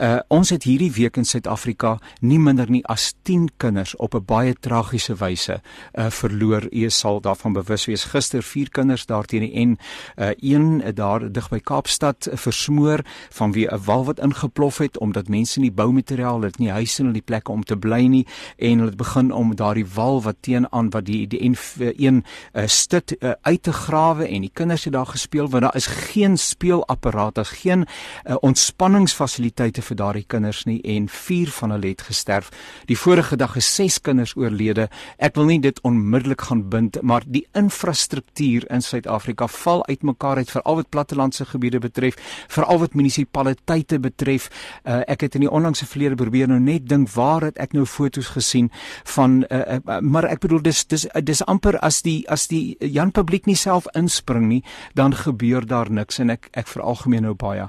Uh 0.00 0.20
ons 0.32 0.50
het 0.50 0.64
hierdie 0.64 0.92
week 0.92 1.16
in 1.16 1.24
Suid-Afrika 1.28 1.98
nie 2.20 2.38
minder 2.38 2.70
nie 2.70 2.82
as 2.88 3.12
10 3.22 3.50
kinders 3.56 3.96
op 3.96 4.14
'n 4.14 4.24
baie 4.24 4.54
tragiese 4.60 5.14
wyse 5.14 5.60
uh 5.92 6.10
verloor. 6.10 6.66
U 6.70 6.90
sal 6.90 7.20
daarvan 7.20 7.52
bewus 7.52 7.84
wees. 7.86 8.04
Gister 8.04 8.42
vier 8.42 8.70
kinders 8.70 9.06
daar 9.06 9.24
teen 9.24 9.40
die 9.40 9.52
en 9.52 9.76
uh 10.16 10.30
een 10.40 10.94
daar 10.94 11.32
dig 11.32 11.48
by 11.48 11.60
Kaapstad 11.60 12.28
versmoor 12.32 13.00
van 13.30 13.52
wie 13.52 13.66
'n 13.68 13.84
wal 13.84 14.04
wat 14.04 14.20
ingeplof 14.20 14.78
het 14.78 14.98
omdat 14.98 15.28
mense 15.28 15.60
nie 15.60 15.72
boumateriaal 15.72 16.42
het 16.42 16.58
nie 16.58 16.70
huise 16.70 17.02
in 17.02 17.12
die 17.12 17.22
plekke 17.22 17.52
om 17.52 17.64
te 17.64 17.76
bly 17.76 18.06
nie 18.06 18.26
en 18.56 18.78
hulle 18.78 18.88
het 18.90 18.96
begin 18.96 19.32
om 19.32 19.54
daardie 19.54 19.86
wal 19.94 20.22
wat 20.22 20.36
teen 20.40 20.72
aan 20.72 20.90
wat 20.90 21.04
die 21.04 21.26
die 21.26 21.50
N1 21.50 22.22
uh, 22.52 22.66
stit 22.66 23.14
uh, 23.18 23.32
uit 23.42 23.62
te 23.62 23.72
grawe 23.72 24.26
en 24.28 24.44
die 24.46 24.52
kinders 24.52 24.84
het 24.84 24.92
daar 24.92 25.06
gespeel 25.06 25.48
want 25.48 25.62
daar 25.62 25.76
is 25.76 25.86
geen 25.86 26.38
speelapparaat, 26.38 27.34
daar's 27.34 27.54
geen 27.62 27.86
uh, 27.86 28.36
ontspanningsfasiliteite 28.40 29.82
vir 29.82 29.96
daardie 29.96 30.24
kinders 30.26 30.64
nie 30.64 30.80
en 30.82 31.08
vier 31.08 31.50
van 31.50 31.70
hulle 31.70 31.92
het 31.92 32.02
gesterf. 32.02 32.50
Die 32.86 32.98
vorige 32.98 33.36
dag 33.36 33.56
is 33.56 33.74
ses 33.74 34.00
kinders 34.00 34.36
oorlede. 34.36 34.88
Ek 35.18 35.36
wil 35.38 35.50
nie 35.50 35.60
dit 35.60 35.80
onmiddellik 35.86 36.46
gaan 36.48 36.68
bind, 36.68 37.00
maar 37.02 37.24
die 37.26 37.44
infrastruktuur 37.58 38.66
in 38.70 38.82
Suid-Afrika 38.82 39.46
val 39.46 39.86
uitmekaar 39.86 40.42
uit 40.42 40.50
veral 40.50 40.80
wat 40.80 40.88
plattelandse 40.88 41.44
gebiede 41.44 41.78
betref, 41.78 42.18
veral 42.48 42.82
wat 42.82 42.94
munisipaliteite 42.94 44.00
betref. 44.00 44.48
Uh, 44.84 45.00
ek 45.06 45.26
het 45.26 45.34
in 45.38 45.46
die 45.46 45.50
onlangse 45.50 45.86
verlede 45.86 46.18
probeer 46.20 46.48
nou 46.48 46.60
net 46.60 46.88
dink 46.88 47.10
waar 47.14 47.46
het 47.48 47.58
ek 47.62 47.74
nou 47.76 47.86
foto's 47.86 48.32
gesien 48.36 48.70
van 49.14 49.42
uh, 49.48 49.78
uh, 49.78 49.98
maar 50.00 50.26
ek 50.30 50.42
bedoel 50.44 50.62
dis 50.62 50.84
dis 50.90 51.06
dis 51.24 51.42
amper 51.50 51.78
as 51.82 52.02
die 52.06 52.22
as 52.30 52.41
die 52.48 52.76
Jan 52.80 53.10
publiek 53.10 53.46
nie 53.46 53.56
self 53.56 53.86
inspring 53.94 54.48
nie, 54.48 54.62
dan 54.94 55.14
gebeur 55.14 55.66
daar 55.66 55.90
niks 55.90 56.18
en 56.18 56.30
ek 56.30 56.48
ek 56.52 56.66
veralgemeen 56.66 57.22
nou 57.22 57.34
baie. 57.34 57.68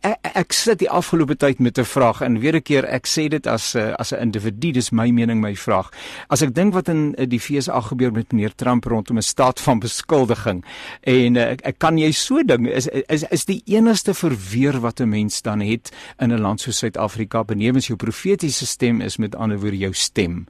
Ek, 0.00 0.18
ek 0.34 0.52
sit 0.52 0.78
die 0.78 0.90
afgelope 0.90 1.36
tyd 1.36 1.60
met 1.60 1.78
'n 1.78 1.84
vraag 1.84 2.20
en 2.20 2.40
weer 2.40 2.56
'n 2.56 2.62
keer 2.62 2.84
ek 2.84 3.06
sê 3.06 3.28
dit 3.28 3.46
as 3.46 3.76
as 3.76 4.12
'n 4.12 4.20
individu, 4.20 4.72
dis 4.72 4.90
my 4.90 5.10
mening, 5.10 5.40
my 5.40 5.54
vraag. 5.54 5.90
As 6.28 6.42
ek 6.42 6.54
dink 6.54 6.74
wat 6.74 6.88
in 6.88 7.14
die 7.28 7.38
FSA 7.40 7.80
gebeur 7.80 8.12
met 8.12 8.32
meneer 8.32 8.54
Trump 8.54 8.84
rondom 8.84 9.16
'n 9.16 9.22
staat 9.22 9.60
van 9.60 9.78
beskuldiging 9.78 10.64
en 11.00 11.36
ek, 11.36 11.60
ek 11.64 11.78
kan 11.78 11.98
jy 11.98 12.10
so 12.12 12.42
ding 12.42 12.68
is 12.68 12.88
is 13.08 13.24
is 13.30 13.44
die 13.44 13.62
enigste 13.66 14.14
verweer 14.14 14.80
wat 14.80 15.00
'n 15.00 15.08
mens 15.08 15.42
dan 15.42 15.60
het 15.60 15.92
in 16.18 16.32
'n 16.32 16.40
land 16.40 16.60
soos 16.60 16.78
Suid-Afrika 16.78 17.44
benewens 17.44 17.86
jou 17.86 17.96
profetiese 17.96 18.66
stem 18.66 19.00
is 19.00 19.16
met 19.16 19.34
ander 19.34 19.58
woorde 19.58 19.78
jou 19.78 19.92
stem. 19.92 20.46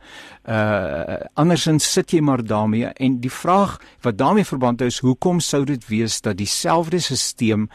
Uh 0.49 1.17
andersins 1.35 1.93
sit 1.93 2.11
jy 2.11 2.21
maar 2.21 2.43
daarmee 2.45 2.87
en 2.87 3.21
die 3.21 3.31
vraag 3.42 3.78
wat 4.07 4.18
daarmee 4.18 4.46
verband 4.46 4.81
hou 4.81 4.90
is 4.90 5.02
hoekom 5.02 5.40
sou 5.40 5.64
dit 5.68 5.88
wees 5.88 6.20
dat 6.20 6.38
dieselfde 6.38 7.00
stelsel 7.00 7.68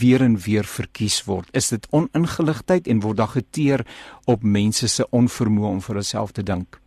weer 0.00 0.20
en 0.20 0.36
weer 0.36 0.64
verkies 0.64 1.24
word? 1.24 1.48
Is 1.52 1.68
dit 1.68 1.86
oningeligtheid 1.90 2.86
en 2.86 3.00
word 3.00 3.16
daar 3.16 3.34
geteer 3.34 3.86
op 4.26 4.42
mense 4.42 4.88
se 4.88 5.06
onvermoë 5.10 5.70
om 5.70 5.80
vir 5.80 6.00
hulself 6.00 6.32
te 6.32 6.42
dink? 6.42 6.80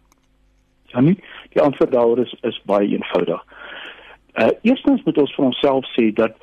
Ja 0.93 1.01
nie, 1.01 1.17
die 1.55 1.61
antwoord 1.61 1.91
daaroor 1.91 2.19
is 2.19 2.33
is 2.47 2.61
baie 2.65 2.87
eenvoudig. 2.87 3.43
Uh 4.33 4.51
eerstens 4.61 5.03
moet 5.03 5.17
ons 5.17 5.35
vir 5.35 5.45
onsself 5.45 5.85
sê 5.97 6.11
dat 6.13 6.37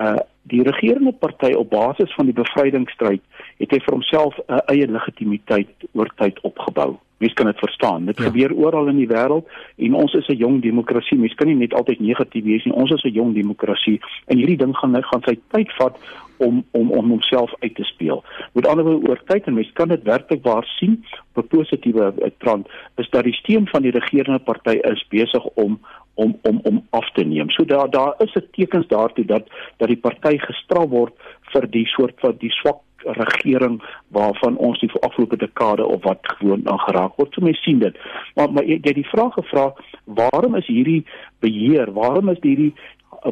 uh 0.00 0.18
die 0.46 0.62
regerende 0.62 1.12
party 1.12 1.52
op 1.58 1.70
basis 1.70 2.12
van 2.14 2.28
die 2.28 2.36
bevrydingsstryd 2.36 3.22
het 3.58 3.72
hy 3.72 3.80
vir 3.82 3.94
homself 3.94 4.38
'n 4.46 4.62
eie 4.72 4.86
legitimiteit 4.86 5.88
oor 5.92 6.12
tyd 6.16 6.40
opgebou. 6.40 6.98
Mens 7.18 7.32
kan 7.32 7.46
dit 7.46 7.58
verstaan. 7.58 8.04
Dit 8.04 8.18
ja. 8.18 8.24
gebeur 8.24 8.54
oral 8.54 8.88
in 8.88 8.96
die 8.96 9.08
wêreld 9.08 9.48
en 9.76 9.94
ons 9.94 10.12
is 10.14 10.28
'n 10.28 10.36
jong 10.36 10.62
demokrasie. 10.62 11.18
Mens 11.18 11.34
kan 11.34 11.46
nie 11.46 11.56
net 11.56 11.74
altyd 11.74 12.00
negatief 12.00 12.44
wees 12.44 12.64
nie. 12.64 12.74
Ons 12.74 12.90
is 12.90 13.04
'n 13.04 13.12
jong 13.12 13.34
demokrasie 13.34 14.00
en 14.26 14.36
hierdie 14.36 14.56
ding 14.56 14.76
gaan 14.76 15.02
gaan 15.02 15.22
sy 15.24 15.38
tyd 15.48 15.72
vat 15.72 15.96
om 16.36 16.64
om 16.70 16.90
om 16.90 17.08
homself 17.08 17.54
uit 17.58 17.74
te 17.74 17.84
speel. 17.84 18.24
Met 18.52 18.66
ander 18.66 18.84
woorde 18.84 19.08
oor 19.08 19.20
tyd 19.24 19.46
en 19.46 19.54
mens 19.54 19.72
kan 19.72 19.88
dit 19.88 20.02
werklik 20.02 20.42
waar 20.42 20.64
sien 20.64 21.04
op 21.34 21.44
'n 21.44 21.56
positiewe 21.56 22.14
eh, 22.22 22.30
trend 22.38 22.68
is 22.96 23.10
dat 23.10 23.24
die 23.24 23.34
steun 23.34 23.66
van 23.68 23.82
die 23.82 23.90
regerende 23.90 24.38
party 24.38 24.78
is 24.82 25.06
besig 25.08 25.44
om 25.44 25.80
om 26.14 26.38
om 26.42 26.60
om 26.62 26.86
af 26.90 27.10
te 27.12 27.24
neem. 27.24 27.50
So 27.50 27.64
daar 27.64 27.90
daar 27.90 28.14
is 28.18 28.34
'n 28.34 28.48
tekens 28.50 28.86
daartoe 28.86 29.24
dat 29.24 29.44
dat 29.76 29.88
die 29.88 29.96
party 29.96 30.38
gestraf 30.38 30.88
word 30.88 31.12
vir 31.56 31.70
die 31.72 31.86
soort 31.96 32.20
van 32.20 32.36
die 32.42 32.52
swak 32.60 32.82
regering 33.06 33.82
waarvan 34.08 34.56
ons 34.56 34.80
die 34.80 34.90
afgelope 35.00 35.36
dekade 35.36 35.86
of 35.86 36.02
wat 36.02 36.18
gewoon 36.38 36.68
aan 36.68 36.80
geraak 36.88 37.16
word. 37.16 37.34
So 37.34 37.44
mense 37.44 37.62
sien 37.62 37.78
dit. 37.78 37.98
Maar 38.34 38.52
maar 38.52 38.64
jy 38.64 38.94
die 39.00 39.08
vraag 39.12 39.34
gevra, 39.38 39.72
waarom 40.04 40.56
is 40.60 40.66
hierdie 40.66 41.04
beheer, 41.44 41.92
waarom 41.92 42.32
is 42.34 42.42
hierdie 42.42 42.74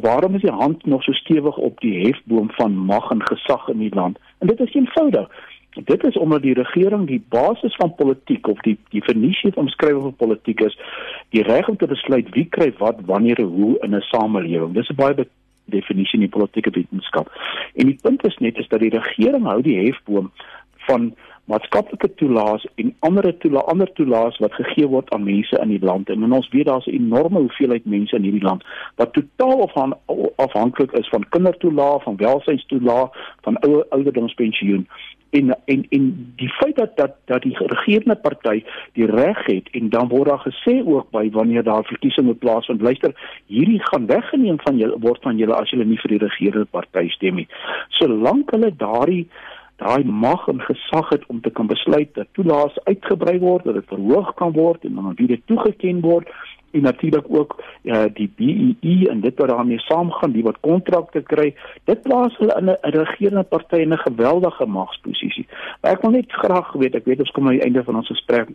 waarom 0.02 0.34
is 0.34 0.42
die 0.42 0.50
hand 0.50 0.86
nog 0.86 1.02
so 1.02 1.12
stewig 1.12 1.56
op 1.56 1.80
die 1.80 2.06
hefboom 2.06 2.50
van 2.56 2.76
mag 2.76 3.10
en 3.10 3.22
gesag 3.22 3.68
in 3.68 3.78
die 3.78 3.94
land? 3.94 4.18
En 4.38 4.50
dit 4.50 4.60
is 4.60 4.74
eenvoudig. 4.74 5.28
Dit 5.74 6.04
is 6.06 6.16
omdat 6.18 6.42
die 6.42 6.54
regering 6.54 7.06
die 7.06 7.22
basis 7.28 7.74
van 7.76 7.94
politiek 7.94 8.46
of 8.48 8.58
die 8.66 8.78
definisie 8.90 9.52
van 9.52 9.68
skrywe 9.68 10.00
van 10.00 10.16
politiek 10.16 10.60
is 10.60 10.78
die 11.34 11.42
reg 11.42 11.68
om 11.68 11.76
te 11.76 11.86
besluit 11.90 12.30
wie 12.34 12.46
kry 12.46 12.72
wat 12.78 13.02
wanneer 13.06 13.42
en 13.42 13.50
hoe 13.58 13.78
in 13.82 13.94
'n 13.94 14.00
samelewing. 14.00 14.74
Dis 14.74 14.88
'n 14.88 14.94
baie 14.94 15.14
definisie 15.72 16.18
in 16.18 16.26
die 16.26 16.32
politieke 16.32 16.70
wetenskap. 16.70 17.30
En 17.74 17.86
die 17.86 17.98
punt 18.02 18.24
is 18.24 18.36
net 18.38 18.58
is 18.58 18.68
dat 18.68 18.80
die 18.80 18.92
regering 18.94 19.46
hou 19.48 19.60
die 19.62 19.78
hefboom 19.80 20.30
van 20.88 21.14
maatskaplike 21.44 22.08
toelaas 22.14 22.64
en 22.80 22.94
ander 22.98 23.28
toela 23.38 23.60
ander 23.72 23.90
toelaas 23.92 24.38
wat 24.42 24.54
gegee 24.56 24.86
word 24.88 25.10
aan 25.14 25.24
mense 25.24 25.58
in 25.60 25.74
die 25.74 25.82
land. 25.84 26.08
En 26.10 26.32
ons 26.32 26.48
weet 26.52 26.66
daar's 26.66 26.86
'n 26.86 26.96
enorme 27.00 27.38
hoeveelheid 27.38 27.84
mense 27.84 28.16
in 28.16 28.22
hierdie 28.22 28.48
land 28.48 28.64
wat 28.96 29.12
totaal 29.12 29.62
afhan 29.62 29.94
afhanklik 30.36 30.92
is 30.92 31.08
van 31.08 31.28
kindertoelaas, 31.28 32.02
van 32.02 32.16
welsynstoelaas, 32.16 33.10
van 33.42 33.58
ouer 33.58 33.86
ouderdomspensioen. 33.88 34.88
En 35.30 35.58
en 35.64 35.86
en 35.88 36.32
die 36.36 36.48
feit 36.48 36.76
dat 36.76 36.96
dat 36.96 37.12
dat 37.24 37.42
die 37.42 37.56
regerende 37.56 38.14
party 38.14 38.64
die 38.92 39.06
reg 39.06 39.46
het 39.46 39.68
en 39.70 39.88
dan 39.88 40.08
word 40.08 40.28
daar 40.28 40.46
gesê 40.48 40.74
ook 40.86 41.10
by 41.10 41.30
wanneer 41.30 41.62
daar 41.62 41.84
verkiesings 41.84 42.38
plaasvind 42.38 42.80
luister 42.80 43.40
hierdie 43.46 43.80
gaan 43.82 44.06
weggeneem 44.06 44.60
van 44.60 44.76
julle 44.76 44.98
word 44.98 45.22
van 45.22 45.36
julle 45.36 45.54
as 45.54 45.70
julle 45.70 45.84
nie 45.84 45.98
vir 45.98 46.10
die 46.10 46.22
regerende 46.26 46.70
party 46.70 47.08
stem 47.08 47.34
nie. 47.34 47.48
Solank 47.88 48.50
hulle 48.50 48.70
daardie 48.76 49.28
daai 49.76 50.04
mag 50.04 50.48
en 50.48 50.60
gesag 50.60 51.08
het 51.08 51.26
om 51.26 51.40
te 51.40 51.50
kan 51.50 51.66
besluit 51.66 52.14
dat 52.14 52.26
toelaas 52.32 52.78
uitgebrei 52.84 53.38
word, 53.38 53.64
dat 53.64 53.74
dit 53.74 53.88
verhoog 53.88 54.34
kan 54.34 54.52
word 54.52 54.84
en 54.84 54.94
dan 54.94 55.14
weer 55.16 55.40
toegeken 55.46 56.00
word 56.00 56.28
en 56.74 56.82
natuurlik 56.82 57.26
ook 57.28 57.62
uh, 57.82 58.04
die 58.14 58.30
BEE 58.36 58.76
e 58.80 59.08
en 59.08 59.20
dit 59.20 59.38
wat 59.38 59.48
daarmee 59.48 59.78
saamgaan, 59.78 60.32
die 60.32 60.42
wat 60.42 60.60
kontrakte 60.60 61.22
kry, 61.22 61.52
dit 61.84 62.02
plaas 62.02 62.36
hulle 62.38 62.56
in 62.58 62.70
'n 62.70 62.94
regerende 62.98 63.42
party 63.42 63.76
in 63.76 63.92
'n 63.92 64.06
geweldige 64.06 64.66
magsposisie. 64.66 65.46
Maar 65.80 65.92
ek 65.92 66.02
wil 66.02 66.10
net 66.10 66.32
graag 66.32 66.72
weet, 66.72 66.94
ek 66.94 67.04
weet 67.04 67.18
ons 67.18 67.30
kom 67.30 67.46
aan 67.46 67.58
die 67.58 67.66
einde 67.66 67.84
van 67.84 67.96
ons 67.96 68.08
gesprek 68.08 68.48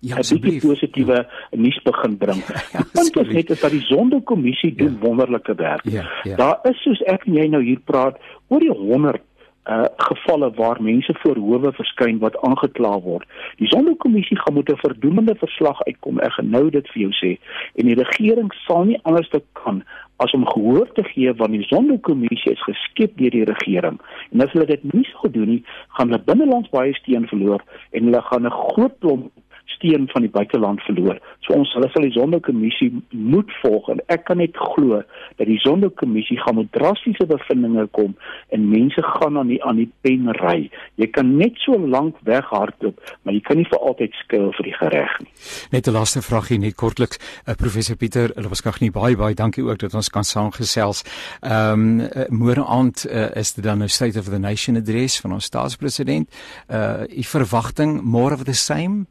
Ja, 0.00 0.16
asseblief 0.20 0.62
positiewe 0.62 1.14
ja. 1.14 1.56
nuus 1.56 1.78
begin 1.82 2.16
bring. 2.16 2.42
Ja, 2.72 2.84
Want 2.92 3.14
dit 3.14 3.26
is 3.26 3.32
net 3.32 3.60
dat 3.60 3.70
die 3.70 3.80
Sonderkommissie 3.80 4.74
doen 4.74 4.92
ja. 5.00 5.06
wonderlike 5.06 5.54
werk. 5.54 5.84
Ja, 5.84 6.04
ja. 6.22 6.36
Daar 6.36 6.58
is 6.62 6.82
soos 6.82 7.00
ek 7.08 7.24
en 7.26 7.38
jy 7.40 7.46
nou 7.48 7.62
hier 7.64 7.80
praat 7.84 8.20
oor 8.48 8.60
die 8.60 8.70
100 8.70 9.22
uh 9.68 9.84
gevalle 9.96 10.50
waar 10.54 10.82
mense 10.82 11.14
voor 11.22 11.36
howe 11.36 11.72
verskyn 11.72 12.18
wat 12.18 12.38
aangekla 12.46 13.00
word. 13.00 13.28
Die 13.58 13.68
sondekommissie 13.68 14.38
gaan 14.38 14.54
met 14.54 14.70
'n 14.70 14.76
verdoemende 14.76 15.34
verslag 15.34 15.82
uitkom. 15.82 16.18
Ek 16.20 16.32
genou 16.32 16.70
dit 16.70 16.88
vir 16.88 17.02
jou 17.02 17.12
sê 17.12 17.38
en 17.74 17.86
die 17.86 18.02
regering 18.02 18.52
sal 18.66 18.84
nie 18.84 19.00
anders 19.02 19.28
te 19.28 19.42
kan 19.52 19.82
as 20.16 20.32
om 20.32 20.46
gehoor 20.46 20.92
te 20.92 21.02
gee 21.04 21.32
want 21.32 21.52
die 21.52 21.66
sondekommissie 21.68 22.52
is 22.52 22.62
geskep 22.62 23.16
deur 23.16 23.30
die 23.30 23.44
regering. 23.44 23.98
En 24.32 24.40
as 24.40 24.52
hulle 24.52 24.66
dit 24.66 24.92
nie 24.92 25.04
sou 25.04 25.30
doen 25.30 25.48
nie, 25.48 25.64
gaan 25.88 26.08
hulle 26.08 26.22
binnelands 26.24 26.70
baie 26.70 26.94
steun 26.94 27.26
verloor 27.28 27.64
en 27.90 28.04
hulle 28.04 28.22
gaan 28.22 28.46
'n 28.46 28.50
groot 28.50 28.94
klomp 29.00 29.32
steen 29.66 30.08
van 30.12 30.24
die 30.24 30.30
buiteland 30.30 30.80
verloor. 30.86 31.18
So 31.44 31.54
ons 31.56 31.72
hulle 31.76 31.88
sal 31.92 32.06
die 32.06 32.14
sondekommissie 32.14 32.90
moet 33.10 33.50
volg 33.60 33.90
en 33.92 34.00
ek 34.12 34.26
kan 34.28 34.40
net 34.42 34.56
glo 34.56 35.02
dat 35.38 35.46
die 35.48 35.58
sondekommissie 35.62 36.38
gaan 36.42 36.58
met 36.60 36.70
drastiese 36.76 37.26
bevindinge 37.28 37.86
kom 37.96 38.14
en 38.54 38.68
mense 38.70 39.02
gaan 39.02 39.38
aan 39.40 39.50
die 39.52 39.60
aan 39.66 39.80
die 39.82 39.88
pen 40.06 40.30
ry. 40.40 40.70
Jy 41.00 41.10
kan 41.14 41.34
net 41.38 41.58
so 41.64 41.78
lank 41.78 42.18
weghardloop, 42.28 43.00
maar 43.22 43.36
jy 43.36 43.42
kan 43.46 43.60
nie 43.60 43.68
vir 43.70 43.82
altyd 43.90 44.16
skuil 44.22 44.52
vir 44.58 44.70
die 44.70 44.76
gereg 44.78 45.18
nie. 45.22 45.32
Net 45.74 45.88
'n 45.88 45.96
laaste 45.98 46.22
vragie 46.22 46.58
net 46.58 46.76
kortliks. 46.76 47.18
Uh, 47.46 47.54
professor 47.54 47.96
Pieter, 47.96 48.32
hulle 48.34 48.48
was 48.48 48.60
gou 48.60 48.72
nie 48.80 48.90
baie 48.90 49.16
baie 49.16 49.34
dankie 49.34 49.64
ook 49.64 49.78
dat 49.78 49.94
ons 49.94 50.10
kan 50.10 50.24
saamgesels. 50.24 51.04
Ehm 51.42 51.72
um, 51.72 52.00
uh, 52.00 52.28
môre 52.30 52.64
aand 52.64 53.06
uh, 53.06 53.30
is 53.36 53.54
dit 53.54 53.64
dan 53.64 53.82
'n 53.82 53.88
State 53.88 54.18
of 54.18 54.30
the 54.30 54.38
Nation 54.38 54.76
adres 54.76 55.20
van 55.20 55.32
ons 55.32 55.44
staatspresident. 55.44 56.28
Uh 56.70 57.04
u 57.16 57.22
verwagting 57.22 58.02
more 58.02 58.34
of 58.34 58.44
the 58.44 58.54
same 58.54 59.06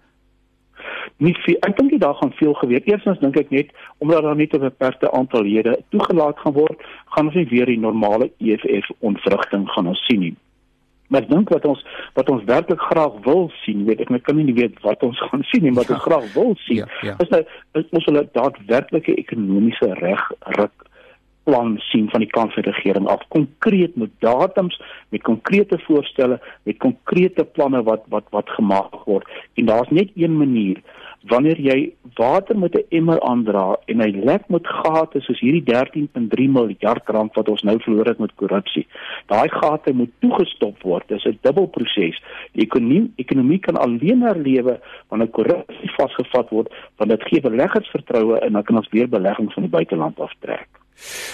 nie 1.18 1.34
veel, 1.46 1.58
ek 1.68 1.78
dink 1.78 1.94
die 1.94 2.02
dag 2.02 2.18
gaan 2.20 2.34
veel 2.36 2.54
geweet. 2.60 2.88
Eerstens 2.90 3.20
dink 3.20 3.38
ek 3.40 3.52
net 3.54 3.72
omdat 4.04 4.24
daar 4.24 4.36
net 4.36 4.54
'n 4.54 4.60
beperkte 4.60 5.12
aantal 5.12 5.44
lede 5.44 5.80
toegelaat 5.90 6.40
gaan 6.40 6.54
word, 6.54 6.82
gaan 7.16 7.26
ons 7.26 7.36
nie 7.36 7.48
weer 7.48 7.66
die 7.66 7.80
normale 7.80 8.32
EFF 8.40 8.92
ontwrigting 9.00 9.70
gaan 9.70 9.88
ons 9.88 10.06
sien 10.06 10.20
nie. 10.20 10.36
Maar 11.08 11.22
ek 11.22 11.30
dink 11.30 11.50
wat 11.50 11.66
ons 11.66 11.86
wat 12.14 12.30
ons 12.30 12.44
werklik 12.44 12.82
graag 12.82 13.14
wil 13.24 13.52
sien, 13.64 13.86
weet 13.86 14.02
ek, 14.02 14.12
ek 14.12 14.24
kan 14.24 14.36
nie 14.36 14.54
weet 14.54 14.82
wat 14.82 15.04
ons 15.04 15.20
gaan 15.30 15.44
sien 15.44 15.64
nie, 15.64 15.72
maar 15.72 15.86
wat 15.86 15.94
ja. 15.94 15.94
ons 15.94 16.04
graag 16.04 16.34
wil 16.34 16.56
sien, 16.66 16.76
ja, 16.76 16.88
ja. 17.02 17.16
is 17.20 17.30
nou 17.30 17.44
is 17.74 17.90
ons 17.92 18.06
hulle 18.06 18.30
daadwerklike 18.34 19.16
ekonomiese 19.16 19.94
reg 20.02 20.32
ruk 20.58 20.86
plan 21.46 21.76
sien 21.92 22.10
van 22.10 22.24
die 22.24 22.30
kant 22.30 22.54
van 22.54 22.66
die 22.66 22.72
regering 22.74 23.08
af 23.08 23.22
konkreet 23.34 23.96
met 24.02 24.14
datums 24.26 24.80
met 25.14 25.22
konkrete 25.22 25.78
voorstelle 25.86 26.40
met 26.64 26.80
konkrete 26.82 27.46
planne 27.58 27.84
wat 27.90 28.08
wat 28.14 28.26
wat 28.34 28.50
gemaak 28.58 28.98
word 29.06 29.30
en 29.62 29.70
daar's 29.70 29.92
net 29.94 30.10
een 30.16 30.38
manier 30.38 30.82
wanneer 31.28 31.60
jy 31.60 31.94
water 32.16 32.58
met 32.58 32.76
'n 32.76 32.86
emmer 32.90 33.20
aandra 33.20 33.78
en 33.86 34.00
hy 34.02 34.12
lek 34.12 34.50
met 34.50 34.68
gate 34.68 35.22
soos 35.22 35.40
hierdie 35.40 35.64
13.3 35.64 36.48
miljard 36.50 37.10
rand 37.10 37.34
wat 37.36 37.50
ons 37.50 37.64
nou 37.64 37.78
verloor 37.80 38.06
het 38.06 38.20
met 38.20 38.36
korrupsie. 38.36 38.88
Daai 39.28 39.50
gate 39.50 39.94
moet 39.94 40.12
toegestop 40.20 40.82
word. 40.84 41.08
Dit 41.08 41.18
is 41.18 41.26
'n 41.26 41.40
dubbelproses. 41.42 42.22
Die 42.52 42.64
ekonomie 42.64 43.12
ekonomie 43.16 43.60
kan 43.60 43.78
alleen 43.78 44.22
herlewe 44.22 44.80
wanneer 45.10 45.28
korrupsie 45.28 45.92
vasgevat 45.98 46.50
word, 46.50 46.74
want 46.98 47.10
dit 47.10 47.24
gee 47.24 47.42
beleggers 47.42 47.90
vertroue 47.90 48.40
en 48.40 48.54
dan 48.54 48.64
kan 48.64 48.76
ons 48.78 48.90
weer 48.90 49.10
beleggings 49.10 49.54
van 49.54 49.64
die 49.64 49.72
buiteland 49.72 50.20
aftrek. 50.20 50.85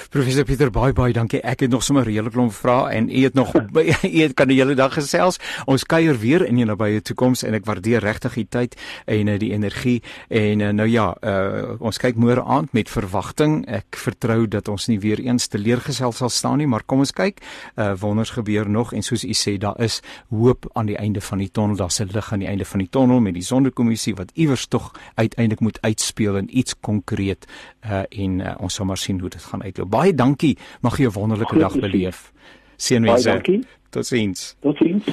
Professor 0.10 0.44
Pieter 0.44 0.72
baie 0.72 0.94
baie 0.94 1.14
dankie. 1.14 1.42
Ek 1.42 1.60
het 1.60 1.72
nog 1.72 1.84
sommer 1.84 2.06
'n 2.06 2.12
hele 2.12 2.30
klomp 2.30 2.54
vrae 2.54 2.92
en 2.92 3.10
u 3.10 3.24
het 3.24 3.34
nog 3.34 3.54
u 4.04 4.22
het 4.22 4.34
kan 4.34 4.48
die 4.48 4.58
hele 4.58 4.74
dag 4.76 4.94
gesels. 4.94 5.40
Ons 5.66 5.84
kuier 5.84 6.20
weer 6.20 6.46
in 6.46 6.60
'n 6.60 6.66
nabye 6.66 7.02
toekoms 7.02 7.44
en 7.44 7.54
ek 7.54 7.66
waardeer 7.66 8.00
regtig 8.00 8.34
die 8.34 8.48
tyd 8.50 8.76
en 9.06 9.28
uh, 9.28 9.40
die 9.40 9.52
energie 9.52 10.04
en 10.28 10.60
uh, 10.60 10.70
nou 10.70 10.88
ja, 10.88 11.16
uh, 11.22 11.80
ons 11.80 11.98
kyk 11.98 12.16
môre 12.16 12.44
aand 12.44 12.74
met 12.74 12.90
verwagting. 12.90 13.66
Ek 13.68 13.96
vertrou 13.96 14.48
dat 14.48 14.68
ons 14.68 14.88
nie 14.88 15.00
weer 15.00 15.20
eens 15.20 15.48
teleurgestel 15.48 16.12
sal 16.12 16.30
staan 16.30 16.58
nie, 16.58 16.68
maar 16.68 16.84
kom 16.86 17.00
ons 17.00 17.12
kyk. 17.12 17.42
Uh, 17.76 17.94
wonders 18.00 18.30
gebeur 18.30 18.70
nog 18.70 18.94
en 18.94 19.02
soos 19.02 19.24
u 19.24 19.34
sê, 19.34 19.58
daar 19.58 19.80
is 19.80 20.02
hoop 20.30 20.70
aan 20.74 20.86
die 20.86 20.98
einde 20.98 21.22
van 21.22 21.38
die 21.38 21.52
tonnel. 21.52 21.76
Daar's 21.76 22.00
'n 22.00 22.10
lig 22.12 22.34
aan 22.34 22.40
die 22.40 22.48
einde 22.48 22.66
van 22.66 22.80
die 22.80 22.90
tonnel 22.90 23.20
met 23.20 23.34
die 23.34 23.44
sondekommissie 23.44 24.16
wat 24.16 24.32
iewers 24.34 24.68
tog 24.68 24.92
uiteindelik 25.16 25.60
moet 25.60 25.82
uitspeel 25.82 26.38
in 26.38 26.58
iets 26.58 26.76
konkreet 26.80 27.48
uh, 27.86 28.04
en 28.10 28.40
uh, 28.40 28.56
ons 28.60 28.74
sal 28.74 28.86
maar 28.86 28.98
sien 28.98 29.20
hoe 29.20 29.30
dit 29.30 29.44
gaan 29.44 29.64
uitloop. 29.64 29.90
Baie 29.90 30.14
dankie. 30.14 30.58
Mag 30.82 30.98
jy 30.98 31.06
'n 31.06 31.12
wonderlike 31.12 31.58
dag 31.60 31.80
beleef. 31.80 32.32
Seënwense. 32.76 33.64
Totsiens. 33.90 34.56
Totsiens. 34.60 35.06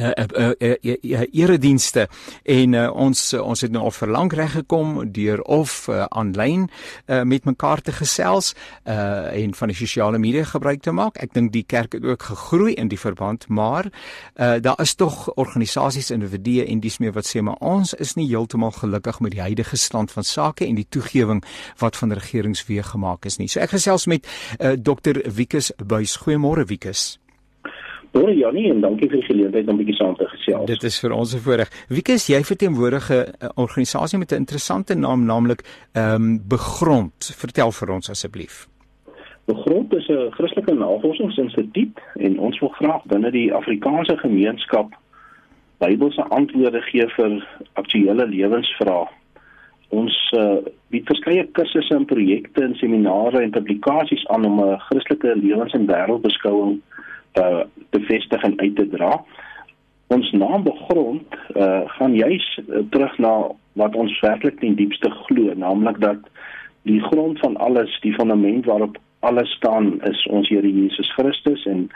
uh, 0.00 0.10
uh, 0.10 0.50
uh, 0.58 0.74
uh, 0.82 1.26
eredienste 1.32 2.08
en 2.42 2.72
uh, 2.72 2.90
ons 2.94 3.32
uh, 3.32 3.42
ons 3.44 3.60
het 3.60 3.72
nou 3.72 3.84
al 3.84 3.94
verlang 3.94 4.32
reg 4.32 4.52
gekom 4.52 5.12
deur 5.12 5.42
of 5.42 5.88
aanlyn 5.88 6.68
uh, 7.08 7.14
uh, 7.14 7.22
met 7.22 7.44
mekaar 7.44 7.80
te 7.80 7.92
gesels 7.92 8.54
uh, 8.84 9.42
en 9.42 9.54
van 9.54 9.68
die 9.68 9.76
sosiale 9.76 10.18
media 10.18 10.44
gebruik 10.44 10.82
te 10.82 10.92
maak. 10.92 11.18
Ek 11.22 11.34
dink 11.34 11.52
die 11.52 11.64
kerk 11.66 11.96
het 11.96 12.04
ook 12.04 12.22
gegroei 12.22 12.74
in 12.74 12.88
die 12.88 12.98
verband, 12.98 13.48
maar 13.48 13.88
uh, 13.90 14.56
daar 14.60 14.80
is 14.82 14.94
tog 14.94 15.28
organisasies, 15.34 16.10
individue 16.10 16.66
en 16.66 16.80
dis 16.80 16.98
meer 16.98 17.14
wat 17.16 17.28
sê 17.28 17.42
maar 17.44 17.60
ons 17.60 17.94
is 17.94 18.14
nie 18.18 18.28
heeltemal 18.28 18.74
gelukkig 18.76 19.20
met 19.20 19.36
die 19.36 19.44
huidige 19.44 19.76
stand 19.76 20.12
van 20.12 20.24
sake 20.24 20.66
en 20.66 20.78
die 20.78 20.88
toegewing 20.88 21.44
wat 21.82 21.96
van 21.96 22.12
regeringsweë 22.12 22.86
gemaak 22.94 23.26
is 23.28 23.38
nie. 23.38 23.48
So 23.48 23.62
ek 23.64 23.76
gesels 23.76 24.08
met 24.10 24.26
uh, 24.58 24.74
Dr. 24.76 25.22
Wikus 25.24 25.72
Buys. 25.78 26.18
Goeiemôre 26.24 26.66
Wikus. 26.68 27.23
Môre 28.14 28.30
Jannie 28.38 28.68
en 28.70 28.78
dankie 28.80 29.08
vir 29.10 29.18
die 29.18 29.26
geleentheid 29.26 29.68
om 29.68 29.74
'n 29.74 29.78
bietjie 29.82 29.96
saam 29.96 30.14
te 30.14 30.26
gesels. 30.30 30.66
Dit 30.66 30.84
is 30.84 31.00
vir 31.00 31.12
ons 31.12 31.34
'n 31.34 31.38
voorreg. 31.38 31.70
Wie 31.88 32.02
is 32.14 32.26
jy 32.28 32.42
verteenwoordige 32.42 33.26
'n 33.42 33.50
organisasie 33.56 34.18
met 34.18 34.32
'n 34.32 34.44
interessante 34.46 34.94
naam 34.94 35.24
naamlik 35.24 35.62
ehm 35.92 36.14
um, 36.14 36.40
Begrond. 36.48 37.34
Vertel 37.36 37.72
vir 37.72 37.90
ons 37.90 38.10
asseblief. 38.10 38.68
Begrond 39.46 39.94
is 39.94 40.08
'n 40.08 40.30
Christelike 40.30 40.74
navorsingsinstituut 40.74 41.98
en 42.14 42.38
ons 42.38 42.60
wil 42.60 42.68
graag 42.68 43.04
binne 43.04 43.30
die 43.30 43.52
Afrikaanse 43.52 44.16
gemeenskap 44.16 44.94
Bybelse 45.78 46.22
antwoorde 46.22 46.80
gee 46.80 47.06
vir 47.16 47.58
aktuelle 47.72 48.26
lewensvrae. 48.26 49.08
Ons 49.88 50.32
uh, 50.38 50.56
bied 50.88 51.06
verskeie 51.06 51.44
kursusse 51.52 51.94
en 51.94 52.04
projekte 52.04 52.62
en 52.62 52.74
seminare 52.74 53.42
en 53.42 53.50
publikasies 53.50 54.26
aan 54.26 54.44
om 54.44 54.60
'n 54.60 54.78
Christelike 54.78 55.34
lewens- 55.36 55.72
en 55.72 55.86
wêreldbeskouing 55.86 56.80
uh 57.40 57.64
bevestig 57.90 58.42
en 58.42 58.58
uit 58.60 58.76
te 58.76 58.88
dra. 58.88 59.24
Ons 60.06 60.30
naam 60.32 60.62
begrond 60.62 61.38
uh 61.56 61.82
gaan 61.96 62.14
juis 62.14 62.60
uh, 62.66 62.82
terug 62.90 63.18
na 63.18 63.34
wat 63.72 63.94
ons 63.94 64.20
werklik 64.20 64.58
ten 64.60 64.74
diepste 64.74 65.10
glo, 65.10 65.54
naamlik 65.54 66.00
dat 66.00 66.20
die 66.82 67.00
grond 67.00 67.38
van 67.38 67.56
alles, 67.56 67.98
die 68.00 68.14
fundament 68.14 68.64
waarop 68.64 68.98
alles 69.24 69.50
staan 69.50 70.02
is 70.02 70.26
ons 70.26 70.48
Here 70.48 70.72
Jesus 70.72 71.10
Christus 71.16 71.66
en 71.66 71.88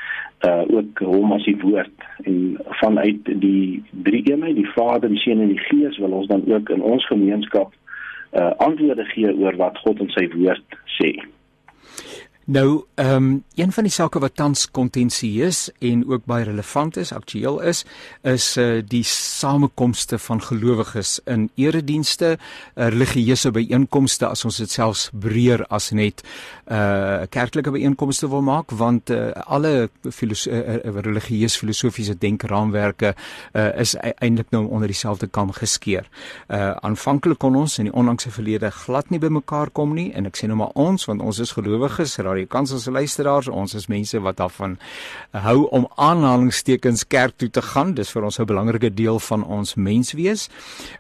uh 0.47 0.65
ook 0.71 0.99
hom 0.99 1.33
as 1.37 1.45
die 1.45 1.59
woord 1.61 2.07
en 2.25 2.59
vanuit 2.81 3.33
die 3.43 3.83
drie 3.91 4.23
eenheid 4.31 4.57
die 4.57 4.71
Vader, 4.75 5.11
die 5.11 5.21
Seun 5.23 5.43
en 5.45 5.53
die 5.53 5.65
Gees 5.69 5.99
wil 5.99 6.17
ons 6.21 6.31
dan 6.31 6.47
ook 6.49 6.71
in 6.75 6.83
ons 6.83 7.07
gemeenskap 7.07 7.75
uh 8.33 8.53
antwoorde 8.65 9.05
gee 9.13 9.35
oor 9.35 9.57
wat 9.61 9.79
God 9.85 10.01
in 10.05 10.11
sy 10.15 10.29
woord 10.35 10.79
sê. 10.99 11.13
Nou, 12.49 12.85
ehm 12.95 13.15
um, 13.15 13.45
een 13.55 13.73
van 13.73 13.83
die 13.85 13.93
sake 13.93 14.19
wat 14.19 14.37
tans 14.37 14.71
kontensieus 14.71 15.71
en 15.79 16.09
ook 16.09 16.25
baie 16.25 16.45
relevant 16.45 16.97
is, 16.97 17.13
aktueel 17.13 17.61
is, 17.61 17.85
is 18.23 18.57
uh 18.57 18.81
die 18.89 19.03
samekomste 19.05 20.19
van 20.19 20.41
gelowiges 20.43 21.21
in 21.25 21.51
eredienste, 21.55 22.39
uh, 22.75 22.87
religieuse 22.89 23.51
byeenkomste 23.51 24.27
as 24.27 24.45
ons 24.45 24.57
dit 24.57 24.71
selfs 24.71 25.11
breër 25.13 25.67
as 25.69 25.91
net 25.91 26.23
uh 26.73 27.27
kerklike 27.29 27.71
byeenkomste 27.71 28.29
wil 28.29 28.41
maak, 28.41 28.71
want 28.71 29.11
uh 29.11 29.29
alle 29.45 29.91
filoso 30.11 30.51
uh, 30.51 30.79
religieus 31.05 31.59
filosofiese 31.61 32.17
denkraamwerke 32.19 33.13
uh 33.53 33.69
is 33.77 33.93
e-, 33.95 34.15
eintlik 34.25 34.51
nou 34.57 34.65
onder 34.71 34.89
dieselfde 34.89 35.27
kam 35.27 35.53
geskeer. 35.53 36.09
Uh 36.49 36.73
aanvanklik 36.81 37.39
kon 37.39 37.57
ons 37.57 37.79
in 37.79 37.93
die 37.93 37.95
onlangse 37.95 38.31
verlede 38.31 38.71
glad 38.71 39.11
nie 39.11 39.21
bymekaar 39.21 39.71
kom 39.71 39.93
nie 39.95 40.09
en 40.15 40.33
ek 40.33 40.41
sê 40.41 40.49
nou 40.49 40.57
maar 40.65 40.73
ons 40.73 41.05
want 41.05 41.21
ons 41.21 41.45
is 41.45 41.53
gelowiges, 41.53 42.17
Radio 42.17 42.38
Kansel 42.47 42.79
se 42.79 42.91
luisteraars, 42.91 43.49
ons 43.49 43.75
is 43.75 43.87
mense 43.87 44.21
wat 44.21 44.37
daarvan 44.37 44.79
hou 45.31 45.67
om 45.71 45.89
aanhalingstekens 45.97 47.07
kerk 47.07 47.37
toe 47.37 47.51
te 47.51 47.63
gaan. 47.63 47.95
Dis 47.95 48.11
vir 48.11 48.25
ons 48.25 48.39
'n 48.39 48.45
belangrike 48.45 48.95
deel 48.95 49.19
van 49.19 49.45
ons 49.45 49.75
menswees. 49.75 50.49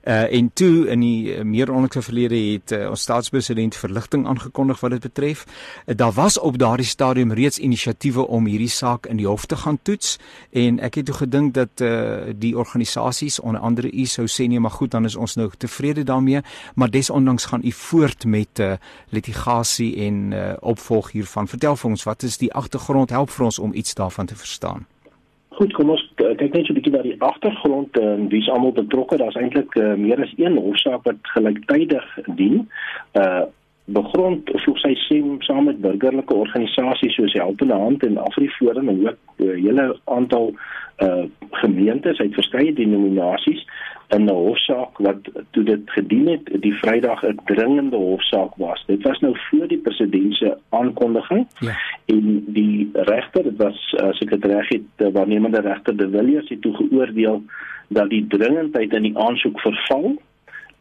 Uh 0.04 0.26
en 0.38 0.50
toe 0.54 0.88
in 0.88 1.00
die 1.00 1.36
uh, 1.36 1.42
meer 1.44 1.72
onlangse 1.72 2.02
verlede 2.02 2.36
het 2.52 2.72
uh, 2.72 2.90
ons 2.90 3.02
staatspresident 3.02 3.76
verligting 3.76 4.26
aangekondig 4.26 4.80
wat 4.80 4.90
dit 4.90 5.00
betref. 5.00 5.46
Uh, 5.86 5.96
daar 5.96 6.12
was 6.12 6.38
op 6.38 6.58
daardie 6.58 6.86
stadium 6.86 7.32
reeds 7.32 7.58
inisiatiewe 7.58 8.26
om 8.26 8.46
hierdie 8.46 8.68
saak 8.68 9.06
in 9.06 9.16
die 9.16 9.26
hof 9.26 9.46
te 9.46 9.56
gaan 9.56 9.78
toets 9.82 10.18
en 10.50 10.80
ek 10.80 10.94
het 10.94 11.06
toe 11.06 11.14
gedink 11.14 11.54
dat 11.54 11.80
uh 11.80 11.96
die 12.38 12.56
organisasies 12.58 13.40
onder 13.40 13.60
andere 13.60 13.90
u 13.92 14.04
sou 14.04 14.26
sê 14.26 14.46
nee 14.48 14.60
maar 14.60 14.70
goed 14.70 14.90
dan 14.90 15.04
is 15.04 15.16
ons 15.16 15.34
nou 15.34 15.50
tevrede 15.56 16.02
daarmee, 16.04 16.40
maar 16.74 16.90
desondanks 16.90 17.44
gaan 17.44 17.60
u 17.64 17.72
voort 17.72 18.24
met 18.24 18.58
uh 18.58 18.72
litigasie 19.08 19.96
en 20.06 20.32
uh 20.32 20.52
opvolg 20.60 21.12
hier 21.12 21.26
hiervan. 21.28 21.48
Vertel 21.48 21.76
vir 21.76 21.90
ons 21.90 22.04
wat 22.04 22.22
is 22.22 22.38
die 22.38 22.52
agtergrond? 22.52 23.10
Help 23.10 23.30
vir 23.30 23.44
ons 23.44 23.58
om 23.58 23.74
iets 23.74 23.94
daarvan 23.94 24.26
te 24.26 24.36
verstaan. 24.36 24.86
Goed, 25.58 25.72
kom 25.74 25.90
ons 25.90 26.02
kyk 26.16 26.52
net 26.54 26.66
so 26.66 26.72
'n 26.72 26.78
bietjie 26.78 26.92
na 26.92 27.02
die 27.02 27.16
agtergrond 27.18 27.96
en 27.98 28.24
uh, 28.24 28.30
wie's 28.30 28.48
almal 28.48 28.72
betrokke. 28.72 29.16
Daar's 29.16 29.34
eintlik 29.34 29.74
uh, 29.74 29.94
meer 29.94 30.22
as 30.22 30.32
een 30.36 30.56
hofsaak 30.56 31.02
wat 31.04 31.18
gelyktydig 31.34 32.18
dien. 32.36 32.68
Uh 33.12 33.42
begrond 33.88 34.50
soos 34.64 34.82
hy 34.84 34.94
sê 35.06 35.18
saam 35.46 35.68
met 35.68 35.80
burgerlike 35.80 36.34
organisasies 36.34 37.14
soos 37.16 37.32
die 37.32 37.40
Helpende 37.40 37.78
Hand 37.80 38.04
en 38.04 38.18
Afriforum 38.20 38.88
en 38.92 39.00
ook 39.06 39.18
'n 39.38 39.44
uh, 39.44 39.54
hele 39.64 39.86
aantal 40.04 40.54
uh 40.98 41.24
gemeentes 41.50 42.18
uit 42.18 42.34
verskeie 42.34 42.72
denominasies 42.72 43.64
in 44.08 44.24
'n 44.24 44.28
hofsaak 44.28 44.98
wat 44.98 45.20
toe 45.50 45.62
dit 45.62 45.90
gedien 45.90 46.28
het 46.28 46.62
die 46.62 46.74
Vrydag 46.74 47.22
'n 47.22 47.40
dringende 47.44 47.96
hofsaak 47.96 48.52
was. 48.56 48.84
Dit 48.86 49.02
was 49.02 49.18
nou 49.18 49.36
voor 49.50 49.68
die 49.68 49.78
president 49.78 50.34
se 50.34 50.56
aankondiging 50.68 51.46
ja. 51.58 51.76
en 52.04 52.44
die 52.46 52.90
regter, 52.92 53.42
dit 53.42 53.56
was 53.56 53.94
as 54.02 54.20
ek 54.20 54.30
dit 54.30 54.44
reg 54.44 54.68
het, 54.68 55.12
waarnemende 55.12 55.60
regter 55.60 55.96
De 55.96 56.10
Villiers 56.10 56.48
het 56.48 56.60
toe 56.62 56.74
geoordeel 56.74 57.42
dat 57.88 58.10
die 58.10 58.26
dringendheid 58.26 58.92
in 58.92 59.02
die 59.02 59.18
aansoek 59.18 59.60
verval 59.60 60.16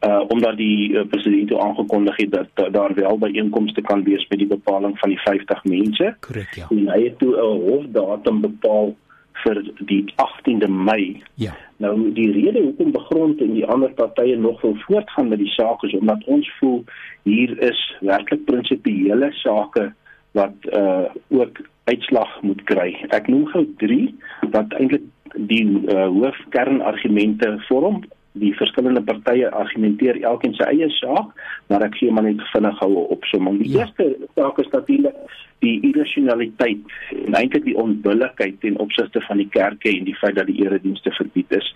uh 0.06 0.22
omdat 0.28 0.56
die 0.56 0.92
uh, 0.92 1.02
president 1.10 1.48
toe 1.48 1.60
aangekondig 1.60 2.16
het 2.16 2.30
dat 2.30 2.66
uh, 2.66 2.72
daar 2.72 2.94
wel 2.94 3.18
byeenkomste 3.18 3.80
kan 3.80 4.02
wees 4.02 4.26
met 4.28 4.38
die 4.38 4.46
bepaling 4.46 4.98
van 4.98 5.08
die 5.08 5.18
50 5.18 5.64
mense. 5.64 6.16
Korrek, 6.20 6.54
ja. 6.54 6.66
En 6.70 6.88
hy 6.88 7.02
het 7.04 7.18
toe 7.18 7.34
'n 7.34 7.60
hofdatum 7.70 8.40
bepaal 8.40 8.94
vir 9.32 9.62
die 9.78 10.04
18de 10.16 10.68
Mei. 10.68 11.22
Ja. 11.34 11.56
Nou 11.76 12.12
die 12.12 12.30
rede 12.32 12.62
hoekom 12.62 12.92
begrond 12.92 13.40
en 13.40 13.52
die 13.52 13.66
ander 13.66 13.90
partye 13.90 14.36
nog 14.36 14.60
wil 14.60 14.76
voortgaan 14.86 15.28
met 15.28 15.38
die 15.38 15.52
saak 15.54 15.82
is 15.82 15.94
omdat 15.94 16.24
ons 16.24 16.50
voel 16.58 16.84
hier 17.22 17.58
is 17.62 17.96
werklik 18.00 18.44
prinsipiële 18.44 19.32
sake 19.32 19.92
wat 20.30 20.54
uh 20.72 21.04
ook 21.28 21.60
uitslag 21.84 22.42
moet 22.42 22.62
kry. 22.64 22.90
Ek 23.08 23.26
noem 23.26 23.46
gou 23.46 23.64
3 23.76 24.14
wat 24.50 24.72
eintlik 24.78 25.06
die 25.48 25.64
uh, 25.64 26.06
hoofkernargumente 26.06 27.54
vorm 27.68 28.02
die 28.40 28.54
verskillende 28.56 29.02
partye 29.02 29.50
argumenteer 29.50 30.20
elkeen 30.22 30.54
sy 30.56 30.68
eie 30.72 30.88
saak, 30.96 31.34
maar 31.68 31.84
ek 31.86 31.98
gee 32.00 32.12
maar 32.12 32.26
net 32.26 32.42
vinnig 32.52 32.80
hou 32.82 32.90
op 33.14 33.26
sommige. 33.30 33.62
Die 33.62 33.72
ja. 33.74 33.84
eerste 33.84 34.28
saak 34.38 34.58
is 34.62 34.70
natuurlik 34.72 35.36
die 35.64 35.74
irrasionaliteit 35.88 36.96
en 37.26 37.34
eintlik 37.34 37.64
die 37.66 37.76
onbillikheid 37.78 38.60
ten 38.62 38.78
opsigte 38.78 39.22
van 39.26 39.42
die 39.42 39.48
kerke 39.54 39.90
en 39.90 40.06
die 40.06 40.16
feit 40.20 40.36
dat 40.38 40.46
die 40.50 40.60
eredienste 40.62 41.12
verbied 41.18 41.54
is. 41.58 41.72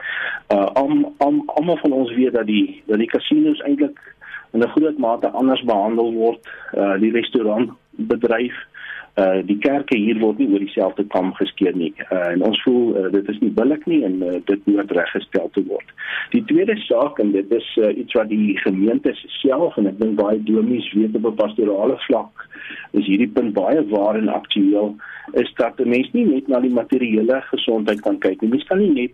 Uh 0.55 0.69
om 0.79 1.07
om 1.19 1.43
almal 1.59 1.81
van 1.83 1.93
ons 1.93 2.15
weet 2.15 2.37
dat 2.39 2.47
die 2.47 2.83
dat 2.87 3.03
die 3.03 3.11
kasinos 3.11 3.63
eintlik 3.67 3.99
in 4.53 4.63
'n 4.63 4.75
groot 4.77 4.99
mate 4.99 5.31
anders 5.31 5.63
behandel 5.65 6.13
word, 6.13 6.47
uh 6.77 6.95
die 7.01 7.13
restaurantbedryf 7.13 8.53
uh 8.53 8.73
die 9.45 9.59
kerke 9.61 9.97
hier 9.99 10.17
word 10.21 10.39
nie 10.39 10.49
oor 10.49 10.63
dieselfde 10.63 11.05
kam 11.13 11.35
geskeer 11.37 11.75
nie. 11.77 11.93
Uh 12.09 12.33
en 12.33 12.43
ons 12.49 12.63
voel 12.65 12.97
uh, 12.97 13.11
dit 13.13 13.29
is 13.29 13.41
nie 13.41 13.51
billik 13.53 13.85
nie 13.87 14.01
en 14.09 14.23
uh, 14.25 14.39
dit 14.49 14.67
moet 14.67 14.91
reggestel 14.91 15.51
te 15.53 15.65
word. 15.69 15.89
Die 16.33 16.45
tweede 16.49 16.77
saak 16.87 17.21
en 17.21 17.33
dit 17.33 17.53
is 17.53 17.69
uh, 17.77 17.93
iets 17.93 18.17
wat 18.17 18.31
die 18.33 18.57
gemeente 18.65 19.13
self 19.43 19.77
en 19.77 19.91
ek 19.91 19.99
dink 20.01 20.17
baie 20.17 20.41
domies 20.49 20.89
weet 20.97 21.17
op 21.21 21.29
'n 21.29 21.41
pastorale 21.43 21.99
vlak 22.07 22.49
is 22.93 23.07
hierdie 23.07 23.29
punt 23.29 23.53
baie 23.53 23.85
waar 23.93 24.17
en 24.17 24.29
aktueel 24.33 24.97
is 25.43 25.53
dat 25.61 25.81
'n 25.81 25.89
mens 25.89 26.09
nie 26.13 26.25
net 26.25 26.49
na 26.49 26.61
die 26.61 26.73
materiële 26.73 27.41
gesondheid 27.53 28.01
kan 28.01 28.19
kyk 28.19 28.41
nie. 28.41 28.51
Mens 28.51 28.65
kan 28.65 28.79
nie 28.79 28.93
net 28.93 29.13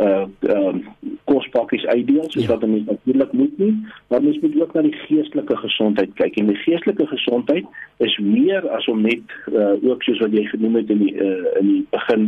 uh 0.00 0.24
ehm 0.40 0.76
uh, 0.76 1.10
kospakkies 1.24 1.84
uitdeel 1.86 2.24
soos 2.28 2.46
ja. 2.46 2.48
wat 2.48 2.66
mense 2.66 2.84
natuurlik 2.90 3.32
moet 3.32 3.58
nie, 3.58 3.74
maar 4.08 4.22
mens 4.22 4.38
moet 4.40 4.60
ook 4.60 4.72
na 4.72 4.82
die 4.82 4.96
geestelike 5.06 5.56
gesondheid 5.56 6.14
kyk. 6.14 6.36
En 6.36 6.46
die 6.46 6.56
geestelike 6.56 7.06
gesondheid 7.06 7.66
is 7.96 8.16
meer 8.18 8.68
as 8.68 8.88
om 8.88 9.02
net 9.04 9.36
uh 9.52 9.76
ook 9.90 10.02
soos 10.02 10.22
wat 10.24 10.32
jy 10.32 10.46
genoem 10.48 10.80
het 10.80 10.90
in 10.90 11.04
die 11.04 11.14
uh 11.14 11.60
in 11.60 11.68
die 11.74 11.84
begin 11.90 12.26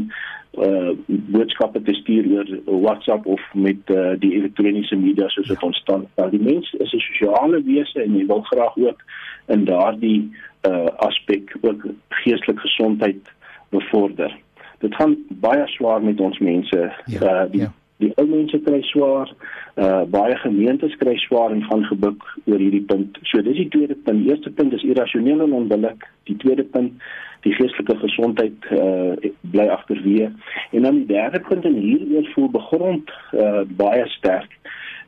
uh 0.61 0.93
boodskappe 1.07 1.83
te 1.83 1.95
stuur 1.95 2.29
oor 2.37 2.81
WhatsApp 2.85 3.27
of 3.27 3.43
met 3.55 3.91
uh 3.97 4.13
die 4.21 4.35
elektroniese 4.37 4.97
media 4.97 5.29
soos 5.29 5.49
dit 5.49 5.61
ja. 5.61 5.67
ontstaan. 5.67 6.07
Nou 6.17 6.31
die 6.31 6.43
mens 6.43 6.73
is 6.79 6.93
'n 6.93 7.05
sosiale 7.09 7.63
wese 7.63 8.03
en 8.03 8.17
jy 8.19 8.27
wil 8.27 8.43
graag 8.53 8.77
ook 8.77 9.01
in 9.49 9.65
daardie 9.65 10.31
uh 10.69 10.89
aspek 11.09 11.57
ook 11.61 11.87
geestelike 12.09 12.61
gesondheid 12.61 13.33
bevorder 13.71 14.37
dit 14.83 14.95
gaan 14.99 15.17
baie 15.43 15.67
swaar 15.77 16.03
met 16.03 16.21
ons 16.21 16.39
mense. 16.39 16.93
Ja, 17.07 17.23
uh, 17.23 17.51
die 17.51 17.65
ja. 17.65 17.73
die 18.03 18.13
ou 18.19 18.27
mense 18.27 18.59
kry 18.67 18.83
swaar. 18.91 19.33
Uh 19.79 20.03
baie 20.13 20.37
gemeentes 20.43 20.97
kry 21.01 21.15
swaar 21.23 21.55
en 21.55 21.63
gaan 21.65 21.85
gebuk 21.89 22.25
oor 22.45 22.61
hierdie 22.61 22.85
punt. 22.89 23.19
So 23.31 23.43
dis 23.47 23.61
die 23.63 23.71
tweede 23.73 23.95
punt. 23.95 24.25
Die 24.25 24.33
eerste 24.35 24.51
punt 24.51 24.75
is 24.77 24.85
irrasioneel 24.85 25.45
en 25.47 25.55
onbillik. 25.57 26.09
Die 26.29 26.37
tweede 26.43 26.67
punt 26.75 26.99
die 27.47 27.55
geestelike 27.57 27.97
gesondheid 28.03 28.67
uh 28.75 29.31
bly 29.55 29.69
agterweë. 29.77 30.33
En 30.73 30.89
dan 30.89 31.03
die 31.03 31.11
derde 31.15 31.41
punt 31.49 31.65
en 31.65 31.79
hieroor 31.79 32.29
voel 32.35 32.51
begrond 32.59 33.15
uh 33.33 33.63
baie 33.85 34.09
sterk 34.19 34.59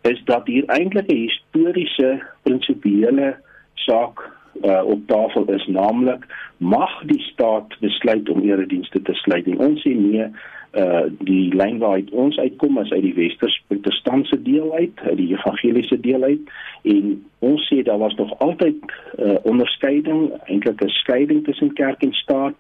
is 0.05 0.21
dat 0.29 0.47
hier 0.47 0.65
eintlik 0.69 1.09
'n 1.09 1.17
historiese 1.27 2.23
prinsipiële 2.43 3.37
saak 3.75 4.21
uh, 4.63 4.85
op 4.85 5.07
tafel 5.07 5.45
is 5.53 5.67
naamlik 5.67 6.27
mag 6.57 7.03
die 7.05 7.21
staat 7.21 7.79
besluit 7.81 8.29
om 8.29 8.43
eredienste 8.43 9.03
te 9.03 9.15
sluit 9.15 9.47
en 9.47 9.59
ons 9.59 9.81
sê 9.87 9.95
nee 9.95 10.29
uh 10.75 11.05
die 11.23 11.55
lyn 11.55 11.77
waaruit 11.79 12.11
ons 12.11 12.39
uitkom 12.39 12.79
is 12.83 12.91
uit 12.91 13.03
die 13.03 13.15
westers 13.15 13.55
protestantse 13.71 14.43
deel 14.43 14.73
uit 14.75 15.01
uit 15.05 15.17
die 15.17 15.31
evangeliese 15.37 16.01
deel 16.01 16.23
uit 16.23 16.51
en 16.95 17.13
ons 17.39 17.67
sê 17.71 17.83
daar 17.87 18.01
was 18.03 18.15
nog 18.19 18.33
altyd 18.39 18.81
uh, 19.19 19.37
onderskeiding 19.43 20.33
eintlik 20.45 20.83
'n 20.83 20.89
skeiding 20.89 21.45
tussen 21.45 21.73
kerk 21.73 22.03
en 22.03 22.13
staat. 22.13 22.59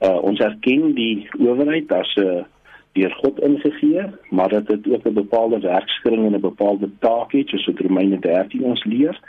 Uh 0.00 0.20
ons 0.22 0.40
erken 0.40 0.92
die 0.94 1.28
owerheid 1.38 1.92
as 1.92 2.12
'n 2.16 2.26
uh, 2.26 2.44
deur 2.92 3.14
God 3.22 3.40
ingegee 3.40 4.04
maar 4.30 4.48
dat 4.48 4.66
dit 4.66 4.92
ook 4.92 5.04
'n 5.06 5.12
bepaalde 5.22 5.60
werkskring 5.60 6.26
en 6.26 6.34
'n 6.34 6.40
bepaalde 6.40 6.90
taak 6.98 7.32
het 7.32 7.48
soos 7.48 7.66
wat 7.66 7.80
Romeine 7.80 8.18
13 8.18 8.62
ons 8.62 8.84
leer 8.84 9.20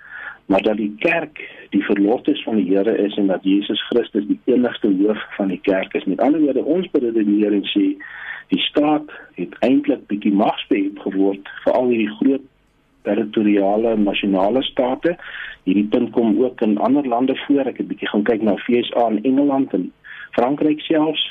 maar 0.48 0.62
dat 0.62 0.78
die 0.78 0.94
kerk 1.00 1.40
die 1.70 1.84
verlostes 1.84 2.44
van 2.44 2.56
die 2.56 2.70
Here 2.76 2.98
is 2.98 3.16
en 3.16 3.28
dat 3.28 3.44
Jesus 3.44 3.82
Christus 3.88 4.28
die 4.28 4.40
enigste 4.46 4.88
hoof 4.88 5.24
van 5.36 5.48
die 5.48 5.60
kerk 5.62 5.94
is. 5.94 6.06
Met 6.06 6.22
ander 6.24 6.40
woorde, 6.42 6.64
ons 6.64 6.88
beredeneer 6.92 7.52
en 7.52 7.66
sê 7.68 7.88
die 8.48 8.62
staat 8.64 9.12
het 9.36 9.58
eintlik 9.68 10.06
bietjie 10.08 10.32
magsbeheer 10.32 11.02
geword 11.04 11.52
vir 11.66 11.76
al 11.76 11.92
hierdie 11.92 12.14
groot 12.20 12.46
territoriale 13.08 13.98
nasionale 14.00 14.64
state. 14.64 15.18
Hierdie 15.68 15.88
punt 15.92 16.14
kom 16.16 16.40
ook 16.44 16.62
in 16.64 16.78
ander 16.78 17.08
lande 17.08 17.36
voor. 17.44 17.68
Ek 17.68 17.84
het 17.84 17.92
bietjie 17.92 18.08
gaan 18.14 18.24
kyk 18.24 18.48
na 18.48 18.56
FSA 18.64 19.10
in 19.12 19.20
Engeland 19.28 19.76
en 19.76 19.92
Frankryk 20.40 20.80
selfs. 20.88 21.28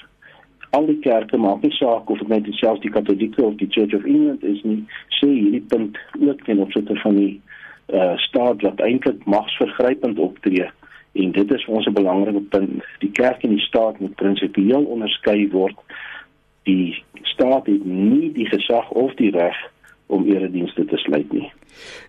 Al 0.77 0.91
die 0.93 0.99
kerke 1.01 1.41
maak 1.41 1.65
nie 1.65 1.73
saak 1.73 2.11
of 2.13 2.21
dit 2.21 2.29
net 2.29 2.53
selfs 2.61 2.85
die 2.85 2.93
Katolieke 2.93 3.45
of 3.49 3.57
die 3.57 3.73
Church 3.73 3.97
of 3.97 4.05
England 4.05 4.45
is 4.45 4.61
nie. 4.69 4.83
Sê 5.23 5.33
hierdie 5.33 5.65
punt 5.73 5.97
ook 6.21 6.45
ten 6.45 6.61
opsigte 6.61 7.01
van 7.01 7.17
die 7.17 7.33
uh, 7.87 8.17
staat 8.17 8.63
wat 8.63 8.81
eintlik 8.81 9.25
magsvergrypend 9.25 10.19
optree 10.19 10.71
en 11.13 11.33
dit 11.33 11.53
is 11.53 11.65
ons 11.67 11.87
'n 11.87 11.93
belangrike 11.93 12.41
punt. 12.41 12.85
Die 12.99 13.11
kerk 13.11 13.43
en 13.43 13.51
die 13.51 13.67
staat 13.69 13.99
moet 13.99 14.15
prinsipieel 14.15 14.85
onderskei 14.85 15.49
word. 15.51 15.79
Die 16.63 17.05
staat 17.23 17.67
het 17.67 17.85
nie 17.85 18.33
die 18.33 18.47
gesag 18.47 18.91
of 18.91 19.15
die 19.15 19.31
reg 19.31 19.57
om 20.07 20.27
eredienste 20.27 20.85
te 20.85 20.97
sluit 20.97 21.33
nie. 21.33 21.47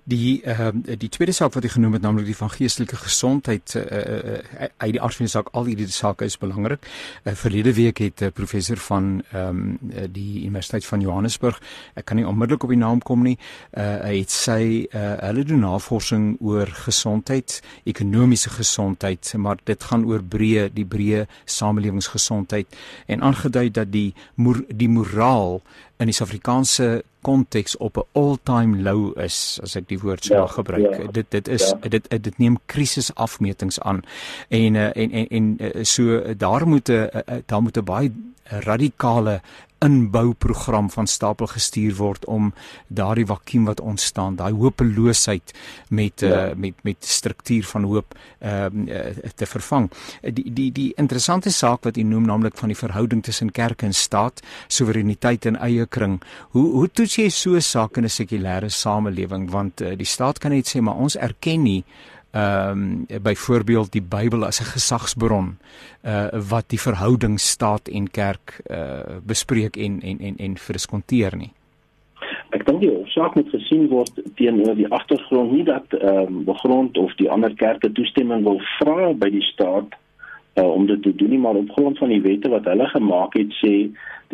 Die 0.08 0.42
ehm 0.46 0.84
uh, 0.86 0.96
die 1.00 1.10
tweede 1.12 1.34
saak 1.36 1.56
wat 1.56 1.66
jy 1.66 1.72
genoem 1.74 1.98
het 1.98 2.04
naamlik 2.06 2.28
die 2.30 2.38
van 2.38 2.52
geestelike 2.54 2.96
gesondheid 3.02 3.74
uh, 3.76 3.82
uh, 3.84 4.68
uit 4.78 4.94
die 4.96 5.02
aard 5.02 5.18
van 5.18 5.28
die 5.28 5.34
saak 5.34 5.50
al 5.52 5.68
hierdie 5.68 5.88
sake 5.92 6.26
is 6.26 6.38
belangrik. 6.40 6.86
Uh, 7.26 7.34
verlede 7.34 7.74
week 7.74 7.98
het 8.04 8.22
'n 8.22 8.30
uh, 8.30 8.32
professor 8.32 8.78
van 8.78 9.24
ehm 9.32 9.50
um, 9.50 9.80
die 10.12 10.46
Universiteit 10.46 10.86
van 10.86 11.02
Johannesburg, 11.02 11.62
ek 11.96 12.06
kan 12.06 12.18
nie 12.18 12.28
onmiddellik 12.28 12.64
op 12.64 12.70
die 12.70 12.78
naam 12.78 13.02
kom 13.02 13.24
nie, 13.24 13.38
uh, 13.74 14.00
het 14.06 14.32
sy 14.32 14.88
uh, 14.94 15.18
hulle 15.28 15.44
doen 15.44 15.60
navorsing 15.60 16.38
oor 16.40 16.68
gesondheid, 16.68 17.62
ekonomiese 17.84 18.50
gesondheid, 18.50 19.34
maar 19.38 19.58
dit 19.64 19.84
gaan 19.84 20.06
oor 20.06 20.24
breë 20.24 20.70
die 20.74 20.86
breë 20.86 21.26
samelewingsgesondheid 21.46 22.68
en 23.08 23.22
aangedui 23.22 23.72
dat 23.72 23.92
die 23.92 24.14
moer, 24.36 24.64
die 24.70 24.90
moraal 24.90 25.62
in 25.98 26.06
die 26.06 26.14
Suid-Afrikaanse 26.14 27.04
konteks 27.28 27.78
op 27.78 27.98
'n 27.98 28.08
all-time 28.20 28.82
low 28.82 29.20
is 29.20 29.60
as 29.64 29.76
ek 29.76 29.88
die 29.92 30.00
woord 30.00 30.24
sou 30.24 30.40
ja, 30.40 30.48
gebruik. 30.48 30.96
Ja, 30.96 31.12
dit 31.12 31.28
dit 31.32 31.48
is 31.48 31.66
ja. 31.70 31.90
dit 31.90 32.08
dit 32.24 32.38
neem 32.38 32.58
krisisafmetings 32.66 33.80
aan. 33.80 34.02
En 34.50 34.76
eh, 34.76 35.04
en 35.04 35.12
en 35.12 35.28
en 35.28 35.46
eh, 35.60 35.84
so 35.84 36.36
daar 36.38 36.68
moet 36.68 36.90
'n 36.90 37.10
daar 37.46 37.62
moet 37.62 37.78
'n 37.78 37.84
baie 37.84 38.12
radikale 38.48 39.42
inbouprogram 39.80 40.90
van 40.90 41.08
stapel 41.08 41.48
gestuur 41.48 41.96
word 41.96 42.26
om 42.26 42.54
daardie 42.88 43.26
vakuum 43.26 43.66
wat 43.66 43.80
ontstaan, 43.80 44.36
daai 44.36 44.54
hopeloosheid 44.54 45.54
met 45.90 46.22
ja. 46.22 46.50
uh, 46.50 46.56
met 46.56 46.74
met 46.84 47.06
struktuur 47.06 47.66
van 47.66 47.84
hoop 47.84 48.18
ehm 48.40 48.88
uh, 48.88 49.06
te 49.36 49.46
vervang. 49.46 49.90
Die 50.22 50.54
die 50.54 50.72
die 50.72 50.92
interessante 50.96 51.52
saak 51.52 51.84
wat 51.84 51.98
u 51.98 52.04
noem 52.04 52.26
naamlik 52.26 52.58
van 52.58 52.74
die 52.74 52.78
verhouding 52.78 53.24
tussen 53.24 53.52
kerk 53.52 53.82
en 53.82 53.94
staat, 53.94 54.42
soewereiniteit 54.68 55.46
en 55.46 55.60
eie 55.60 55.86
kring. 55.86 56.22
Hoe 56.50 56.72
hoe 56.72 56.90
toets 56.92 57.16
jy 57.16 57.30
so 57.30 57.56
'n 57.56 57.62
saak 57.62 57.98
in 57.98 58.04
'n 58.04 58.10
sekulêre 58.10 58.70
samelewing 58.70 59.50
want 59.50 59.82
uh, 59.82 59.96
die 59.98 60.06
staat 60.06 60.38
kan 60.38 60.52
net 60.52 60.68
sê 60.68 60.82
maar 60.82 60.96
ons 60.96 61.18
erken 61.18 61.62
nie 61.64 61.84
ehm 62.38 63.06
um, 63.10 63.22
byvoorbeeld 63.24 63.92
die 63.92 64.02
Bybel 64.16 64.46
as 64.46 64.60
'n 64.62 64.72
gesagsbron 64.76 65.48
uh 66.04 66.28
wat 66.50 66.70
die 66.70 66.82
verhouding 66.88 67.40
staat 67.40 67.88
en 67.88 68.10
kerk 68.12 68.62
uh 68.70 69.20
bespreek 69.24 69.76
en 69.76 70.02
en 70.02 70.18
en 70.20 70.36
en 70.38 70.58
verdiskonteer 70.58 71.38
nie. 71.38 71.52
Ek 72.50 72.66
dink 72.66 72.82
die 72.82 72.92
saak 73.06 73.36
moet 73.36 73.50
gesien 73.50 73.88
word 73.88 74.12
teenoor 74.36 74.76
die 74.76 74.92
agtergrond 75.00 75.52
nie 75.52 75.64
dat 75.64 75.94
ehm 75.94 76.18
um, 76.18 76.44
begrond 76.44 76.98
of 76.98 77.16
die 77.16 77.30
ander 77.30 77.54
kerke 77.56 77.92
toestemming 77.92 78.44
wil 78.44 78.60
vra 78.80 79.14
by 79.14 79.30
die 79.30 79.48
staat 79.54 79.98
uh, 80.58 80.70
om 80.74 80.86
dit 80.86 81.02
te 81.02 81.16
doen 81.16 81.30
nie 81.30 81.40
maar 81.40 81.56
op 81.56 81.72
grond 81.78 81.98
van 81.98 82.10
die 82.10 82.22
wette 82.22 82.50
wat 82.50 82.66
hulle 82.66 82.88
gemaak 82.88 83.34
het 83.38 83.54
sê 83.64 83.74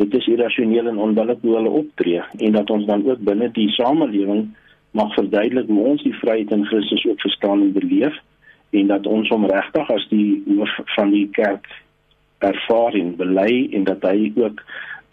dit 0.00 0.14
is 0.18 0.26
irrasioneel 0.26 0.90
en 0.90 0.98
onbillik 0.98 1.42
hoe 1.42 1.56
hulle 1.56 1.72
optree 1.82 2.22
en 2.38 2.52
dat 2.52 2.70
ons 2.70 2.86
dan 2.86 3.04
ook 3.06 3.24
binne 3.28 3.50
die 3.52 3.68
samelewing 3.76 4.48
mag 4.94 5.14
verduidelik 5.14 5.66
hoe 5.68 5.84
ons 5.92 6.02
die 6.06 6.14
vryheid 6.14 6.50
in 6.54 6.66
Christus 6.70 7.06
ook 7.06 7.20
verstaan 7.20 7.60
en 7.66 7.72
beleef 7.72 8.16
en 8.70 8.86
dat 8.86 9.06
ons 9.06 9.28
hom 9.28 9.46
regtig 9.50 9.90
as 9.90 10.06
die 10.10 10.42
hoof 10.46 10.74
van 10.96 11.10
die 11.14 11.28
kerk 11.34 11.66
ervaar 12.38 12.94
en 12.98 13.14
bely 13.18 13.68
en 13.72 13.86
dat 13.90 14.06
hy 14.06 14.32
ook 14.34 14.62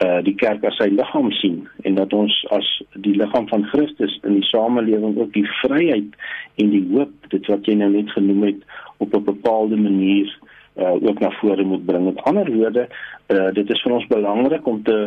uh 0.06 0.20
die 0.26 0.36
kerk 0.38 0.64
as 0.66 0.78
sy 0.82 0.88
liggaam 0.90 1.30
sien 1.38 1.58
en 1.86 1.98
dat 1.98 2.14
ons 2.18 2.36
as 2.58 2.70
die 3.06 3.14
liggaam 3.18 3.48
van 3.50 3.66
Christus 3.74 4.18
in 4.26 4.40
die 4.40 4.48
samelewing 4.50 5.18
ook 5.18 5.34
die 5.34 5.46
vryheid 5.62 6.16
en 6.62 6.72
die 6.74 6.86
hoop 6.94 7.30
dit 7.34 7.50
wat 7.54 7.70
jy 7.70 7.78
nou 7.82 7.90
net 7.94 8.10
genoem 8.18 8.48
het 8.50 8.64
op 8.98 9.14
'n 9.14 9.30
bepaalde 9.34 9.78
manier 9.78 10.30
uh 10.78 10.96
ook 11.04 11.20
na 11.20 11.32
vore 11.42 11.64
moet 11.64 11.86
bring. 11.86 12.06
Met 12.06 12.24
ander 12.24 12.52
woorde, 12.54 12.88
uh 13.28 13.50
dit 13.54 13.70
is 13.70 13.82
vir 13.82 13.92
ons 13.92 14.08
belangrik 14.08 14.68
om 14.68 14.84
te 14.84 14.98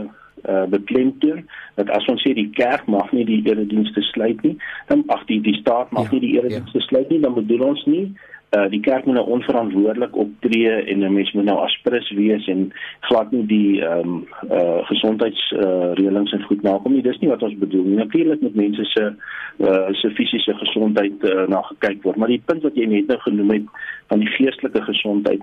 uh 0.43 0.66
beklemtoon 0.68 1.47
dat 1.74 1.91
as 1.91 2.07
ons 2.12 2.22
sê 2.22 2.35
die 2.35 2.51
kerk 2.51 2.87
mag 2.87 3.12
nie 3.12 3.24
die 3.24 3.41
eredienste 3.47 4.03
sluit 4.12 4.43
nie, 4.43 4.57
dan 4.91 5.03
ag 5.14 5.24
die 5.30 5.41
die 5.41 5.57
staat 5.61 5.91
mag 5.91 6.11
ja, 6.11 6.16
nie 6.16 6.20
die 6.26 6.37
eredienste 6.39 6.78
ja. 6.78 6.87
sluit 6.91 7.09
nie, 7.09 7.20
dan 7.20 7.35
bedoel 7.35 7.68
ons 7.72 7.85
nie 7.87 8.07
uh 8.11 8.34
die 8.71 8.81
kerk 8.81 9.05
moet 9.05 9.15
nou 9.15 9.27
onverantwoordelik 9.27 10.17
optree 10.17 10.71
en 10.71 10.99
'n 10.99 11.13
mens 11.13 11.33
moet 11.33 11.45
nou 11.45 11.59
aspris 11.59 12.11
wees 12.11 12.47
en 12.47 12.73
glad 13.01 13.31
nie 13.31 13.47
die 13.47 13.81
ehm 13.85 13.99
um, 13.99 14.27
uh 14.51 14.87
gesondheids 14.87 15.51
uh 15.51 16.33
en 16.33 16.43
goed 16.43 16.63
nakom 16.63 16.93
nie. 16.93 17.03
Dis 17.03 17.19
nie 17.19 17.29
wat 17.29 17.43
ons 17.43 17.59
bedoel 17.59 17.85
nie. 17.85 17.97
Natuurlik 17.97 18.41
moet 18.41 18.55
mense 18.55 18.85
se 18.85 19.13
uh 19.59 19.89
se 19.91 20.11
fisiese 20.11 20.55
gesondheid 20.55 21.13
uh, 21.25 21.47
na 21.47 21.63
gekyk 21.63 22.03
word, 22.03 22.17
maar 22.17 22.29
die 22.29 22.43
punt 22.45 22.63
wat 22.63 22.75
jy 22.75 22.87
net 22.87 23.07
nou 23.07 23.19
genoem 23.19 23.51
het 23.51 23.63
van 24.07 24.19
die 24.19 24.29
geestelike 24.29 24.83
gesondheid, 24.83 25.41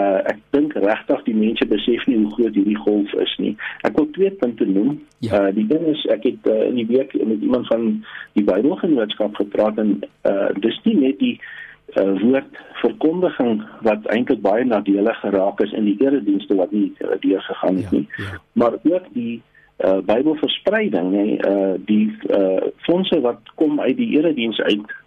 uh 0.00 0.20
ek 0.24 0.38
dink 0.50 0.72
regtig 0.72 1.22
die 1.22 1.34
mense 1.34 1.66
besef 1.66 2.06
nie 2.06 2.16
hoe 2.16 2.32
groot 2.32 2.54
hierdie 2.54 2.82
golf 2.82 3.12
is 3.12 3.36
nie. 3.38 3.56
Ek 3.82 3.96
wil 3.96 4.10
twee 4.10 4.30
punte 4.30 4.66
noem. 4.66 5.00
Ja. 5.18 5.40
Uh 5.40 5.54
die 5.54 5.66
ding 5.66 5.86
is 5.86 6.06
ek 6.06 6.22
het 6.22 6.46
uh, 6.46 6.66
in 6.68 6.74
die 6.74 6.86
week 6.86 7.14
met 7.24 7.40
iemand 7.40 7.66
van 7.66 8.04
die 8.32 8.44
Bybelgenootskap 8.44 9.34
gepraat 9.34 9.78
en 9.78 10.00
uh 10.24 10.48
dis 10.60 10.80
nie 10.84 10.96
net 10.96 11.18
die 11.18 11.38
uh, 11.38 11.48
woord 11.94 12.58
verkondiging 12.82 13.62
wat 13.86 14.06
eintlik 14.06 14.40
baie 14.40 14.64
nadelig 14.64 15.20
geraak 15.20 15.60
is 15.60 15.72
in 15.72 15.84
die 15.84 15.96
eredienste 15.98 16.54
wat 16.54 16.70
nie 16.70 16.92
uh, 16.98 17.16
deur 17.20 17.40
gegaan 17.42 17.76
het 17.76 17.90
ja, 17.90 17.96
nie. 17.96 18.06
Ja, 18.16 18.24
ja. 18.24 18.40
Maar 18.52 18.72
ook 18.82 19.06
die 19.12 19.42
uh, 19.84 19.98
Bybelverspreiding, 20.04 21.10
nê, 21.12 21.26
uh, 21.48 21.74
die 21.86 22.16
uh, 22.30 22.70
fondse 22.86 23.20
wat 23.20 23.40
kom 23.54 23.80
uit 23.80 23.96
die 23.96 24.10
erediens 24.18 24.60
uit 24.60 24.98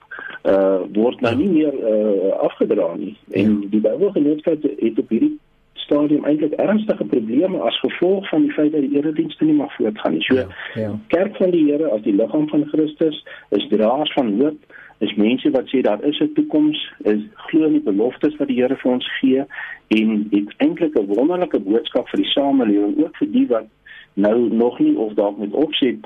uh 0.44 0.82
word 0.92 1.22
nou 1.24 1.32
ja. 1.32 1.40
nie 1.40 1.50
meer 1.50 1.74
uh 1.74 2.32
afgedra 2.44 2.90
nie 3.00 3.16
en 3.32 3.62
ja. 3.62 3.68
die 3.70 3.80
Bybelgenootskap 3.80 4.66
het 4.80 5.00
op 5.00 5.10
hierdie 5.10 5.38
stadium 5.84 6.26
eintlik 6.26 6.54
ernstige 6.60 7.06
probleme 7.06 7.62
as 7.64 7.80
gevolg 7.80 8.28
van 8.30 8.42
die 8.42 8.52
feit 8.52 8.72
dat 8.72 8.84
die 8.86 8.98
eredienste 8.98 9.46
nie 9.46 9.56
mag 9.56 9.76
voortgaan 9.76 10.18
nie. 10.18 10.22
So 10.28 10.36
ja, 10.36 10.48
ja. 10.76 10.92
kerk 11.08 11.36
van 11.40 11.52
die 11.56 11.64
Here 11.70 11.92
as 11.96 12.04
die 12.08 12.16
liggaam 12.16 12.48
van 12.52 12.66
Christus 12.72 13.24
is 13.50 13.68
draers 13.72 14.14
van 14.14 14.34
hoop 14.42 14.76
is 15.06 15.14
mense 15.20 15.52
wat 15.56 15.70
sê 15.72 15.82
daar 15.86 16.04
is 16.04 16.20
'n 16.22 16.34
toekoms, 16.34 16.80
is 17.04 17.22
glo 17.48 17.66
in 17.66 17.78
die 17.78 17.88
beloftes 17.92 18.36
wat 18.40 18.48
die 18.48 18.60
Here 18.62 18.76
vir 18.76 18.92
ons 18.92 19.08
gee 19.20 19.46
en 19.88 20.28
het 20.32 20.50
eintlik 20.58 20.96
'n 20.96 21.14
wonderlike 21.16 21.60
boodskap 21.60 22.10
vir 22.10 22.22
die 22.24 22.32
samelewing, 22.32 22.98
ook 23.04 23.18
vir 23.18 23.32
die 23.32 23.48
wat 23.48 23.68
nou 24.14 24.54
nog 24.54 24.80
nie 24.80 24.96
of 24.96 25.14
dalk 25.14 25.38
met 25.38 25.54
opset 25.54 26.06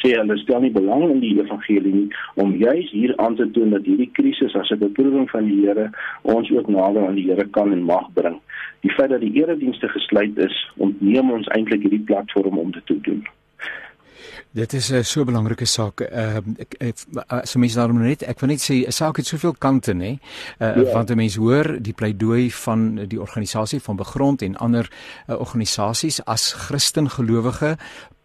sê 0.00 0.12
hulle 0.14 0.36
stel 0.38 0.60
nie 0.60 0.72
belang 0.72 1.06
in 1.08 1.20
die 1.20 1.34
evangelie 1.40 1.92
nie 1.94 2.08
om 2.42 2.54
juis 2.60 2.90
hier 2.90 3.14
aan 3.24 3.36
te 3.36 3.46
toon 3.56 3.72
dat 3.76 3.88
hierdie 3.88 4.10
krisis 4.18 4.54
as 4.54 4.70
'n 4.70 4.78
beproewing 4.78 5.30
van 5.30 5.48
die 5.48 5.64
Here 5.64 5.90
ons 6.22 6.50
ook 6.50 6.68
nader 6.68 7.06
aan 7.06 7.14
die 7.14 7.28
Here 7.30 7.48
kan 7.48 7.72
en 7.72 7.82
mag 7.82 8.12
bring. 8.12 8.38
Die 8.80 8.92
feit 8.92 9.10
dat 9.10 9.20
die 9.20 9.34
eredienste 9.40 9.88
gesluit 9.88 10.38
is, 10.38 10.70
ontneem 10.76 11.30
ons 11.30 11.48
eintlik 11.48 11.82
hierdie 11.82 12.04
platform 12.04 12.58
om 12.58 12.70
dit 12.70 12.86
te 12.86 13.00
doen. 13.00 13.26
Dit 14.50 14.72
is 14.72 14.90
'n 14.90 14.94
uh, 14.94 15.02
so 15.02 15.24
belangrike 15.24 15.64
saak. 15.64 16.00
Ehm 16.00 16.54
uh, 16.58 16.64
ek 16.64 16.96
as 17.26 17.54
uh, 17.54 17.60
mense 17.60 17.76
daarom 17.76 17.98
net 18.02 18.22
ek 18.22 18.40
wil 18.40 18.48
net 18.48 18.60
sê 18.60 18.86
'n 18.86 18.92
saak 18.92 19.16
het 19.16 19.26
soveel 19.26 19.54
kante 19.58 19.92
nê. 19.92 20.18
Uh, 20.58 20.76
ja. 20.76 20.92
Want 20.92 21.10
'n 21.10 21.16
mens 21.16 21.36
hoor 21.36 21.82
die 21.82 21.92
pleidooi 21.92 22.52
van 22.52 23.06
die 23.08 23.20
organisasie 23.20 23.80
van 23.80 23.96
begrond 23.96 24.42
en 24.42 24.56
ander 24.56 24.90
uh, 25.26 25.38
organisasies 25.38 26.24
as 26.24 26.52
Christen 26.52 27.10
gelowige 27.10 27.76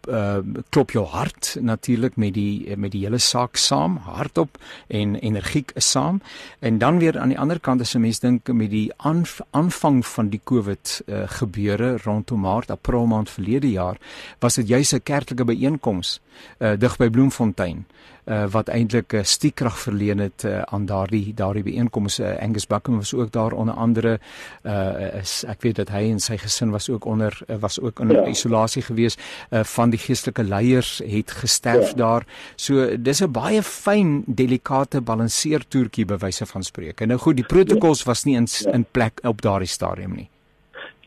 uh, 0.08 0.38
klop 0.68 0.90
jou 0.90 1.04
hart 1.06 1.56
natuurlik 1.60 2.16
met 2.16 2.34
die 2.34 2.76
met 2.76 2.92
die 2.92 3.04
hele 3.04 3.18
saak 3.18 3.56
saam 3.56 3.96
hardop 3.96 4.58
en 4.88 5.14
energiek 5.14 5.72
saam. 5.76 6.20
En 6.58 6.78
dan 6.78 6.98
weer 6.98 7.18
aan 7.18 7.28
die 7.28 7.38
ander 7.38 7.60
kant 7.60 7.80
as 7.80 7.94
'n 7.94 8.00
mens 8.00 8.20
dink 8.20 8.52
met 8.52 8.70
die 8.70 8.92
aanv 8.96 9.40
aanvang 9.50 10.06
van 10.06 10.28
die 10.28 10.40
Covid 10.44 11.02
uh, 11.06 11.22
gebeure 11.26 11.98
rondom 12.04 12.40
Maart 12.40 12.70
April 12.70 13.06
maand 13.06 13.30
verlede 13.30 13.70
jaar 13.70 13.96
was 14.38 14.54
dit 14.54 14.68
juis 14.68 14.92
'n 14.92 15.02
kerklike 15.02 15.44
byeenkoms 15.44 16.20
uh, 16.58 16.72
dig 16.78 16.96
by 16.96 17.08
Bloemfontein 17.10 17.86
uh, 18.24 18.44
wat 18.50 18.68
eintlik 18.68 19.12
'n 19.12 19.16
uh, 19.16 19.22
stiekrag 19.22 19.78
verleen 19.78 20.18
het 20.18 20.44
uh, 20.44 20.62
aan 20.62 20.86
daardie 20.86 21.34
daardie 21.34 21.62
byeenkomste 21.62 22.22
uh, 22.22 22.42
Angus 22.42 22.66
Buckham 22.66 22.96
was 22.96 23.14
ook 23.14 23.32
daar 23.32 23.52
onder 23.52 23.74
andere 23.74 24.20
uh, 24.62 25.14
is, 25.20 25.44
ek 25.46 25.62
weet 25.62 25.76
dat 25.76 25.88
hy 25.88 26.10
en 26.10 26.20
sy 26.20 26.36
gesin 26.36 26.70
was 26.70 26.88
ook 26.90 27.04
onder 27.04 27.40
uh, 27.46 27.56
was 27.60 27.80
ook 27.80 28.00
in 28.00 28.08
ja. 28.08 28.26
isolasie 28.26 28.82
gewees 28.82 29.16
uh, 29.50 29.64
van 29.64 29.90
die 29.90 29.98
geestelike 29.98 30.42
leiers 30.42 31.00
het 31.06 31.30
gesterf 31.30 31.88
ja. 31.88 31.94
daar 31.94 32.26
so 32.56 32.96
dis 32.96 33.22
'n 33.22 33.32
baie 33.32 33.62
fyn 33.62 34.22
delikate 34.26 35.00
balanseertoertjie 35.00 36.04
bewyse 36.04 36.46
van 36.46 36.62
spreek 36.62 37.06
nou 37.06 37.18
goed 37.18 37.36
die 37.36 37.46
protokols 37.46 38.02
was 38.02 38.24
nie 38.24 38.36
in 38.36 38.46
ja. 38.48 38.72
in 38.72 38.86
plek 38.90 39.20
op 39.22 39.42
daardie 39.42 39.68
stadium 39.68 40.14
nie 40.14 40.33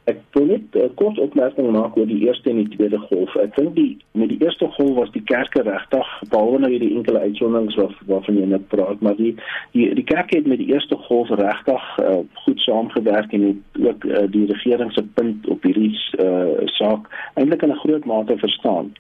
Ek 0.07 0.19
wil 0.31 0.45
net 0.47 0.75
'n 0.75 0.79
uh, 0.79 0.91
kort 0.95 1.17
opmerking 1.19 1.71
maak 1.75 1.97
oor 1.99 2.07
die 2.07 2.21
eerste 2.27 2.49
en 2.49 2.61
die 2.61 2.75
tweede 2.75 2.99
golf. 3.09 3.33
Ek 3.35 3.55
dink 3.55 3.73
die 3.75 3.97
met 4.15 4.29
die 4.29 4.39
eerste 4.39 4.67
golf 4.75 4.93
was 4.95 5.11
die 5.11 5.23
kerke 5.31 5.61
regtig 5.67 6.07
behalwe 6.31 6.59
nou 6.63 6.69
hierdie 6.71 6.93
enkele 6.95 7.19
uitsonderings 7.19 7.75
wat 7.75 7.97
waarvan 8.11 8.37
jy 8.39 8.45
net 8.45 8.67
praat, 8.71 9.03
maar 9.03 9.17
die 9.19 9.33
die 9.75 9.89
die 9.99 10.05
kerke 10.13 10.37
het 10.39 10.47
met 10.47 10.63
die 10.63 10.69
eerste 10.71 10.95
golf 11.09 11.29
regtig 11.41 11.89
uh, 12.05 12.23
goed 12.45 12.63
saamgewerk 12.63 13.35
en 13.35 13.45
het 13.49 13.83
ook 13.89 14.07
uh, 14.07 14.23
die 14.37 14.45
regering 14.53 14.93
se 14.93 15.03
punt 15.19 15.47
op 15.47 15.67
hierdie 15.67 15.91
uh, 16.23 16.63
saak 16.79 17.11
eintlik 17.35 17.67
in 17.67 17.75
'n 17.75 17.83
groot 17.83 18.05
mate 18.05 18.37
verstaan. 18.37 18.95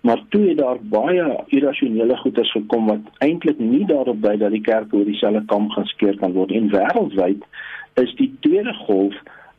Maar 0.00 0.20
toe 0.28 0.48
het 0.48 0.58
daar 0.58 0.78
baie 0.82 1.38
irrasionele 1.46 2.16
goeters 2.16 2.50
gekom 2.50 2.86
wat 2.86 3.06
eintlik 3.18 3.58
nie 3.58 3.86
daarop 3.86 4.22
dui 4.22 4.36
dat 4.36 4.50
die 4.50 4.66
kerk 4.72 4.94
oor 4.94 5.04
dieselfde 5.04 5.44
kam 5.46 5.70
gaan 5.70 5.86
skeer 5.86 6.16
kan 6.18 6.32
word 6.32 6.50
en 6.50 6.70
wêreldwyd 6.70 7.42
is 7.94 8.14
die 8.14 8.32
tweede 8.40 8.74
golf 8.74 9.14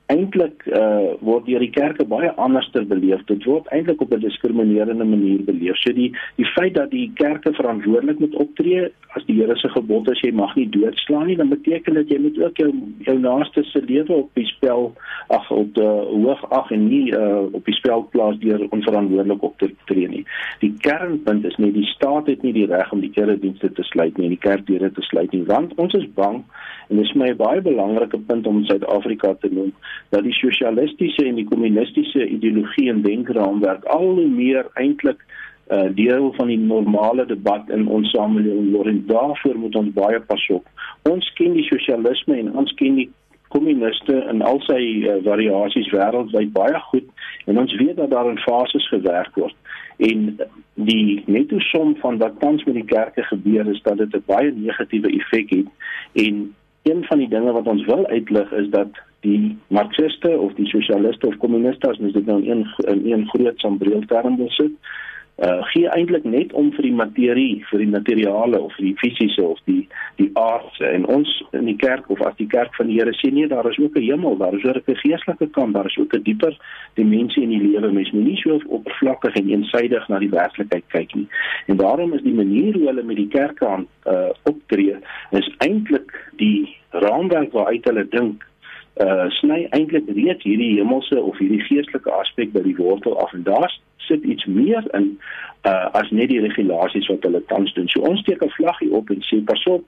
eintlik 0.10 0.66
uh, 0.74 1.14
word 1.22 1.46
deur 1.46 1.62
die 1.62 1.74
kerke 1.74 2.06
baie 2.10 2.32
anderster 2.42 2.86
beleef. 2.90 3.22
Dit 3.30 3.46
word 3.46 3.68
eintlik 3.76 4.02
op 4.02 4.14
'n 4.14 4.24
diskriminerende 4.24 5.06
manier 5.06 5.44
beleef. 5.46 5.78
So 5.78 5.94
die 5.94 6.12
die 6.36 6.50
feit 6.56 6.74
dat 6.74 6.90
die 6.92 7.12
kerke 7.14 7.54
verantwoordelik 7.54 8.20
moet 8.20 8.36
optree 8.36 8.90
as 9.18 9.26
die 9.26 9.38
Here 9.40 9.56
se 9.58 9.70
gebod 9.70 10.10
is 10.12 10.22
jy 10.22 10.32
mag 10.32 10.56
nie 10.56 10.70
doodslaan 10.70 11.28
nie, 11.28 11.36
dan 11.36 11.50
beteken 11.50 11.94
dit 11.94 12.10
jy 12.10 12.20
moet 12.22 12.40
ook 12.42 12.58
jou 12.58 12.72
jou 13.06 13.18
naaste 13.20 13.64
se 13.64 13.82
lewe 13.86 14.14
op 14.14 14.30
die 14.34 14.46
spel 14.46 14.94
ag 15.28 15.52
op 15.52 15.74
die 15.74 15.88
hoof 16.26 16.44
ag 16.50 16.72
en 16.72 16.88
nie 16.90 17.14
uh, 17.14 17.46
op 17.52 17.66
die 17.66 17.78
spel 17.78 18.08
plaas 18.12 18.38
deur 18.40 18.66
onverantwoordelik 18.70 19.44
op 19.44 19.58
te 19.58 19.70
tree 19.86 20.08
nie. 20.08 20.26
Die 20.60 20.74
kernpunt 20.86 21.46
is 21.46 21.58
nie 21.58 21.72
die 21.72 21.86
staat 21.86 22.28
het 22.28 22.42
nie 22.42 22.54
die 22.54 22.66
reg 22.66 22.92
om 22.92 23.02
die 23.02 23.14
eredienste 23.14 23.72
te 23.72 23.84
sluit 23.84 24.18
nie 24.18 24.30
die 24.30 24.42
kerkdeure 24.42 24.92
te 24.92 25.02
sluit 25.02 25.32
nie, 25.32 25.46
want 25.46 25.74
ons 25.78 25.94
is 25.94 26.10
bang 26.18 26.44
en 26.90 26.98
dit 26.98 27.06
is 27.06 27.14
my 27.14 27.34
baie 27.38 27.62
belangrike 27.62 28.18
punt 28.28 28.48
om 28.48 28.64
Suid-Afrika 28.66 29.36
te 29.42 29.50
noem 29.54 29.74
dat 30.10 30.24
die 30.24 30.34
sosialistiese 30.34 31.26
en 31.26 31.36
die 31.36 31.48
kommunistiese 31.48 32.28
ideologie 32.28 32.90
en 32.90 33.02
denkraamwerk 33.02 33.86
al 33.86 34.08
hoe 34.20 34.28
meer 34.28 34.68
eintlik 34.74 35.22
uh, 35.70 35.88
deel 35.96 36.34
van 36.34 36.48
die 36.48 36.60
normale 36.60 37.26
debat 37.26 37.70
in 37.70 37.88
ons 37.88 38.10
samelewing 38.10 38.72
word 38.74 38.88
en 38.88 39.04
daarvoor 39.08 39.58
moet 39.58 39.76
ons 39.76 39.94
baie 39.94 40.20
pas 40.20 40.48
op. 40.50 40.66
Ons 41.10 41.34
ken 41.38 41.54
die 41.54 41.68
sosialisme 41.70 42.38
en 42.38 42.54
ons 42.58 42.74
ken 42.74 42.96
die 42.96 43.10
kommuniste 43.54 44.16
in 44.30 44.42
al 44.46 44.62
sy 44.66 44.80
uh, 44.80 45.20
variasies 45.26 45.90
wêreldwyd 45.94 46.54
baie 46.54 46.82
goed 46.90 47.08
en 47.50 47.58
ons 47.62 47.76
weet 47.82 47.98
dat 47.98 48.12
daar 48.14 48.30
in 48.30 48.42
fases 48.46 48.86
gewerk 48.94 49.38
word 49.42 49.56
en 50.00 50.38
die 50.74 51.24
netto 51.26 51.60
som 51.60 51.96
van 52.00 52.18
wat 52.22 52.38
tans 52.40 52.64
met 52.64 52.78
die 52.78 52.88
kerke 52.88 53.24
gebeur 53.28 53.68
is 53.74 53.82
dat 53.84 53.98
dit 53.98 54.16
'n 54.16 54.24
baie 54.26 54.52
negatiewe 54.52 55.10
effek 55.20 55.50
het 55.50 55.68
en 56.26 56.54
een 56.84 57.04
van 57.04 57.18
die 57.18 57.30
dinge 57.30 57.52
wat 57.52 57.68
ons 57.68 57.86
wil 57.86 58.08
uitlig 58.08 58.52
is 58.52 58.70
dat 58.70 58.88
die 59.20 59.58
marxiste 59.68 60.30
of 60.30 60.54
die 60.54 60.68
sosialiste 60.68 61.28
of 61.28 61.38
kommuniste 61.38 61.90
as 61.90 61.98
mens 61.98 62.14
dit 62.14 62.26
nou 62.26 62.44
in 62.44 62.68
een 62.78 63.06
in 63.06 63.12
een 63.12 63.28
groot 63.28 63.60
sambreel 63.60 64.06
term 64.06 64.38
wil 64.38 64.50
sit 64.50 64.72
uh 65.40 65.64
gee 65.72 65.88
eintlik 65.88 66.24
net 66.24 66.54
om 66.54 66.72
vir 66.76 66.84
die 66.84 66.96
materie, 66.96 67.64
vir 67.70 67.80
die 67.80 67.92
materiale 67.92 68.60
of 68.60 68.76
die 68.76 68.96
fisiese 69.00 69.44
of 69.44 69.60
die 69.70 69.88
die 70.18 70.30
aardse 70.40 70.84
en 70.84 71.06
ons 71.08 71.32
in 71.56 71.70
die 71.70 71.78
kerk 71.80 72.10
of 72.12 72.20
as 72.28 72.36
die 72.36 72.48
kerk 72.52 72.76
van 72.76 72.90
die 72.92 72.98
Here 73.00 73.14
sê 73.16 73.32
nee, 73.32 73.48
daar 73.48 73.70
is 73.70 73.80
ook 73.80 73.96
'n 73.96 74.04
hemel, 74.04 74.38
daar 74.38 74.54
is 74.58 74.66
ook 74.66 74.90
'n 74.90 74.96
geestelike 74.96 75.48
kant, 75.56 75.74
daar 75.74 75.86
is 75.86 75.98
ook 75.98 76.14
'n 76.14 76.24
dieper 76.24 76.58
dimensie 76.94 77.44
in 77.44 77.50
die 77.50 77.64
lewe. 77.72 77.92
Mens 77.92 78.12
moet 78.12 78.26
nie 78.26 78.38
so 78.38 78.60
oppervlakkig 78.68 79.36
en 79.36 79.50
eensydig 79.50 80.08
na 80.08 80.20
die 80.20 80.30
werklikheid 80.30 80.84
kyk 80.88 81.16
nie. 81.16 81.28
En 81.68 81.78
daarom 81.78 82.14
is 82.14 82.22
die 82.22 82.34
manier 82.34 82.74
hoe 82.74 82.88
hulle 82.88 83.04
met 83.04 83.16
die 83.16 83.28
kerk 83.28 83.64
aan 83.64 83.88
uh 84.08 84.30
optree 84.44 84.96
is 85.32 85.56
eintlik 85.58 86.12
die 86.36 86.76
raamwerk 86.90 87.52
waaruit 87.52 87.86
hulle 87.86 88.08
dink 88.10 88.49
uh 89.00 89.30
sny 89.40 89.68
eintlik 89.76 90.10
reeds 90.12 90.44
hierdie 90.44 90.74
hemelse 90.78 91.22
of 91.22 91.38
hierdie 91.40 91.62
geestelike 91.68 92.12
aspek 92.12 92.52
by 92.52 92.64
die 92.66 92.76
wortel 92.76 93.16
af 93.24 93.34
en 93.34 93.46
daar 93.48 93.72
sit 94.08 94.24
iets 94.24 94.46
meer 94.46 94.84
in 94.98 95.14
uh 95.68 95.88
as 96.02 96.12
net 96.12 96.30
die 96.30 96.42
regulasies 96.44 97.08
wat 97.08 97.24
hulle 97.24 97.44
tans 97.48 97.74
doen. 97.74 97.88
So 97.88 98.02
ons 98.02 98.20
steek 98.26 98.44
'n 98.44 98.56
vlaggie 98.58 98.92
op 98.92 99.10
en 99.10 99.24
sê 99.24 99.40
pas 99.46 99.64
op 99.66 99.86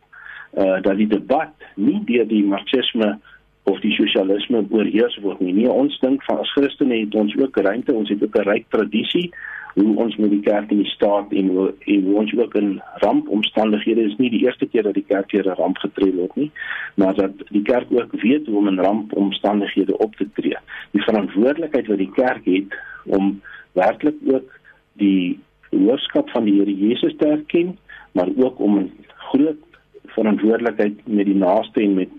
uh 0.57 0.79
dat 0.81 0.97
die 0.97 1.07
debat 1.07 1.51
nie 1.75 1.99
deur 2.05 2.27
die 2.27 2.43
marxisme 2.43 3.19
of 3.63 3.79
die 3.79 3.93
sosialisme 3.93 4.65
oorheers 4.69 5.17
word 5.21 5.39
nie. 5.39 5.53
Nee, 5.53 5.69
ons 5.69 5.99
dink 5.99 6.23
van 6.23 6.39
as 6.39 6.51
Christene 6.51 7.03
het 7.03 7.15
ons 7.15 7.35
ook 7.37 7.57
ruimte, 7.57 7.93
ons 7.93 8.09
het 8.09 8.23
ook 8.23 8.37
'n 8.37 8.49
ryk 8.49 8.65
tradisie 8.69 9.31
hoe 9.73 9.95
ons 9.95 10.15
met 10.15 10.29
die 10.29 10.41
kerk 10.41 10.71
en 10.71 10.77
die 10.77 10.91
staat 10.91 11.31
en 11.31 11.47
hoe, 11.47 11.73
en 11.79 12.03
hoe 12.03 12.15
ons 12.15 12.33
ook 12.37 12.55
in 12.59 12.81
rampomstandighede 13.03 14.01
is 14.01 14.15
nie 14.17 14.29
die 14.29 14.43
eerste 14.45 14.67
keer 14.67 14.83
dat 14.83 14.93
die 14.93 15.05
kerk 15.07 15.31
hier 15.31 15.47
'n 15.47 15.59
ramp 15.59 15.77
getree 15.77 16.21
het 16.21 16.35
nie 16.35 16.51
maar 16.95 17.15
dat 17.15 17.31
die 17.49 17.61
kerk 17.61 17.87
ook 17.89 18.11
weet 18.21 18.47
hoe 18.47 18.57
om 18.57 18.67
in 18.67 18.79
rampomstandighede 18.79 19.97
op 19.97 20.15
te 20.15 20.27
tree. 20.33 20.57
Die 20.91 21.03
verantwoordelikheid 21.03 21.87
wat 21.87 21.97
die 21.97 22.11
kerk 22.11 22.45
het 22.45 22.75
om 23.05 23.41
werklik 23.71 24.15
ook 24.25 24.59
die 24.93 25.39
hoofskap 25.69 26.29
van 26.29 26.43
die 26.43 26.59
Here 26.59 26.75
Jesus 26.77 27.15
te 27.17 27.25
erken 27.25 27.77
maar 28.11 28.27
ook 28.35 28.59
om 28.59 28.77
'n 28.77 28.91
groot 29.17 29.63
verantwoordelikheid 30.05 31.07
met 31.07 31.25
die 31.25 31.35
naaste 31.35 31.81
en 31.81 31.93
met 31.93 32.09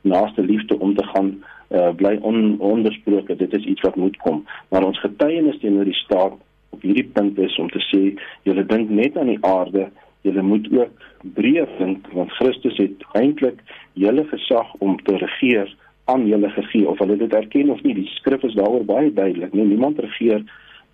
naaste 0.00 0.42
liefde 0.42 0.78
om 0.78 0.94
te 0.96 1.04
gaan 1.06 1.44
uh, 1.70 1.94
bly 1.96 2.18
on, 2.20 2.58
onbesproke. 2.58 3.36
Dit 3.36 3.52
is 3.52 3.64
iets 3.64 3.80
wat 3.80 3.96
moet 3.96 4.16
kom. 4.16 4.44
Maar 4.68 4.84
ons 4.84 5.00
getuienis 5.00 5.58
teenoor 5.58 5.84
die 5.84 5.94
staat 5.94 6.32
op 6.72 6.82
hierdie 6.82 7.08
punt 7.14 7.38
is 7.38 7.58
om 7.62 7.70
te 7.70 7.82
sê 7.90 8.02
julle 8.48 8.64
dink 8.66 8.90
net 8.90 9.16
aan 9.16 9.30
die 9.32 9.42
aarde, 9.46 9.88
julle 10.26 10.42
moet 10.42 10.68
ook 10.72 11.06
breër 11.36 11.70
dink 11.78 12.08
want 12.16 12.34
Christus 12.38 12.78
het 12.80 13.06
eintlik 13.18 13.60
julle 13.98 14.24
gesag 14.30 14.74
om 14.78 14.96
te 15.06 15.16
regeer 15.22 15.70
aan 16.10 16.26
julle 16.26 16.50
gegee 16.50 16.88
of 16.88 16.98
hulle 16.98 17.16
dit 17.16 17.34
erken 17.34 17.70
of 17.70 17.82
nie. 17.82 17.94
Die 17.94 18.10
skrif 18.16 18.42
is 18.42 18.56
daaroor 18.58 18.84
baie 18.84 19.12
duidelik. 19.12 19.52
Nee, 19.52 19.64
niemand 19.64 20.00
regeer 20.02 20.42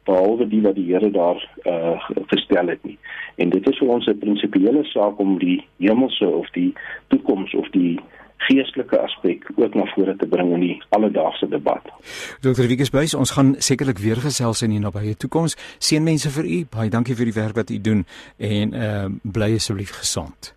behalwe 0.09 0.49
die 0.49 0.61
wat 0.65 0.77
die 0.77 0.87
Here 0.89 1.11
daar 1.11 1.41
uh 1.65 1.97
gestel 2.33 2.73
het 2.73 2.85
nie. 2.85 2.99
En 3.37 3.51
dit 3.55 3.69
is 3.71 3.79
vir 3.79 3.89
ons 3.89 4.07
'n 4.07 4.19
prinsipiële 4.19 4.85
saak 4.93 5.19
om 5.19 5.39
die 5.39 5.65
hemelse 5.79 6.29
of 6.29 6.51
die 6.51 6.73
toekoms 7.09 7.55
of 7.55 7.69
die 7.77 7.99
geestelike 8.47 8.99
aspek 8.99 9.49
ook 9.57 9.75
na 9.75 9.85
vore 9.95 10.17
te 10.17 10.27
bring 10.27 10.53
in 10.55 10.61
die 10.61 10.83
alledaagse 10.97 11.49
debat. 11.49 11.83
Dr. 12.41 12.67
Wiekes 12.71 12.91
Buys, 12.91 13.15
ons 13.15 13.31
gaan 13.31 13.55
sekerlik 13.59 13.99
weer 13.99 14.21
gesels 14.23 14.63
in 14.63 14.71
die 14.71 14.83
nabye 14.83 15.17
toekoms. 15.17 15.57
Seënmense 15.79 16.31
vir 16.31 16.45
u. 16.45 16.61
Baie 16.77 16.93
dankie 16.93 17.17
vir 17.19 17.31
die 17.31 17.37
werk 17.41 17.59
wat 17.59 17.71
u 17.71 17.81
doen 17.81 18.05
en 18.37 18.73
ehm 18.75 19.19
uh, 19.19 19.33
bly 19.33 19.55
asseblief 19.59 19.91
gesond. 19.99 20.55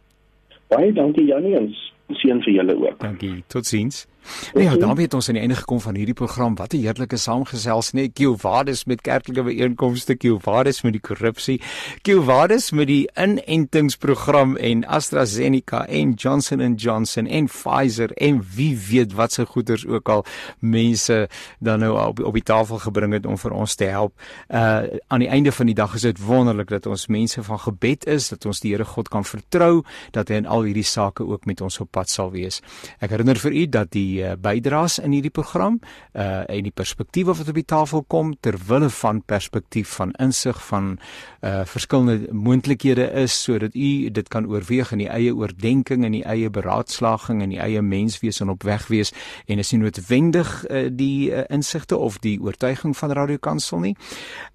Baie 0.71 0.93
dankie 0.93 1.25
Janie 1.27 1.55
en 1.57 1.73
seën 2.21 2.41
vir 2.45 2.53
julle 2.53 2.75
ook. 2.75 2.99
Dankie. 2.99 3.43
Totsiens. 3.47 4.05
Nee, 4.53 4.63
ja, 4.63 4.75
dan 4.75 4.97
het 4.99 5.13
ons 5.13 5.27
aan 5.27 5.33
die 5.33 5.41
einde 5.41 5.55
gekom 5.55 5.81
van 5.81 5.95
hierdie 5.95 6.13
program. 6.13 6.55
Wat 6.55 6.73
'n 6.73 6.77
heerlike 6.77 7.17
saamgesels, 7.17 7.91
nee, 7.91 8.09
Kiovades 8.09 8.85
met 8.85 9.01
kerklike 9.01 9.43
byeenkomste, 9.43 10.15
Kiovades 10.15 10.81
met 10.81 10.91
die 10.91 11.01
korrupsie, 11.01 11.61
Kiovades 12.01 12.71
met 12.71 12.87
die 12.87 13.09
inentingsprogram 13.15 14.55
en 14.57 14.85
AstraZeneca 14.85 15.87
en 15.87 16.13
Johnson 16.13 16.75
& 16.75 16.75
Johnson 16.75 17.27
en 17.27 17.45
Pfizer 17.45 18.11
en 18.11 18.41
wie 18.55 18.79
weet 18.89 19.13
wat 19.13 19.31
se 19.31 19.45
goeders 19.45 19.87
ook 19.87 20.09
al 20.09 20.25
mense 20.59 21.29
dan 21.59 21.79
nou 21.79 22.07
op 22.07 22.19
op 22.19 22.33
die 22.33 22.43
tafel 22.43 22.77
gebring 22.77 23.13
het 23.13 23.25
om 23.25 23.37
vir 23.37 23.51
ons 23.51 23.75
te 23.75 23.83
help. 23.83 24.13
Uh 24.49 24.81
aan 25.07 25.19
die 25.19 25.29
einde 25.29 25.51
van 25.51 25.65
die 25.65 25.75
dag 25.75 25.93
is 25.95 26.01
dit 26.01 26.19
wonderlik 26.19 26.69
dat 26.69 26.85
ons 26.85 27.07
mense 27.07 27.43
van 27.43 27.59
gebed 27.59 28.05
is, 28.05 28.29
dat 28.29 28.45
ons 28.45 28.59
die 28.59 28.71
Here 28.71 28.85
God 28.85 29.09
kan 29.09 29.25
vertrou, 29.25 29.83
dat 30.11 30.29
hy 30.29 30.35
in 30.41 30.47
al 30.47 30.63
hierdie 30.63 30.87
sake 30.87 31.23
ook 31.27 31.45
met 31.45 31.61
ons 31.61 31.79
op 31.79 31.91
pad 31.91 32.09
sal 32.09 32.31
wees. 32.31 32.61
Ek 32.99 33.09
herinner 33.09 33.39
vir 33.39 33.51
u 33.51 33.65
dat 33.69 33.91
die 33.91 34.10
uh, 34.19 34.35
bydraes 34.41 34.99
in 34.99 35.15
hierdie 35.15 35.33
program 35.33 35.79
uh 36.13 36.41
en 36.51 36.63
die 36.63 36.73
perspektiewe 36.75 37.35
wat 37.37 37.47
op 37.47 37.55
die 37.55 37.65
tafel 37.65 38.03
kom 38.07 38.33
ter 38.39 38.57
wille 38.67 38.89
van 38.89 39.21
perspektief 39.25 39.95
van 39.99 40.11
insig 40.19 40.57
van 40.67 40.97
uh 41.41 41.61
verskillende 41.65 42.33
moontlikhede 42.33 43.11
is 43.23 43.43
sodat 43.43 43.75
u 43.75 44.09
dit 44.09 44.27
kan 44.27 44.47
oorweeg 44.47 44.91
in 44.91 45.03
die 45.05 45.09
eie 45.09 45.35
oordeenking 45.35 46.05
en 46.05 46.11
die 46.11 46.23
eie 46.23 46.49
beraadslaging 46.49 47.41
en 47.41 47.53
die 47.53 47.61
eie 47.61 47.81
menswees 47.81 48.41
en 48.41 48.49
op 48.49 48.63
weg 48.63 48.87
wees 48.87 49.13
en 49.47 49.59
is 49.59 49.71
nie 49.71 49.81
noodwendig 49.81 50.51
uh, 50.69 50.87
die 50.91 51.31
uh, 51.31 51.43
insigte 51.49 51.97
of 51.97 52.19
die 52.23 52.37
oortuiging 52.41 52.97
van 52.97 53.11
Radio 53.11 53.37
Kansel 53.37 53.79
nie. 53.79 53.95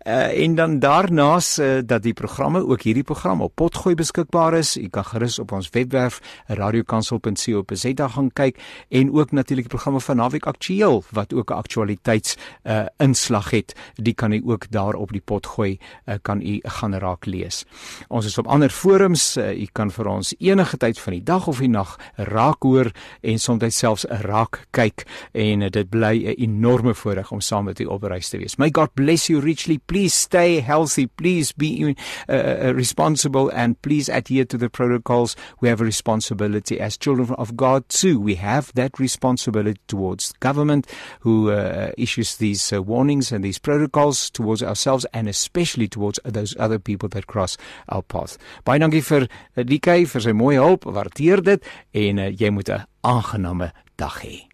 Uh 0.07 0.45
en 0.47 0.55
dan 0.55 0.79
daarnaas 0.79 1.59
uh, 1.59 1.79
dat 1.85 2.03
die 2.03 2.15
programme 2.15 2.67
ook 2.67 2.83
hierdie 2.83 3.05
program 3.05 3.41
op 3.43 3.55
potgooi 3.55 3.95
beskikbaar 3.95 4.55
is. 4.59 4.77
U 4.77 4.89
kan 4.89 5.05
gerus 5.05 5.39
op 5.39 5.53
ons 5.53 5.71
webwerf 5.71 6.21
radiokansel.co.za 6.47 8.09
gaan 8.09 8.31
kyk 8.33 8.61
en 8.89 9.13
ook 9.13 9.33
na 9.33 9.43
natuurlik 9.47 9.69
die 9.71 9.79
programme 9.79 10.01
van 10.01 10.17
Naweek 10.17 10.47
Aktueel 10.47 11.05
wat 11.15 11.33
ook 11.35 11.51
'n 11.51 11.55
aktualiteits 11.55 12.37
uh 12.65 12.87
inslag 12.99 13.51
het. 13.51 13.75
Die 13.95 14.15
kan 14.15 14.33
u 14.33 14.43
ook 14.45 14.71
daar 14.71 14.95
op 14.95 15.13
die 15.13 15.21
pot 15.21 15.47
gooi, 15.47 15.79
uh, 16.07 16.15
kan 16.23 16.41
u 16.43 16.59
gaan 16.63 16.95
raak 16.95 17.25
lees. 17.25 17.65
Ons 18.09 18.27
is 18.27 18.39
op 18.39 18.47
ander 18.47 18.71
forums, 18.71 19.37
uh, 19.37 19.61
u 19.61 19.67
kan 19.73 19.91
vir 19.91 20.07
ons 20.07 20.35
enige 20.39 20.77
tyd 20.77 20.99
van 20.99 21.13
die 21.13 21.23
dag 21.23 21.47
of 21.47 21.59
die 21.59 21.69
nag 21.69 21.97
raak 22.17 22.63
hoor 22.63 22.91
en 23.21 23.39
soms 23.39 23.79
selfs 23.79 24.05
raak 24.09 24.67
kyk 24.71 25.07
en 25.33 25.61
uh, 25.61 25.71
dit 25.71 25.89
bly 25.89 26.25
'n 26.27 26.43
enorme 26.43 26.95
voorreg 26.95 27.31
om 27.31 27.41
saam 27.41 27.65
met 27.65 27.81
u 27.81 27.85
op 27.85 28.03
reis 28.03 28.29
te 28.29 28.39
wees. 28.39 28.57
May 28.57 28.71
God 28.73 28.95
bless 28.95 29.27
you 29.27 29.41
richly. 29.41 29.79
Please 29.87 30.17
stay 30.17 30.61
healthy. 30.61 31.07
Please 31.15 31.53
be 31.57 31.79
uh, 31.79 31.95
uh, 32.29 32.75
responsible 32.75 33.53
and 33.53 33.81
please 33.81 34.13
adhere 34.13 34.47
to 34.47 34.59
the 34.59 34.69
protocols. 34.69 35.37
We 35.61 35.69
have 35.69 35.83
a 35.83 35.85
responsibility 35.85 36.81
as 36.81 36.97
children 36.99 37.37
of 37.39 37.51
God 37.57 37.89
too. 37.89 38.21
We 38.25 38.35
have 38.35 38.73
that 38.75 38.99
responsibility 38.99 39.36
responsibility 39.37 39.81
towards 39.87 40.33
government 40.41 40.87
who 41.21 41.51
uh, 41.51 41.91
issues 41.99 42.37
these 42.37 42.73
uh, 42.73 42.83
warnings 42.83 43.33
and 43.33 43.45
these 43.45 43.59
protocols 43.59 44.31
towards 44.31 44.63
ourselves 44.63 45.07
and 45.13 45.29
especially 45.29 45.89
towards 45.89 46.19
those 46.25 46.57
other 46.59 46.79
people 46.79 47.09
that 47.11 47.27
cross 47.27 47.57
our 47.89 48.03
path. 48.03 48.39
Baie 48.65 48.81
dankie 48.81 49.05
vir 49.05 49.29
uh, 49.29 49.63
DK 49.63 50.07
vir 50.09 50.25
sy 50.25 50.33
mooi 50.33 50.57
hulp. 50.57 50.89
Waardeer 50.89 51.45
dit 51.45 51.73
en 51.93 52.19
uh, 52.19 52.31
jy 52.33 52.51
moet 52.51 52.71
'n 52.71 52.85
aangename 53.05 53.73
dag 53.97 54.23
hê. 54.25 54.46